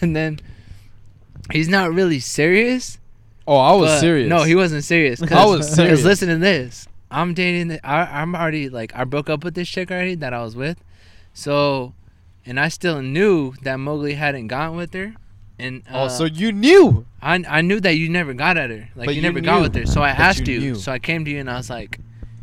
and 0.00 0.14
then 0.14 0.40
he's 1.50 1.68
not 1.68 1.92
really 1.92 2.20
serious. 2.20 2.98
Oh, 3.46 3.56
I 3.56 3.72
was 3.74 3.90
but- 3.90 4.00
serious. 4.00 4.28
No, 4.28 4.42
he 4.42 4.54
wasn't 4.54 4.84
serious. 4.84 5.22
I 5.32 5.44
was 5.46 5.72
serious. 5.72 6.02
Listen 6.04 6.28
to 6.28 6.36
this. 6.38 6.88
I'm 7.10 7.34
dating. 7.34 7.68
The, 7.68 7.86
I, 7.86 8.20
I'm 8.20 8.34
already 8.34 8.68
like 8.68 8.94
I 8.94 9.04
broke 9.04 9.30
up 9.30 9.44
with 9.44 9.54
this 9.54 9.68
chick 9.68 9.90
already 9.90 10.16
that 10.16 10.32
I 10.34 10.42
was 10.42 10.56
with. 10.56 10.82
So, 11.34 11.94
and 12.44 12.58
I 12.58 12.68
still 12.68 13.00
knew 13.02 13.54
that 13.62 13.76
Mowgli 13.76 14.14
hadn't 14.14 14.48
gotten 14.48 14.76
with 14.76 14.92
her. 14.94 15.14
And 15.58 15.82
uh, 15.90 16.04
Oh, 16.04 16.08
so 16.08 16.24
you 16.24 16.50
knew? 16.52 17.06
I 17.22 17.42
I 17.48 17.60
knew 17.62 17.80
that 17.80 17.92
you 17.96 18.08
never 18.08 18.34
got 18.34 18.56
at 18.56 18.70
her. 18.70 18.88
Like 18.96 19.08
you, 19.10 19.16
you 19.16 19.22
never 19.22 19.40
got 19.40 19.62
with 19.62 19.74
her. 19.76 19.86
So 19.86 20.02
I 20.02 20.10
asked 20.10 20.46
you 20.48 20.58
you. 20.60 20.74
So 20.74 20.92
I 20.92 20.98
came 20.98 21.24
to 21.24 21.30
you 21.30 21.38
and 21.38 21.48
I 21.48 21.56
was 21.56 21.70
like, 21.70 21.98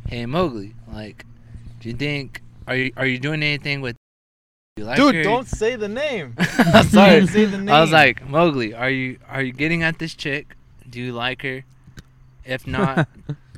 "Hey 0.08 0.26
Mowgli, 0.26 0.74
like, 0.92 1.26
do 1.82 1.89
you 1.89 1.96
think 1.96 2.42
are 2.66 2.76
you 2.76 2.92
are 2.98 3.06
you 3.06 3.20
doing 3.20 3.44
anything 3.44 3.82
with? 3.82 3.98
Like 4.80 4.96
Dude, 4.98 5.16
her?" 5.16 5.24
don't 5.24 5.48
say 5.48 5.76
the 5.76 5.89
name. 5.89 6.34
I'm 6.39 6.88
sorry. 6.88 7.28
Say 7.36 7.46
the 7.46 7.58
name. 7.60 7.70
I 7.70 7.82
was 7.82 7.92
like, 7.92 8.28
Mowgli, 8.28 8.74
are 8.74 8.89
you 8.89 9.20
are 9.30 9.44
you 9.44 9.52
getting 9.52 9.84
at 9.84 10.00
this 10.00 10.16
chick? 10.16 10.56
Do 10.93 11.01
you 11.01 11.12
like 11.12 11.41
her? 11.41 11.65
If 12.45 12.67
not, 12.77 13.08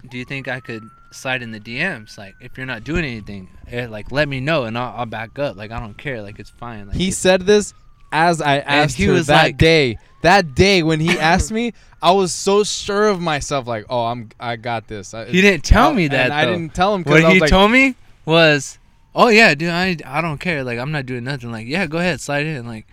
do 0.10 0.18
you 0.18 0.24
think 0.26 0.48
I 0.48 0.60
could 0.62 0.84
slide 1.12 1.44
in 1.44 1.52
the 1.52 1.60
DMs? 1.60 2.18
Like, 2.18 2.36
if 2.40 2.56
you're 2.58 2.66
not 2.66 2.84
doing 2.86 3.04
anything, 3.04 3.50
eh, 3.70 3.88
like 3.88 4.12
let 4.12 4.30
me 4.30 4.40
know 4.40 4.64
and 4.64 4.78
I'll, 4.78 5.00
I'll 5.00 5.06
back 5.06 5.38
up. 5.38 5.58
Like 5.58 5.72
I 5.72 5.80
don't 5.80 5.98
care. 5.98 6.22
Like 6.22 6.40
it's 6.40 6.50
fine. 6.50 6.88
Like, 6.88 6.96
he 6.96 7.10
it's- 7.10 7.18
said 7.18 7.42
this 7.42 7.74
as 8.12 8.40
I 8.42 8.60
asked 8.60 8.96
he 8.96 9.06
her 9.06 9.14
was 9.14 9.28
that 9.28 9.44
like- 9.44 9.58
day. 9.58 9.98
That 10.22 10.56
day 10.56 10.82
when 10.82 11.00
he 11.00 11.20
asked 11.20 11.52
me, 11.52 11.74
I 12.02 12.12
was 12.12 12.32
so 12.34 12.64
sure 12.64 13.10
of 13.10 13.20
myself. 13.22 13.68
Like, 13.68 13.86
oh, 13.90 14.06
I'm, 14.06 14.30
I 14.40 14.56
got 14.56 14.88
this. 14.88 15.14
I, 15.14 15.26
he 15.26 15.42
didn't 15.42 15.64
tell 15.66 15.90
I- 15.90 15.94
me 15.94 16.08
that. 16.08 16.26
And 16.26 16.34
I 16.34 16.46
though. 16.46 16.54
didn't 16.54 16.74
tell 16.74 16.96
him 16.96 17.04
because 17.04 17.22
what 17.22 17.26
I 17.26 17.28
was 17.28 17.34
he 17.36 17.40
like, 17.42 17.50
told 17.50 17.72
me 17.72 17.96
was, 18.26 18.80
"Oh 19.14 19.28
yeah, 19.28 19.54
dude, 19.54 19.70
I 19.70 19.98
I 20.06 20.22
don't 20.22 20.40
care. 20.40 20.64
Like 20.64 20.80
I'm 20.80 20.92
not 20.92 21.06
doing 21.06 21.26
nothing. 21.26 21.52
Like 21.52 21.68
yeah, 21.68 21.86
go 21.86 21.98
ahead, 22.00 22.22
slide 22.22 22.46
in. 22.48 22.66
Like 22.66 22.88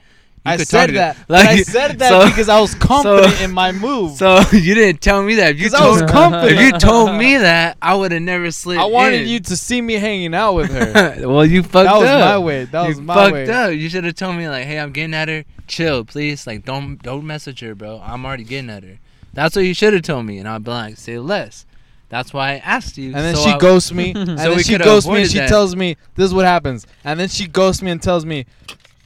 I 0.45 0.57
said 0.57 0.91
that. 0.91 1.17
Like 1.29 1.47
I 1.49 1.63
said 1.63 1.99
that 2.01 2.09
so- 2.09 2.27
because 2.29 2.49
I 2.49 2.61
was 2.61 2.75
confident 2.75 3.41
in 3.41 3.53
my 3.53 3.71
move. 3.87 4.17
So 4.17 4.41
you 4.53 4.75
didn't 4.75 5.01
tell 5.01 5.23
me 5.23 5.37
that. 5.37 5.53
If 5.53 5.61
you 5.61 5.71
'Cause 5.71 5.81
I 5.81 5.89
was 5.89 5.99
told, 6.01 6.11
confident. 6.11 6.53
if 6.53 6.61
you 6.61 6.73
told 6.81 7.15
me 7.17 7.37
that, 7.49 7.77
I 7.81 7.95
would 7.95 8.11
have 8.13 8.23
never 8.23 8.51
slid. 8.51 8.79
I 8.79 8.85
wanted 8.87 9.23
in. 9.23 9.29
you 9.29 9.39
to 9.41 9.57
see 9.57 9.81
me 9.81 9.95
hanging 9.95 10.35
out 10.35 10.55
with 10.55 10.71
her. 10.73 11.15
well, 11.29 11.47
you 11.47 11.63
fucked 11.63 11.89
up. 11.89 12.03
that 12.03 12.17
was 12.17 12.25
my 12.25 12.39
way. 12.39 12.65
That 12.65 12.83
you 12.83 12.89
was 12.89 13.01
my 13.01 13.15
fucked 13.15 13.33
way. 13.35 13.51
up. 13.51 13.73
You 13.73 13.89
should 13.89 14.05
have 14.05 14.17
told 14.17 14.37
me 14.37 14.49
like, 14.49 14.65
"Hey, 14.67 14.79
I'm 14.81 14.91
getting 14.91 15.15
at 15.15 15.29
her. 15.29 15.45
Chill, 15.69 16.05
please. 16.05 16.47
Like, 16.47 16.65
don't 16.65 17.01
don't 17.03 17.25
message 17.25 17.61
her, 17.61 17.75
bro. 17.77 18.03
I'm 18.05 18.27
already 18.27 18.45
getting 18.45 18.71
at 18.71 18.83
her." 18.83 18.99
That's 19.35 19.55
what 19.57 19.65
you 19.65 19.75
should 19.75 19.93
have 19.95 20.03
told 20.03 20.27
me, 20.27 20.39
and 20.39 20.49
I'd 20.49 20.65
be 20.65 20.71
like, 20.73 20.97
"Say 20.99 21.19
less." 21.19 21.67
That's 22.09 22.35
why 22.35 22.55
I 22.55 22.57
asked 22.59 22.99
you. 22.99 23.07
And 23.15 23.15
then 23.25 23.37
so 23.37 23.45
she 23.45 23.51
I- 23.53 23.59
ghosts 23.59 23.93
me. 23.93 24.13
and 24.15 24.39
So 24.39 24.51
then 24.55 24.63
she 24.65 24.77
ghosts 24.77 25.09
me 25.09 25.23
and 25.23 25.31
she 25.31 25.39
that. 25.39 25.49
tells 25.49 25.75
me 25.75 25.97
this 26.17 26.27
is 26.27 26.35
what 26.35 26.45
happens. 26.45 26.87
And 27.05 27.19
then 27.19 27.29
she 27.29 27.47
ghosts 27.47 27.81
me 27.81 27.91
and 27.91 28.03
tells 28.03 28.27
me, 28.27 28.45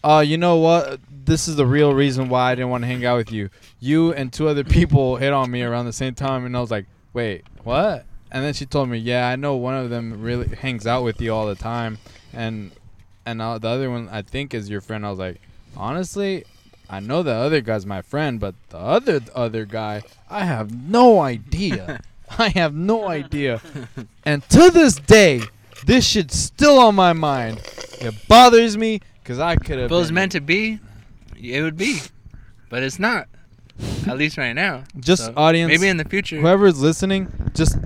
uh, 0.03 0.25
you 0.27 0.37
know 0.39 0.57
what? 0.57 0.99
This 1.27 1.49
is 1.49 1.57
the 1.57 1.67
real 1.67 1.93
reason 1.93 2.29
why 2.29 2.53
I 2.53 2.55
didn't 2.55 2.71
want 2.71 2.85
to 2.85 2.89
hang 2.89 3.05
out 3.05 3.17
with 3.17 3.33
you. 3.33 3.51
You 3.81 4.13
and 4.13 4.33
two 4.33 4.47
other 4.49 4.63
people 4.63 5.17
hit 5.17 5.33
on 5.33 5.51
me 5.51 5.63
around 5.63 5.87
the 5.87 5.93
same 5.93 6.15
time, 6.15 6.47
and 6.47 6.57
I 6.57 6.61
was 6.61 6.71
like, 6.71 6.87
wait, 7.13 7.45
what? 7.65 8.07
And 8.31 8.45
then 8.45 8.55
she 8.55 8.65
told 8.65 8.89
me, 8.89 8.99
yeah, 8.99 9.29
I 9.29 9.35
know 9.35 9.57
one 9.57 9.75
of 9.75 9.91
them 9.91 10.23
really 10.23 10.55
hangs 10.55 10.87
out 10.87 11.03
with 11.03 11.21
you 11.21 11.35
all 11.35 11.47
the 11.47 11.57
time, 11.57 11.99
and 12.33 12.71
and 13.25 13.43
uh, 13.43 13.59
the 13.59 13.69
other 13.69 13.91
one 13.91 14.09
I 14.09 14.23
think 14.23 14.55
is 14.55 14.71
your 14.71 14.81
friend. 14.81 15.05
I 15.05 15.11
was 15.11 15.19
like, 15.19 15.41
honestly, 15.77 16.45
I 16.89 17.01
know 17.01 17.25
the 17.25 17.35
other 17.35 17.61
guy's 17.61 17.85
my 17.87 18.03
friend, 18.03 18.39
but 18.39 18.55
the 18.69 18.79
other 18.79 19.21
other 19.35 19.65
guy, 19.65 20.03
I 20.31 20.45
have 20.45 20.73
no 20.73 21.21
idea. 21.21 22.01
I 22.39 22.51
have 22.51 22.75
no 22.75 23.09
idea. 23.09 23.61
And 24.25 24.49
to 24.51 24.71
this 24.71 24.95
day, 24.95 25.43
this 25.87 26.07
shit's 26.07 26.39
still 26.39 26.79
on 26.79 26.95
my 26.95 27.13
mind. 27.13 27.59
It 28.01 28.15
bothers 28.29 28.77
me 28.77 29.01
because 29.23 29.39
I 29.39 29.57
could 29.57 29.79
have. 29.79 29.91
It 29.91 29.95
was 29.95 30.13
meant 30.13 30.33
to 30.33 30.41
be, 30.41 30.79
it 31.41 31.63
would 31.63 31.77
be, 31.77 32.01
but 32.71 32.83
it's 32.83 32.99
not. 32.99 33.29
At 34.07 34.17
least 34.17 34.39
right 34.39 34.55
now. 34.55 34.85
Just 34.99 35.27
So, 35.27 35.35
audience, 35.37 35.69
Maybe 35.71 35.89
in 35.89 35.97
the 35.99 36.05
future. 36.05 36.41
whoever's 36.41 36.81
listening, 36.81 37.31
just 37.55 37.77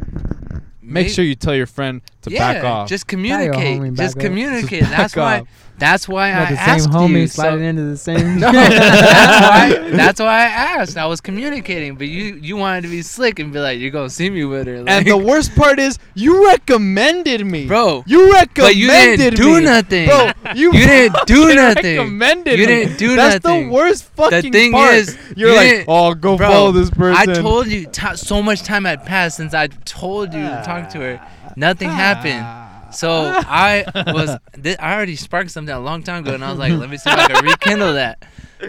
make 0.80 1.06
may- 1.06 1.08
sure 1.08 1.24
you 1.24 1.34
tell 1.34 1.54
your 1.54 1.66
friend 1.66 2.00
to 2.22 2.30
yeah, 2.30 2.54
back 2.54 2.64
off. 2.64 2.88
Just 2.88 3.06
communicate. 3.06 3.80
homie, 3.80 3.96
Just 3.96 4.16
up. 4.16 4.22
communicate. 4.22 4.80
Just 4.80 4.90
That's 4.90 5.14
back 5.14 5.22
why. 5.22 5.40
off. 5.40 5.48
That's 5.78 6.06
why 6.06 6.30
Got 6.30 6.48
I 6.48 6.52
the 6.52 6.60
asked 6.60 6.84
same 6.84 6.92
homie 6.92 7.20
you. 7.20 7.26
sliding 7.26 7.60
so, 7.60 7.64
into 7.64 7.82
the 7.84 7.96
same. 7.96 8.38
No, 8.40 8.52
that's 8.52 9.40
why. 9.40 9.90
That's 9.96 10.20
why 10.20 10.26
I 10.26 10.44
asked. 10.44 10.98
I 10.98 11.06
was 11.06 11.22
communicating, 11.22 11.94
but 11.94 12.06
you 12.06 12.34
you 12.42 12.58
wanted 12.58 12.82
to 12.82 12.88
be 12.88 13.00
slick 13.00 13.38
and 13.38 13.50
be 13.50 13.60
like, 13.60 13.78
"You're 13.80 13.90
gonna 13.90 14.10
see 14.10 14.28
me 14.28 14.44
with 14.44 14.66
her." 14.66 14.84
and 14.86 15.06
the 15.06 15.16
worst 15.16 15.54
part 15.56 15.78
is, 15.78 15.98
you 16.14 16.46
recommended 16.48 17.46
me, 17.46 17.66
bro, 17.66 18.04
You 18.06 18.30
recommended 18.30 18.56
me. 18.58 18.62
but 18.64 18.76
you 18.76 18.88
didn't 19.16 19.36
do 19.36 19.56
me. 19.58 19.64
nothing. 19.64 20.06
Bro, 20.08 20.30
you, 20.54 20.72
You 20.74 20.86
didn't 20.86 21.26
do 21.26 21.54
nothing. 21.54 21.96
Recommended 21.96 22.58
You 22.58 22.66
me. 22.66 22.74
didn't 22.74 22.98
do 22.98 23.16
That's 23.16 23.42
nothing. 23.42 23.68
the 23.68 23.74
worst 23.74 24.04
fucking 24.16 24.42
The 24.42 24.50
thing 24.50 24.72
part. 24.72 24.92
is, 24.94 25.16
you're 25.34 25.50
you 25.50 25.56
like, 25.56 25.68
didn't- 25.70 25.84
oh, 25.88 26.12
go 26.14 26.36
Bro, 26.36 26.48
follow 26.50 26.72
this 26.72 26.90
person. 26.90 27.30
I 27.30 27.34
told 27.40 27.68
you 27.68 27.86
t- 27.86 28.16
so 28.16 28.42
much 28.42 28.62
time 28.64 28.84
had 28.84 29.04
passed 29.06 29.38
since 29.38 29.54
I 29.54 29.68
told 29.86 30.34
you 30.34 30.42
to 30.42 30.62
talk 30.64 30.90
to 30.90 30.98
her. 30.98 31.20
Ah. 31.22 31.28
Nothing 31.60 31.90
happened. 31.90 32.42
Ah. 32.42 32.90
So 32.90 33.10
I 33.12 33.84
was, 34.08 34.36
th- 34.60 34.76
I 34.80 34.94
already 34.96 35.14
sparked 35.14 35.52
something 35.52 35.72
a 35.72 35.78
long 35.78 36.02
time 36.02 36.24
ago, 36.24 36.34
and 36.34 36.44
I 36.44 36.50
was 36.50 36.58
like, 36.58 36.72
let 36.72 36.90
me 36.90 36.96
see 36.96 37.08
if 37.08 37.16
I 37.18 37.28
can 37.28 37.44
rekindle 37.44 37.92
that. 37.94 38.24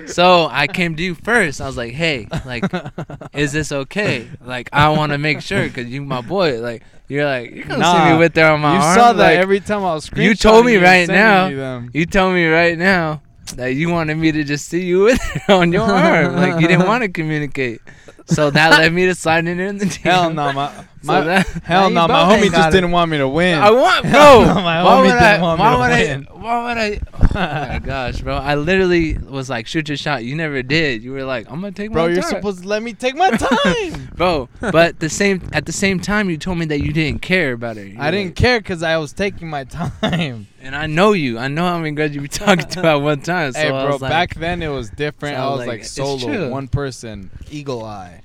So 0.06 0.48
I 0.52 0.68
came 0.68 0.96
to 0.96 1.02
you 1.04 1.16
first. 1.16 1.60
I 1.60 1.66
was 1.68 1.76
like, 1.76 1.94
hey, 1.94 2.28
like, 2.46 2.64
is 3.34 3.52
this 3.52 3.72
okay? 3.72 4.30
Like, 4.46 4.70
I 4.72 4.90
want 4.90 5.12
to 5.12 5.18
make 5.18 5.42
sure 5.42 5.64
because 5.64 5.88
you 5.88 6.02
my 6.04 6.22
boy. 6.22 6.60
Like, 6.62 6.84
you're 7.08 7.26
like, 7.26 7.52
you're 7.52 7.66
gonna 7.66 7.84
see 7.84 7.98
Nah, 7.98 8.14
me 8.14 8.20
with 8.20 8.36
her 8.36 8.46
on 8.52 8.62
my 8.62 8.76
you 8.76 8.82
arm. 8.82 8.96
saw 8.98 9.14
that 9.14 9.32
Like, 9.34 9.38
every 9.40 9.60
time 9.60 9.80
I 9.80 9.94
was 9.96 10.10
you 10.16 10.36
told 10.36 10.66
me 10.66 10.76
and 10.76 10.84
right 10.84 11.08
sending 11.08 11.16
now. 11.26 11.50
them. 11.50 11.90
You 11.94 12.06
told 12.06 12.36
me 12.36 12.46
right 12.46 12.78
now 12.78 13.22
that 13.56 13.68
you 13.74 13.90
wanted 13.90 14.16
me 14.18 14.32
to 14.32 14.44
just 14.44 14.68
see 14.68 14.86
you 14.86 15.02
with 15.04 15.20
her 15.22 15.54
on 15.56 15.72
your 15.72 15.84
arm. 15.84 16.36
Like, 16.36 16.62
you 16.62 16.68
didn't 16.68 16.88
want 16.88 17.04
to 17.04 17.10
communicate. 17.10 17.82
So 18.26 18.50
that 18.52 18.72
led 18.72 18.94
me 18.94 19.06
to 19.08 19.16
sliding 19.16 19.60
in 19.60 19.78
the 19.78 19.86
DM. 19.86 19.98
Hell 20.04 20.30
no, 20.34 20.54
my, 20.54 20.72
So 20.74 20.84
my 21.04 21.22
that, 21.22 21.48
hell 21.64 21.90
no, 21.90 22.08
my 22.08 22.24
homie 22.24 22.50
just 22.52 22.70
it. 22.70 22.72
didn't 22.72 22.92
want 22.92 23.12
me 23.12 23.18
to 23.18 23.28
win. 23.28 23.58
I 23.60 23.72
want, 23.72 24.04
bro. 24.12 24.12
No, 24.46 24.54
my 24.62 24.78
homie 24.78 25.08
didn't 25.08 25.24
I? 25.24 25.42
want 25.42 25.60
me 25.60 25.98
to 25.98 26.08
win. 26.14 26.28
Why 26.42 26.64
would 26.68 26.78
I? 26.78 27.00
Oh 27.14 27.28
my 27.34 27.80
gosh, 27.84 28.22
bro! 28.22 28.36
I 28.36 28.56
literally 28.56 29.16
was 29.16 29.48
like, 29.48 29.68
shoot 29.68 29.88
your 29.88 29.96
shot. 29.98 30.24
You 30.24 30.36
never 30.36 30.64
did. 30.64 31.04
You 31.04 31.12
were 31.12 31.24
like, 31.24 31.46
I'm 31.48 31.62
gonna 31.62 31.72
take 31.72 31.92
Bro, 31.92 32.02
my 32.02 32.08
time. 32.08 32.14
Bro, 32.16 32.22
you're 32.22 32.30
supposed 32.30 32.64
to 32.64 32.68
let 32.68 32.82
me 32.82 32.94
take 32.94 33.16
my 33.16 33.30
time. 33.38 34.10
bro. 34.16 34.50
But 34.60 35.00
the 35.00 35.08
same 35.10 35.48
at 35.54 35.68
the 35.68 35.72
same 35.72 36.00
time, 36.00 36.32
you 36.32 36.38
told 36.38 36.58
me 36.58 36.66
that 36.66 36.80
you 36.80 36.94
didn't 36.94 37.22
care 37.22 37.54
about 37.54 37.78
her. 37.78 37.86
You 37.86 38.00
I 38.00 38.06
were 38.08 38.12
didn't 38.12 38.36
care 38.36 38.60
because 38.60 38.82
I 38.82 38.98
was 38.98 39.14
taking 39.14 39.50
my 39.52 39.66
time. 39.66 40.48
and 40.62 40.76
I 40.76 40.88
know 40.88 41.14
you. 41.14 41.38
I 41.38 41.48
know 41.48 41.64
how 41.64 41.78
many 41.78 41.92
girls 41.92 42.12
you 42.12 42.22
be 42.22 42.28
talking 42.28 42.68
to 42.70 42.86
at 42.88 42.96
one 42.96 43.22
time. 43.22 43.52
So 43.52 43.60
hey, 43.60 43.70
bro, 43.70 43.98
like, 43.98 44.10
back 44.10 44.34
then 44.36 44.64
it 44.64 44.70
was 44.70 44.90
different. 44.90 45.38
So 45.38 45.44
I 45.44 45.50
was 45.50 45.60
like, 45.60 45.68
like 45.68 45.86
solo, 45.86 46.50
one 46.50 46.68
person, 46.68 47.30
eagle 47.52 47.86
eye. 47.86 48.22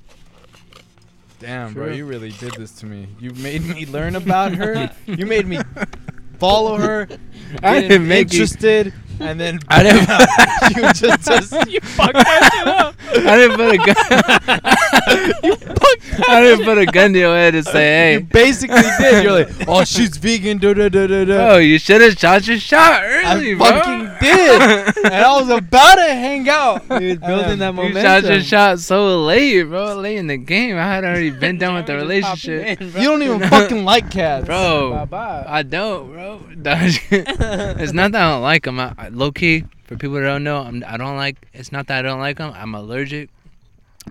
Damn, 1.39 1.75
bro, 1.75 1.91
you 1.91 2.05
really 2.07 2.31
did 2.31 2.53
this 2.53 2.71
to 2.79 2.87
me. 2.87 3.09
You 3.19 3.29
made 3.35 3.63
me 3.63 3.85
learn 3.85 4.15
about 4.15 4.55
her. 4.55 4.89
you 5.05 5.27
made 5.27 5.45
me 5.45 5.59
follow 6.39 6.77
her. 6.77 7.07
I 7.63 7.81
didn't 7.81 8.07
make 8.07 8.33
you- 8.33 8.41
interested, 8.41 8.93
and 9.19 9.39
then 9.39 9.59
I 9.69 9.83
didn't- 9.83 10.07
you 10.77 10.83
just, 10.93 11.27
just 11.27 11.53
you 11.69 11.79
fucked 11.81 12.13
that 12.13 12.51
shit 12.53 12.67
up. 12.67 12.95
I 13.09 13.35
didn't 13.37 13.57
put 13.57 13.73
a 13.73 13.77
gun. 13.77 14.61
You 15.43 15.55
fucked 15.55 16.29
I 16.29 16.41
didn't 16.41 16.65
put 16.65 16.77
a 16.77 16.85
gun 16.85 17.13
to 17.13 17.19
your 17.19 17.35
head 17.35 17.55
and 17.55 17.65
say, 17.65 17.73
"Hey." 17.73 18.13
You 18.15 18.19
basically 18.21 18.81
did. 18.99 19.23
You're 19.23 19.31
like, 19.43 19.67
oh, 19.67 19.83
she's 19.83 20.17
vegan. 20.17 20.57
Da 20.57 20.73
da 20.73 20.89
da 20.89 21.07
da 21.07 21.25
da. 21.25 21.35
bro, 21.35 21.57
you 21.57 21.77
should 21.79 22.01
have 22.01 22.13
shot 22.17 22.47
your 22.47 22.59
shot 22.59 23.01
early, 23.03 23.53
I 23.53 23.55
bro." 23.55 23.67
fucking 23.67 24.09
did, 24.19 25.05
and 25.05 25.13
I 25.15 25.31
was 25.39 25.49
about 25.49 25.95
to 25.95 26.01
hang 26.03 26.49
out. 26.49 26.83
You 26.89 26.99
Dude, 27.15 27.21
building 27.21 27.59
that 27.59 27.73
momentum. 27.73 27.97
You 27.97 28.01
shot 28.01 28.23
your 28.25 28.41
shot 28.41 28.79
so 28.79 29.23
late, 29.23 29.63
bro. 29.63 29.95
Late 29.95 30.17
in 30.17 30.27
the 30.27 30.37
game. 30.37 30.75
I 30.77 30.83
had 30.83 31.03
already 31.05 31.29
been 31.31 31.57
done 31.57 31.75
with 31.75 31.85
the 31.85 31.93
Jeremy 31.93 32.21
just 32.21 32.41
popping 32.41 32.51
relationship. 32.51 32.95
in. 32.95 33.01
You 33.01 33.07
don't 33.09 33.23
even 33.23 33.49
fucking 33.49 33.85
like 33.85 34.11
cats, 34.11 34.45
Bro, 34.45 34.91
Bye-bye. 34.91 35.45
I 35.47 35.63
don't, 35.63 36.11
bro. 36.11 36.41
it's 36.59 37.93
not 37.93 38.11
that 38.11 38.21
I 38.21 38.31
don't 38.33 38.41
like 38.41 38.63
them. 38.63 38.79
I, 38.79 38.93
I, 38.97 39.06
low 39.13 39.31
key, 39.31 39.63
for 39.85 39.95
people 39.95 40.15
that 40.15 40.23
don't 40.23 40.43
know, 40.43 40.57
I'm, 40.57 40.83
I 40.85 40.97
don't 40.97 41.15
like. 41.15 41.47
It's 41.53 41.71
not 41.71 41.87
that 41.87 41.99
I 41.99 42.01
don't 42.01 42.19
like 42.19 42.37
them. 42.37 42.53
I'm 42.55 42.75
allergic. 42.75 43.29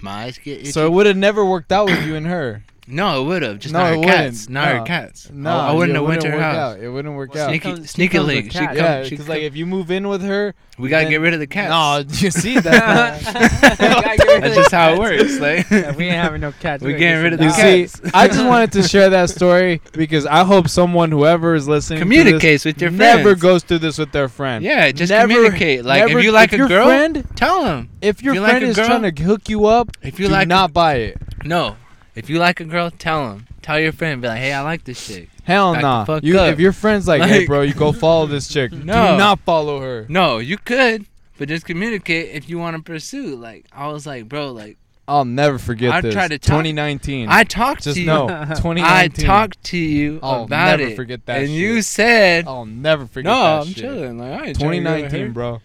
My 0.01 0.25
eyes 0.25 0.39
get 0.39 0.61
itchy. 0.61 0.73
So 0.73 0.87
it 0.87 0.93
would 0.93 1.07
have 1.07 1.17
never 1.17 1.45
worked 1.45 1.73
out 1.73 1.87
with 1.87 2.05
you 2.05 2.17
and 2.17 2.27
her. 2.27 2.63
No, 2.89 3.21
it 3.23 3.27
would 3.27 3.43
have. 3.43 3.59
Just 3.59 3.73
No, 3.73 3.81
not 3.81 3.87
it 3.87 3.91
her 3.95 3.99
wouldn't. 3.99 4.15
cats. 4.17 4.49
Not 4.49 4.69
No. 4.73 4.79
her 4.79 4.85
cats. 4.85 5.31
No, 5.33 5.51
I, 5.51 5.69
I 5.69 5.73
wouldn't 5.73 5.97
it 5.97 6.01
have 6.01 6.09
went 6.09 6.21
to 6.23 6.29
her 6.31 6.37
work 6.37 6.43
house. 6.43 6.57
Out. 6.77 6.81
It 6.81 6.89
wouldn't 6.89 7.15
work 7.17 7.35
Well, 7.35 7.45
out. 7.49 7.53
she 7.53 7.59
Sneaky, 7.61 7.75
comes- 7.77 7.87
she 7.87 7.93
sneaky 7.93 8.17
comes 8.19 8.27
with 8.29 8.37
link. 8.37 8.53
She 8.53 8.59
come, 8.67 8.77
yeah, 8.77 9.03
because 9.09 9.29
like 9.29 9.43
if 9.43 9.57
you 9.57 9.67
move 9.67 9.91
in 9.91 10.09
with 10.09 10.23
her, 10.23 10.55
we 10.79 10.89
gotta 10.89 11.05
then- 11.05 11.11
get 11.13 11.21
rid 11.21 11.35
of 11.35 11.41
the 11.41 11.47
cats. 11.47 11.71
no, 11.71 12.19
you 12.27 12.31
see 12.31 12.59
that. 12.61 13.21
That's 13.23 14.55
just 14.57 14.71
how 14.73 14.93
it 14.95 14.99
works. 14.99 15.39
Like 15.41 15.69
Yeah, 15.71 15.95
we 15.97 16.05
ain't 16.07 16.15
having 16.15 16.41
no 16.41 16.53
cats. 16.53 16.83
We 16.83 16.93
We're 16.93 16.99
getting 16.99 17.23
rid 17.23 17.33
of 17.33 17.39
the 17.39 17.47
You 17.47 17.51
getting 17.57 17.87
see. 17.89 18.11
I 18.15 18.29
just 18.29 18.45
wanted 18.45 18.73
to 18.73 18.83
share 18.83 19.11
that 19.11 19.31
story 19.31 19.81
because 19.93 20.27
I 20.27 20.45
hope 20.45 20.69
someone, 20.69 21.11
whoever 21.11 21.55
is 21.55 21.67
listening, 21.69 21.99
communicates 22.01 22.65
with 22.65 22.77
this, 22.77 22.83
your 22.83 22.91
never 22.91 23.35
goes 23.35 23.63
through 23.63 23.79
this 23.79 23.99
with 23.99 24.13
their 24.13 24.29
friend. 24.29 24.65
Yeah, 24.65 24.91
just 24.93 25.11
Never- 25.11 25.33
communicate. 25.33 25.85
Like 25.85 26.07
never- 26.07 26.19
if 26.19 26.25
you 26.25 26.33
like 26.33 26.53
a 26.53 26.57
your 26.59 26.69
girl, 26.69 26.87
friend, 26.87 27.27
tell 27.35 27.65
them. 27.65 27.89
if 28.01 28.23
your 28.23 28.35
friend 28.37 28.63
is 28.65 28.77
trying 28.77 29.03
to 29.13 29.23
hook 29.23 29.49
you 29.49 29.67
up, 29.67 29.91
If 30.03 30.21
you 30.21 30.27
do 30.29 30.33
like 30.33 30.49
not 30.49 30.73
buy 30.73 30.95
it. 30.97 31.19
no, 31.45 31.77
if 32.17 32.29
you 32.31 32.39
like 32.39 32.61
a 32.61 32.65
girl, 32.65 32.91
tell 32.91 33.29
them. 33.29 33.47
Tell 33.63 33.79
your 33.79 33.93
friend, 33.93 34.21
be 34.23 34.29
like, 34.29 34.39
hey, 34.41 34.53
I 34.53 34.63
like 34.63 34.85
this 34.85 35.07
chick. 35.07 35.29
Hell 35.45 35.75
Back 35.75 35.83
nah. 35.83 36.05
fuck 36.05 36.23
You, 36.25 36.39
if 36.41 36.59
your 36.59 36.73
friend's 36.73 37.07
like, 37.07 37.23
hey, 37.23 37.47
bro, 37.47 37.63
you 37.63 37.75
go 37.75 37.93
follow 37.93 38.27
this 38.27 38.49
chick. 38.53 38.71
Do 38.73 38.79
No. 38.83 39.17
not 39.17 39.41
follow 39.41 39.81
her. 39.81 40.07
No, 40.09 40.39
you 40.39 40.57
could, 40.59 41.07
but 41.39 41.49
just 41.49 41.65
communicate 41.67 42.31
if 42.35 42.49
you 42.49 42.59
want 42.59 42.77
to 42.77 42.83
pursue. 42.83 43.37
Like 43.37 43.67
I 43.73 43.89
was 43.89 44.07
like, 44.07 44.29
bro, 44.29 44.51
like 44.53 44.77
I'll 45.09 45.25
never 45.25 45.57
forget 45.59 45.93
I 45.93 46.01
this. 46.01 46.15
tried 46.15 46.29
to 46.29 46.39
talk- 46.39 46.65
2019. 46.65 47.29
I 47.29 47.45
talked 47.45 47.85
just 47.85 47.95
to 47.95 48.01
you. 48.01 48.07
know. 48.07 48.27
2019. 48.27 48.85
I 48.85 49.09
talked 49.09 49.63
to 49.65 49.77
you 49.79 50.19
I'll 50.23 50.45
about 50.45 50.79
never 50.81 50.91
it, 50.93 50.97
forget 50.97 51.25
that 51.27 51.39
and 51.39 51.47
shit. 51.49 51.57
you 51.57 51.83
said, 51.83 52.47
I'll 52.49 52.65
never 52.67 53.07
forget 53.07 53.31
that." 53.31 53.39
"No, 53.55 53.61
I'm 53.61 53.67
shit. 53.69 53.77
chilling." 53.77 54.19
Like 54.19 54.33
I 54.41 54.47
ain't 54.47 54.59
trying 54.59 54.73
to 54.73 54.81
go 54.81 54.95
with 54.95 55.03
2019, 55.05 55.33
bro. 55.33 55.61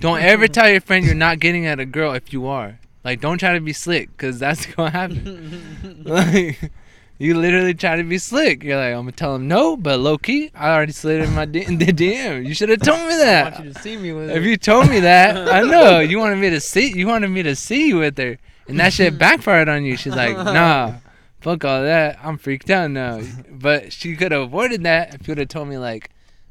Don't 0.00 0.20
ever 0.22 0.46
tell 0.48 0.70
your 0.70 0.80
friend 0.80 1.04
you're 1.04 1.14
not 1.14 1.38
getting 1.38 1.66
at 1.66 1.80
a 1.80 1.84
girl 1.84 2.12
if 2.14 2.32
you 2.32 2.46
are. 2.46 2.78
Like, 3.04 3.20
don't 3.20 3.38
try 3.38 3.54
to 3.54 3.60
be 3.60 3.72
slick, 3.72 4.14
cause 4.16 4.38
that's 4.38 4.66
gonna 4.74 4.90
happen. 4.90 6.02
like, 6.04 6.70
you 7.18 7.34
literally 7.34 7.74
try 7.74 7.96
to 7.96 8.04
be 8.04 8.18
slick. 8.18 8.62
You're 8.62 8.76
like, 8.76 8.92
I'm 8.92 9.00
gonna 9.02 9.12
tell 9.12 9.34
him 9.36 9.48
no, 9.48 9.76
but 9.76 9.98
low 10.00 10.18
key, 10.18 10.50
I 10.54 10.70
already 10.74 10.92
slid 10.92 11.22
in 11.22 11.34
my 11.34 11.44
D- 11.46 11.64
in 11.64 11.78
the 11.78 11.86
DM. 11.92 12.46
You 12.46 12.54
should 12.54 12.68
have 12.68 12.80
told 12.82 13.00
me 13.00 13.14
I 13.14 13.18
that. 13.18 13.52
want 13.54 13.64
you 13.66 13.72
to 13.72 13.80
see 13.80 13.96
me 13.96 14.12
with 14.12 14.30
If 14.30 14.42
it. 14.44 14.48
you 14.48 14.56
told 14.56 14.88
me 14.90 15.00
that, 15.00 15.48
I 15.52 15.62
know 15.62 16.00
you 16.00 16.18
wanted 16.18 16.36
me 16.38 16.50
to 16.50 16.60
see. 16.60 16.92
You 16.96 17.06
wanted 17.06 17.28
me 17.28 17.42
to 17.44 17.56
see 17.56 17.88
you 17.88 17.98
with 17.98 18.18
her, 18.18 18.36
and 18.68 18.78
that 18.80 18.92
shit 18.92 19.18
backfired 19.18 19.68
on 19.68 19.84
you. 19.84 19.96
She's 19.96 20.14
like, 20.14 20.36
Nah, 20.36 20.94
fuck 21.40 21.64
all 21.64 21.82
that. 21.82 22.18
I'm 22.22 22.36
freaked 22.36 22.68
out 22.70 22.90
now. 22.90 23.20
But 23.50 23.92
she 23.92 24.14
could 24.16 24.32
have 24.32 24.42
avoided 24.42 24.82
that 24.84 25.14
if 25.14 25.26
you 25.26 25.32
would 25.32 25.38
have 25.38 25.48
told 25.48 25.68
me 25.68 25.78
like, 25.78 26.10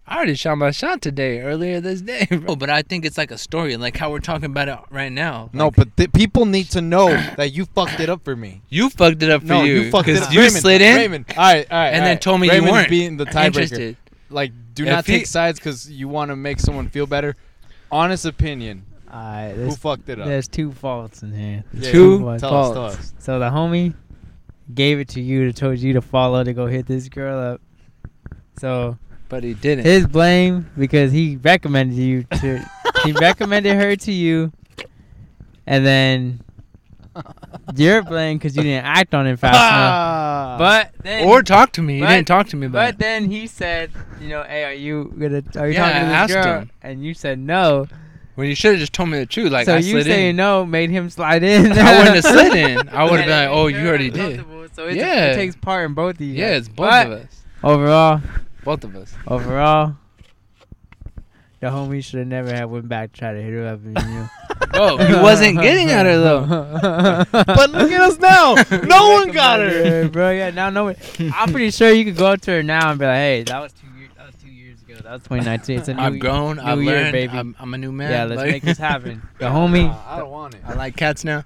I 0.09 0.15
already 0.15 0.35
shot 0.35 0.55
my 0.57 0.71
shot 0.71 1.01
today, 1.01 1.41
earlier 1.41 1.81
this 1.81 1.99
day. 2.01 2.25
Bro. 2.29 2.43
Oh, 2.47 2.55
but 2.55 2.69
I 2.69 2.81
think 2.81 3.03
it's 3.05 3.17
like 3.17 3.29
a 3.29 3.37
story, 3.37 3.75
like 3.75 3.97
how 3.97 4.09
we're 4.09 4.19
talking 4.19 4.45
about 4.45 4.69
it 4.69 4.79
right 4.89 5.11
now. 5.11 5.49
No, 5.51 5.65
Like, 5.65 5.75
but 5.75 5.97
th- 5.97 6.13
people 6.13 6.45
need 6.45 6.69
to 6.71 6.81
know 6.81 7.09
that 7.35 7.51
you 7.53 7.65
fucked 7.65 7.99
it 7.99 8.09
up 8.09 8.23
for 8.23 8.35
me. 8.35 8.61
you 8.69 8.89
fucked 8.89 9.21
it 9.21 9.29
up 9.29 9.41
for 9.41 9.47
no, 9.47 9.63
you. 9.63 9.81
you 9.81 9.91
fucked 9.91 10.07
it 10.07 10.13
'cause 10.17 10.27
up. 10.27 10.33
You 10.33 10.39
Raymond, 10.39 10.61
slid 10.61 10.81
in, 10.81 10.95
Raymond. 10.95 11.25
All 11.31 11.43
right, 11.43 11.67
all 11.69 11.77
right. 11.77 11.87
and 11.89 11.95
all 11.97 12.01
then 12.05 12.15
right. 12.15 12.21
told 12.21 12.39
me 12.39 12.47
Raymond's 12.49 12.67
you 12.67 12.71
weren't 12.73 12.89
being 12.89 13.17
the 13.17 13.25
tiebreaker. 13.25 13.95
Like, 14.29 14.51
do 14.73 14.83
If 14.83 14.89
not 14.89 15.05
he- 15.05 15.11
take 15.17 15.25
sides 15.27 15.59
because 15.59 15.91
you 15.91 16.07
want 16.07 16.29
to 16.29 16.35
make 16.37 16.59
someone 16.61 16.87
feel 16.87 17.05
better. 17.05 17.35
Honest 17.91 18.25
opinion. 18.25 18.85
Alright, 19.09 19.55
Who 19.55 19.71
fucked 19.71 20.07
it 20.09 20.19
up? 20.19 20.27
there's 20.27 20.47
two 20.47 20.71
faults 20.71 21.21
in 21.23 21.33
here. 21.33 21.63
Yeah, 21.73 21.91
Two 21.91 22.19
faults. 22.19 22.41
Tell 22.41 22.55
us, 22.55 22.73
tell 22.73 22.85
us. 22.85 23.13
So 23.19 23.39
the 23.39 23.49
homie 23.49 23.93
gave 24.73 24.99
it 24.99 25.07
to 25.09 25.21
you 25.21 25.45
to 25.45 25.53
told 25.53 25.79
you 25.79 25.93
to 25.93 26.01
follow 26.01 26.43
to 26.43 26.53
go 26.53 26.67
hit 26.67 26.85
this 26.87 27.07
girl 27.09 27.39
up. 27.39 27.61
So 28.59 28.97
But 29.29 29.43
he 29.43 29.53
didn't. 29.53 29.85
his 29.85 30.07
blame 30.07 30.69
because 30.77 31.11
he 31.11 31.35
recommended 31.37 31.97
you 31.97 32.23
to 32.23 32.63
he 33.03 33.11
recommended 33.11 33.75
her 33.75 33.95
to 33.95 34.11
you 34.11 34.51
and 35.65 35.85
then 35.85 36.41
you're 37.75 38.03
blame 38.03 38.37
because 38.37 38.55
you 38.55 38.63
didn't 38.63 38.85
act 38.85 39.13
on 39.13 39.27
it 39.27 39.37
fast 39.37 39.57
ah. 39.57 40.55
enough. 40.55 40.59
But 40.59 41.03
then 41.03 41.27
or 41.27 41.41
talk 41.43 41.73
to 41.73 41.81
me. 41.81 41.95
He 41.95 42.01
but- 42.01 42.09
didn't 42.09 42.27
talk 42.27 42.47
to 42.49 42.55
me 42.55 42.67
about 42.67 42.77
but 42.79 42.93
it. 42.95 42.99
then 42.99 43.29
he 43.29 43.47
said, 43.47 43.91
you 44.21 44.29
know, 44.29 44.43
hey, 44.43 44.63
are 44.63 44.73
you 44.73 45.13
gonna 45.19 45.43
are 45.55 45.67
you 45.67 45.73
Yeah, 45.73 45.85
talking 45.87 46.01
to 46.01 46.07
this 46.07 46.15
asked 46.15 46.33
girl? 46.33 46.59
him. 46.61 46.71
And 46.81 47.03
you 47.03 47.13
said 47.13 47.39
no. 47.39 47.87
Well, 48.35 48.45
you 48.45 48.53
should 48.53 48.73
have 48.73 48.79
just 48.79 48.93
told 48.93 49.09
me 49.09 49.17
the 49.17 49.25
truth. 49.25 49.51
Like 49.51 49.65
so 49.65 49.73
I 49.75 49.79
you 49.79 50.03
saying 50.03 50.29
in. 50.31 50.35
no 50.35 50.63
made 50.63 50.91
him 50.91 51.09
slide 51.09 51.41
in. 51.43 51.71
I 51.77 51.97
wouldn't 51.97 52.15
have 52.15 52.23
slid 52.33 52.53
in. 52.55 52.87
I 52.89 53.03
would 53.03 53.19
have 53.19 53.25
been 53.27 53.29
like, 53.29 53.49
"Oh, 53.49 53.65
you 53.65 53.87
already 53.87 54.11
did." 54.11 54.45
So 54.73 54.85
it's, 54.85 54.95
Yeah. 54.95 55.31
it 55.31 55.35
takes 55.35 55.55
part 55.55 55.85
in 55.87 55.95
both 55.95 56.15
of 56.15 56.21
you. 56.21 56.33
Yeah, 56.33 56.49
it's 56.51 56.67
both 56.67 56.89
But 56.89 57.07
of 57.07 57.11
us. 57.13 57.43
Overall, 57.63 58.21
Both 58.67 58.83
of 58.83 58.95
us. 58.97 59.15
overall, 59.25 59.95
the 61.61 61.67
homie 61.67 62.03
should 62.03 62.19
have 62.19 62.27
never 62.27 62.53
have 62.53 62.69
went 62.69 62.89
back 62.89 63.13
to 63.13 63.19
try 63.19 63.33
to 63.33 63.41
hit 63.41 63.53
her 63.53 63.65
up. 63.65 63.79
And, 63.83 63.97
you 63.97 64.13
know. 64.13 64.27
Bro, 64.71 64.97
he 64.97 65.13
wasn't 65.13 65.61
getting 65.61 65.89
at 65.89 66.05
her 66.05 66.17
though. 66.19 67.25
But 67.31 67.69
look 67.71 67.89
at 67.91 68.01
us 68.01 68.19
now. 68.19 68.55
No 68.83 69.11
one 69.13 69.31
got 69.31 69.59
her. 69.61 70.01
Yeah, 70.03 70.07
bro. 70.09 70.31
Yeah, 70.31 70.49
now 70.51 70.69
no 70.69 70.83
one. 70.85 70.95
I'm 71.33 71.51
pretty 71.51 71.71
sure 71.71 71.89
you 71.91 72.03
could 72.03 72.17
go 72.17 72.27
up 72.27 72.41
to 72.41 72.51
her 72.51 72.63
now 72.63 72.89
and 72.91 72.99
be 72.99 73.05
like, 73.05 73.15
"Hey, 73.15 73.43
that 73.43 73.59
was 73.59 73.71
two 73.73 73.87
years. 73.97 74.11
That 74.17 74.25
was 74.27 74.35
two 74.43 74.49
years 74.49 74.81
ago. 74.81 74.95
That 74.95 75.11
was 75.13 75.21
2019. 75.23 75.79
It's 75.79 75.87
a 75.87 75.93
new, 75.93 76.01
I've 76.01 76.19
grown. 76.19 76.57
new 76.57 76.61
I've 76.63 76.81
year, 76.83 76.93
learned. 76.95 77.11
baby. 77.13 77.37
I'm, 77.37 77.55
I'm 77.59 77.73
a 77.73 77.77
new 77.77 77.91
man. 77.93 78.11
yeah, 78.11 78.25
let's 78.25 78.41
Like, 78.41 78.51
make 78.51 78.63
this 78.63 78.77
happen." 78.77 79.21
The 79.39 79.45
homie. 79.45 79.87
Nah, 79.87 80.03
I 80.15 80.17
don't 80.19 80.29
want 80.31 80.55
it. 80.55 80.61
I 80.67 80.73
like 80.73 80.97
cats 80.97 81.23
now. 81.23 81.45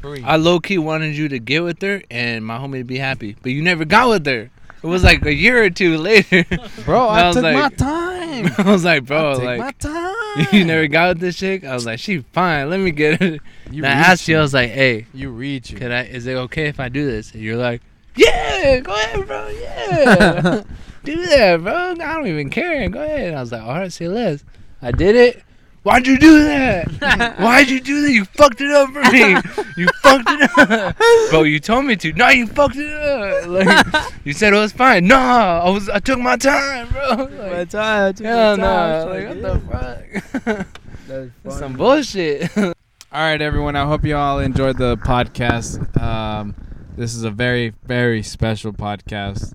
Free. 0.00 0.22
I 0.22 0.36
low 0.36 0.60
key 0.60 0.78
wanted 0.78 1.16
you 1.16 1.28
to 1.28 1.38
get 1.40 1.64
with 1.64 1.82
her 1.82 2.00
and 2.10 2.44
my 2.46 2.58
homie 2.58 2.78
to 2.78 2.84
be 2.84 2.98
happy, 2.98 3.36
but 3.42 3.50
you 3.52 3.60
never 3.62 3.84
got 3.84 4.08
with 4.08 4.26
her. 4.26 4.50
It 4.82 4.86
was 4.86 5.02
like 5.02 5.24
a 5.24 5.34
year 5.34 5.64
or 5.64 5.70
two 5.70 5.96
later. 5.98 6.44
Bro, 6.84 7.08
And 7.10 7.18
I, 7.20 7.26
was 7.28 7.36
took 7.36 7.42
my 7.44 7.68
time. 7.70 8.52
I 8.58 8.70
was 8.70 8.84
like, 8.84 9.04
bro, 9.04 9.32
I 9.32 9.34
take 9.36 9.44
like 9.44 9.58
my 9.58 9.70
time. 9.78 10.46
you 10.52 10.64
never 10.64 10.86
got 10.86 11.08
with 11.10 11.20
this 11.20 11.36
chick. 11.36 11.64
I 11.64 11.74
was 11.74 11.86
like, 11.86 11.98
she 11.98 12.18
fine. 12.32 12.68
Let 12.70 12.80
me 12.80 12.90
get 12.90 13.20
it. 13.22 13.40
You 13.70 13.84
And 13.84 13.86
I 13.86 13.90
asked 13.98 14.28
you. 14.28 14.36
I 14.38 14.40
was 14.42 14.54
like, 14.54 14.70
hey, 14.70 15.06
You 15.14 15.30
reach 15.30 15.74
could 15.74 15.90
I? 15.90 16.02
Is 16.02 16.26
it 16.26 16.34
okay 16.34 16.66
if 16.66 16.78
I 16.78 16.88
do 16.88 17.06
this? 17.06 17.32
And 17.32 17.42
you're 17.42 17.56
like, 17.56 17.82
yeah, 18.14 18.80
go 18.80 18.92
ahead, 18.92 19.26
bro. 19.26 19.48
Yeah, 19.48 20.62
do 21.04 21.26
that, 21.26 21.62
bro. 21.62 21.74
I 21.74 21.94
don't 21.94 22.26
even 22.28 22.50
care. 22.50 22.88
Go 22.88 23.02
ahead. 23.02 23.28
And 23.28 23.36
I 23.36 23.40
was 23.40 23.52
like, 23.52 23.62
all 23.62 23.74
right, 23.74 23.92
say 23.92 24.08
less. 24.08 24.44
I 24.82 24.90
did 24.92 25.16
it. 25.16 25.42
Why'd 25.86 26.04
you 26.08 26.18
do 26.18 26.42
that? 26.42 27.38
Why'd 27.38 27.70
you 27.70 27.80
do 27.80 28.02
that? 28.02 28.10
You 28.10 28.24
fucked 28.24 28.60
it 28.60 28.70
up 28.72 28.90
for 28.90 29.02
me. 29.12 29.64
You 29.76 29.86
fucked 30.02 30.28
it 30.28 30.50
up, 30.58 30.96
bro. 31.30 31.44
You 31.44 31.60
told 31.60 31.84
me 31.84 31.94
to. 31.94 32.12
No, 32.12 32.28
you 32.28 32.48
fucked 32.48 32.74
it 32.76 32.92
up. 32.92 33.46
Like 33.46 34.12
you 34.24 34.32
said 34.32 34.52
it 34.52 34.56
was 34.56 34.72
fine. 34.72 35.06
No, 35.06 35.16
I 35.16 35.70
was. 35.70 35.88
I 35.88 36.00
took 36.00 36.18
my 36.18 36.36
time, 36.36 36.88
bro. 36.88 37.28
My 37.28 37.58
Like, 37.58 37.70
time, 37.70 38.14
took 38.14 38.24
my 38.24 38.30
hell 38.30 38.56
time. 38.56 38.60
no. 38.60 39.12
She's 39.12 39.26
Like, 39.28 39.42
like, 39.44 40.32
what 40.32 40.42
the 40.42 40.42
fuck? 40.44 40.68
That's 41.44 41.58
Some 41.60 41.74
bullshit. 41.74 42.56
All 42.58 42.72
right, 43.12 43.40
everyone. 43.40 43.76
I 43.76 43.86
hope 43.86 44.04
you 44.04 44.16
all 44.16 44.40
enjoyed 44.40 44.78
the 44.78 44.96
podcast. 44.96 46.02
Um, 46.02 46.56
this 46.96 47.14
is 47.14 47.22
a 47.22 47.30
very, 47.30 47.74
very 47.84 48.24
special 48.24 48.72
podcast. 48.72 49.54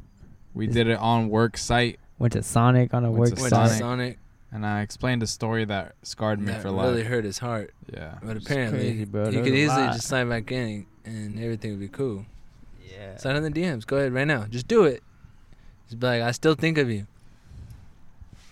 We 0.53 0.65
did 0.67 0.87
it 0.87 0.97
on 0.97 1.27
work 1.27 1.57
site, 1.57 1.99
Went 2.19 2.31
to 2.33 2.41
Sonic 2.43 2.93
on 2.93 3.03
a 3.03 3.11
Went 3.11 3.19
work 3.19 3.35
to 3.35 3.41
Went 3.41 3.49
site. 3.53 3.69
to 3.71 3.75
Sonic. 3.75 4.17
Sonic. 4.51 4.55
and 4.55 4.65
I 4.65 4.81
explained 4.81 5.23
a 5.23 5.27
story 5.27 5.65
that 5.65 5.95
scarred 6.03 6.39
me 6.39 6.51
That 6.51 6.61
for 6.61 6.71
life. 6.71 6.87
It 6.87 6.89
really 6.89 7.03
hurt 7.03 7.25
his 7.25 7.39
heart. 7.39 7.73
Yeah. 7.91 8.17
But 8.21 8.37
apparently, 8.37 8.79
crazy, 8.79 9.05
bro. 9.05 9.25
you 9.25 9.31
There 9.31 9.43
could 9.43 9.53
easily 9.53 9.83
lot. 9.83 9.93
just 9.93 10.07
slide 10.07 10.29
back 10.29 10.51
in 10.51 10.85
and 11.05 11.39
everything 11.39 11.71
would 11.71 11.79
be 11.79 11.87
cool. 11.87 12.25
Yeah. 12.91 13.17
Slide 13.17 13.37
in 13.37 13.43
the 13.43 13.51
DMs. 13.51 13.85
Go 13.85 13.97
ahead 13.97 14.13
right 14.13 14.27
now. 14.27 14.45
Just 14.45 14.67
do 14.67 14.83
it. 14.83 15.01
Just 15.87 15.99
be 15.99 16.07
like, 16.07 16.21
I 16.21 16.31
still 16.31 16.55
think 16.55 16.77
of 16.77 16.89
you. 16.89 17.07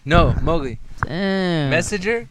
No, 0.05 0.33
Mowgli. 0.41 0.79
Damn. 1.05 1.69
Message 1.69 2.05
her 2.05 2.27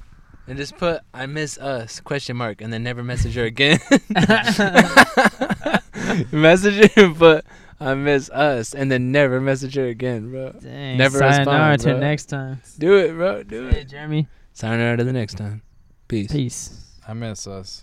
and 0.48 0.56
just 0.56 0.76
put 0.78 1.02
I 1.12 1.26
miss 1.26 1.58
us 1.58 2.00
question 2.00 2.36
mark 2.36 2.62
and 2.62 2.72
then 2.72 2.82
never 2.82 3.04
message 3.04 3.34
her 3.34 3.44
again. 3.44 3.78
message 6.32 6.90
her 6.92 7.04
and 7.04 7.16
put 7.16 7.44
I 7.80 7.94
miss 7.94 8.28
us 8.30 8.74
and 8.74 8.90
then 8.90 9.12
never 9.12 9.40
message 9.40 9.74
her 9.76 9.86
again, 9.86 10.30
bro. 10.30 10.50
Dang. 10.52 10.96
Never 10.98 11.18
Sayonara 11.18 11.38
respond, 11.72 11.80
till 11.80 11.92
bro. 11.92 12.00
next 12.00 12.26
time. 12.26 12.60
Do 12.78 12.96
it, 12.96 13.12
bro. 13.14 13.42
Do 13.44 13.68
Hey, 13.68 13.80
it. 13.82 13.88
Jeremy. 13.88 14.26
Sayonara 14.52 14.96
to 14.96 15.04
the 15.04 15.12
next 15.12 15.34
time. 15.34 15.62
Peace. 16.08 16.32
Peace. 16.32 16.84
I 17.06 17.12
miss 17.14 17.46
us. 17.46 17.82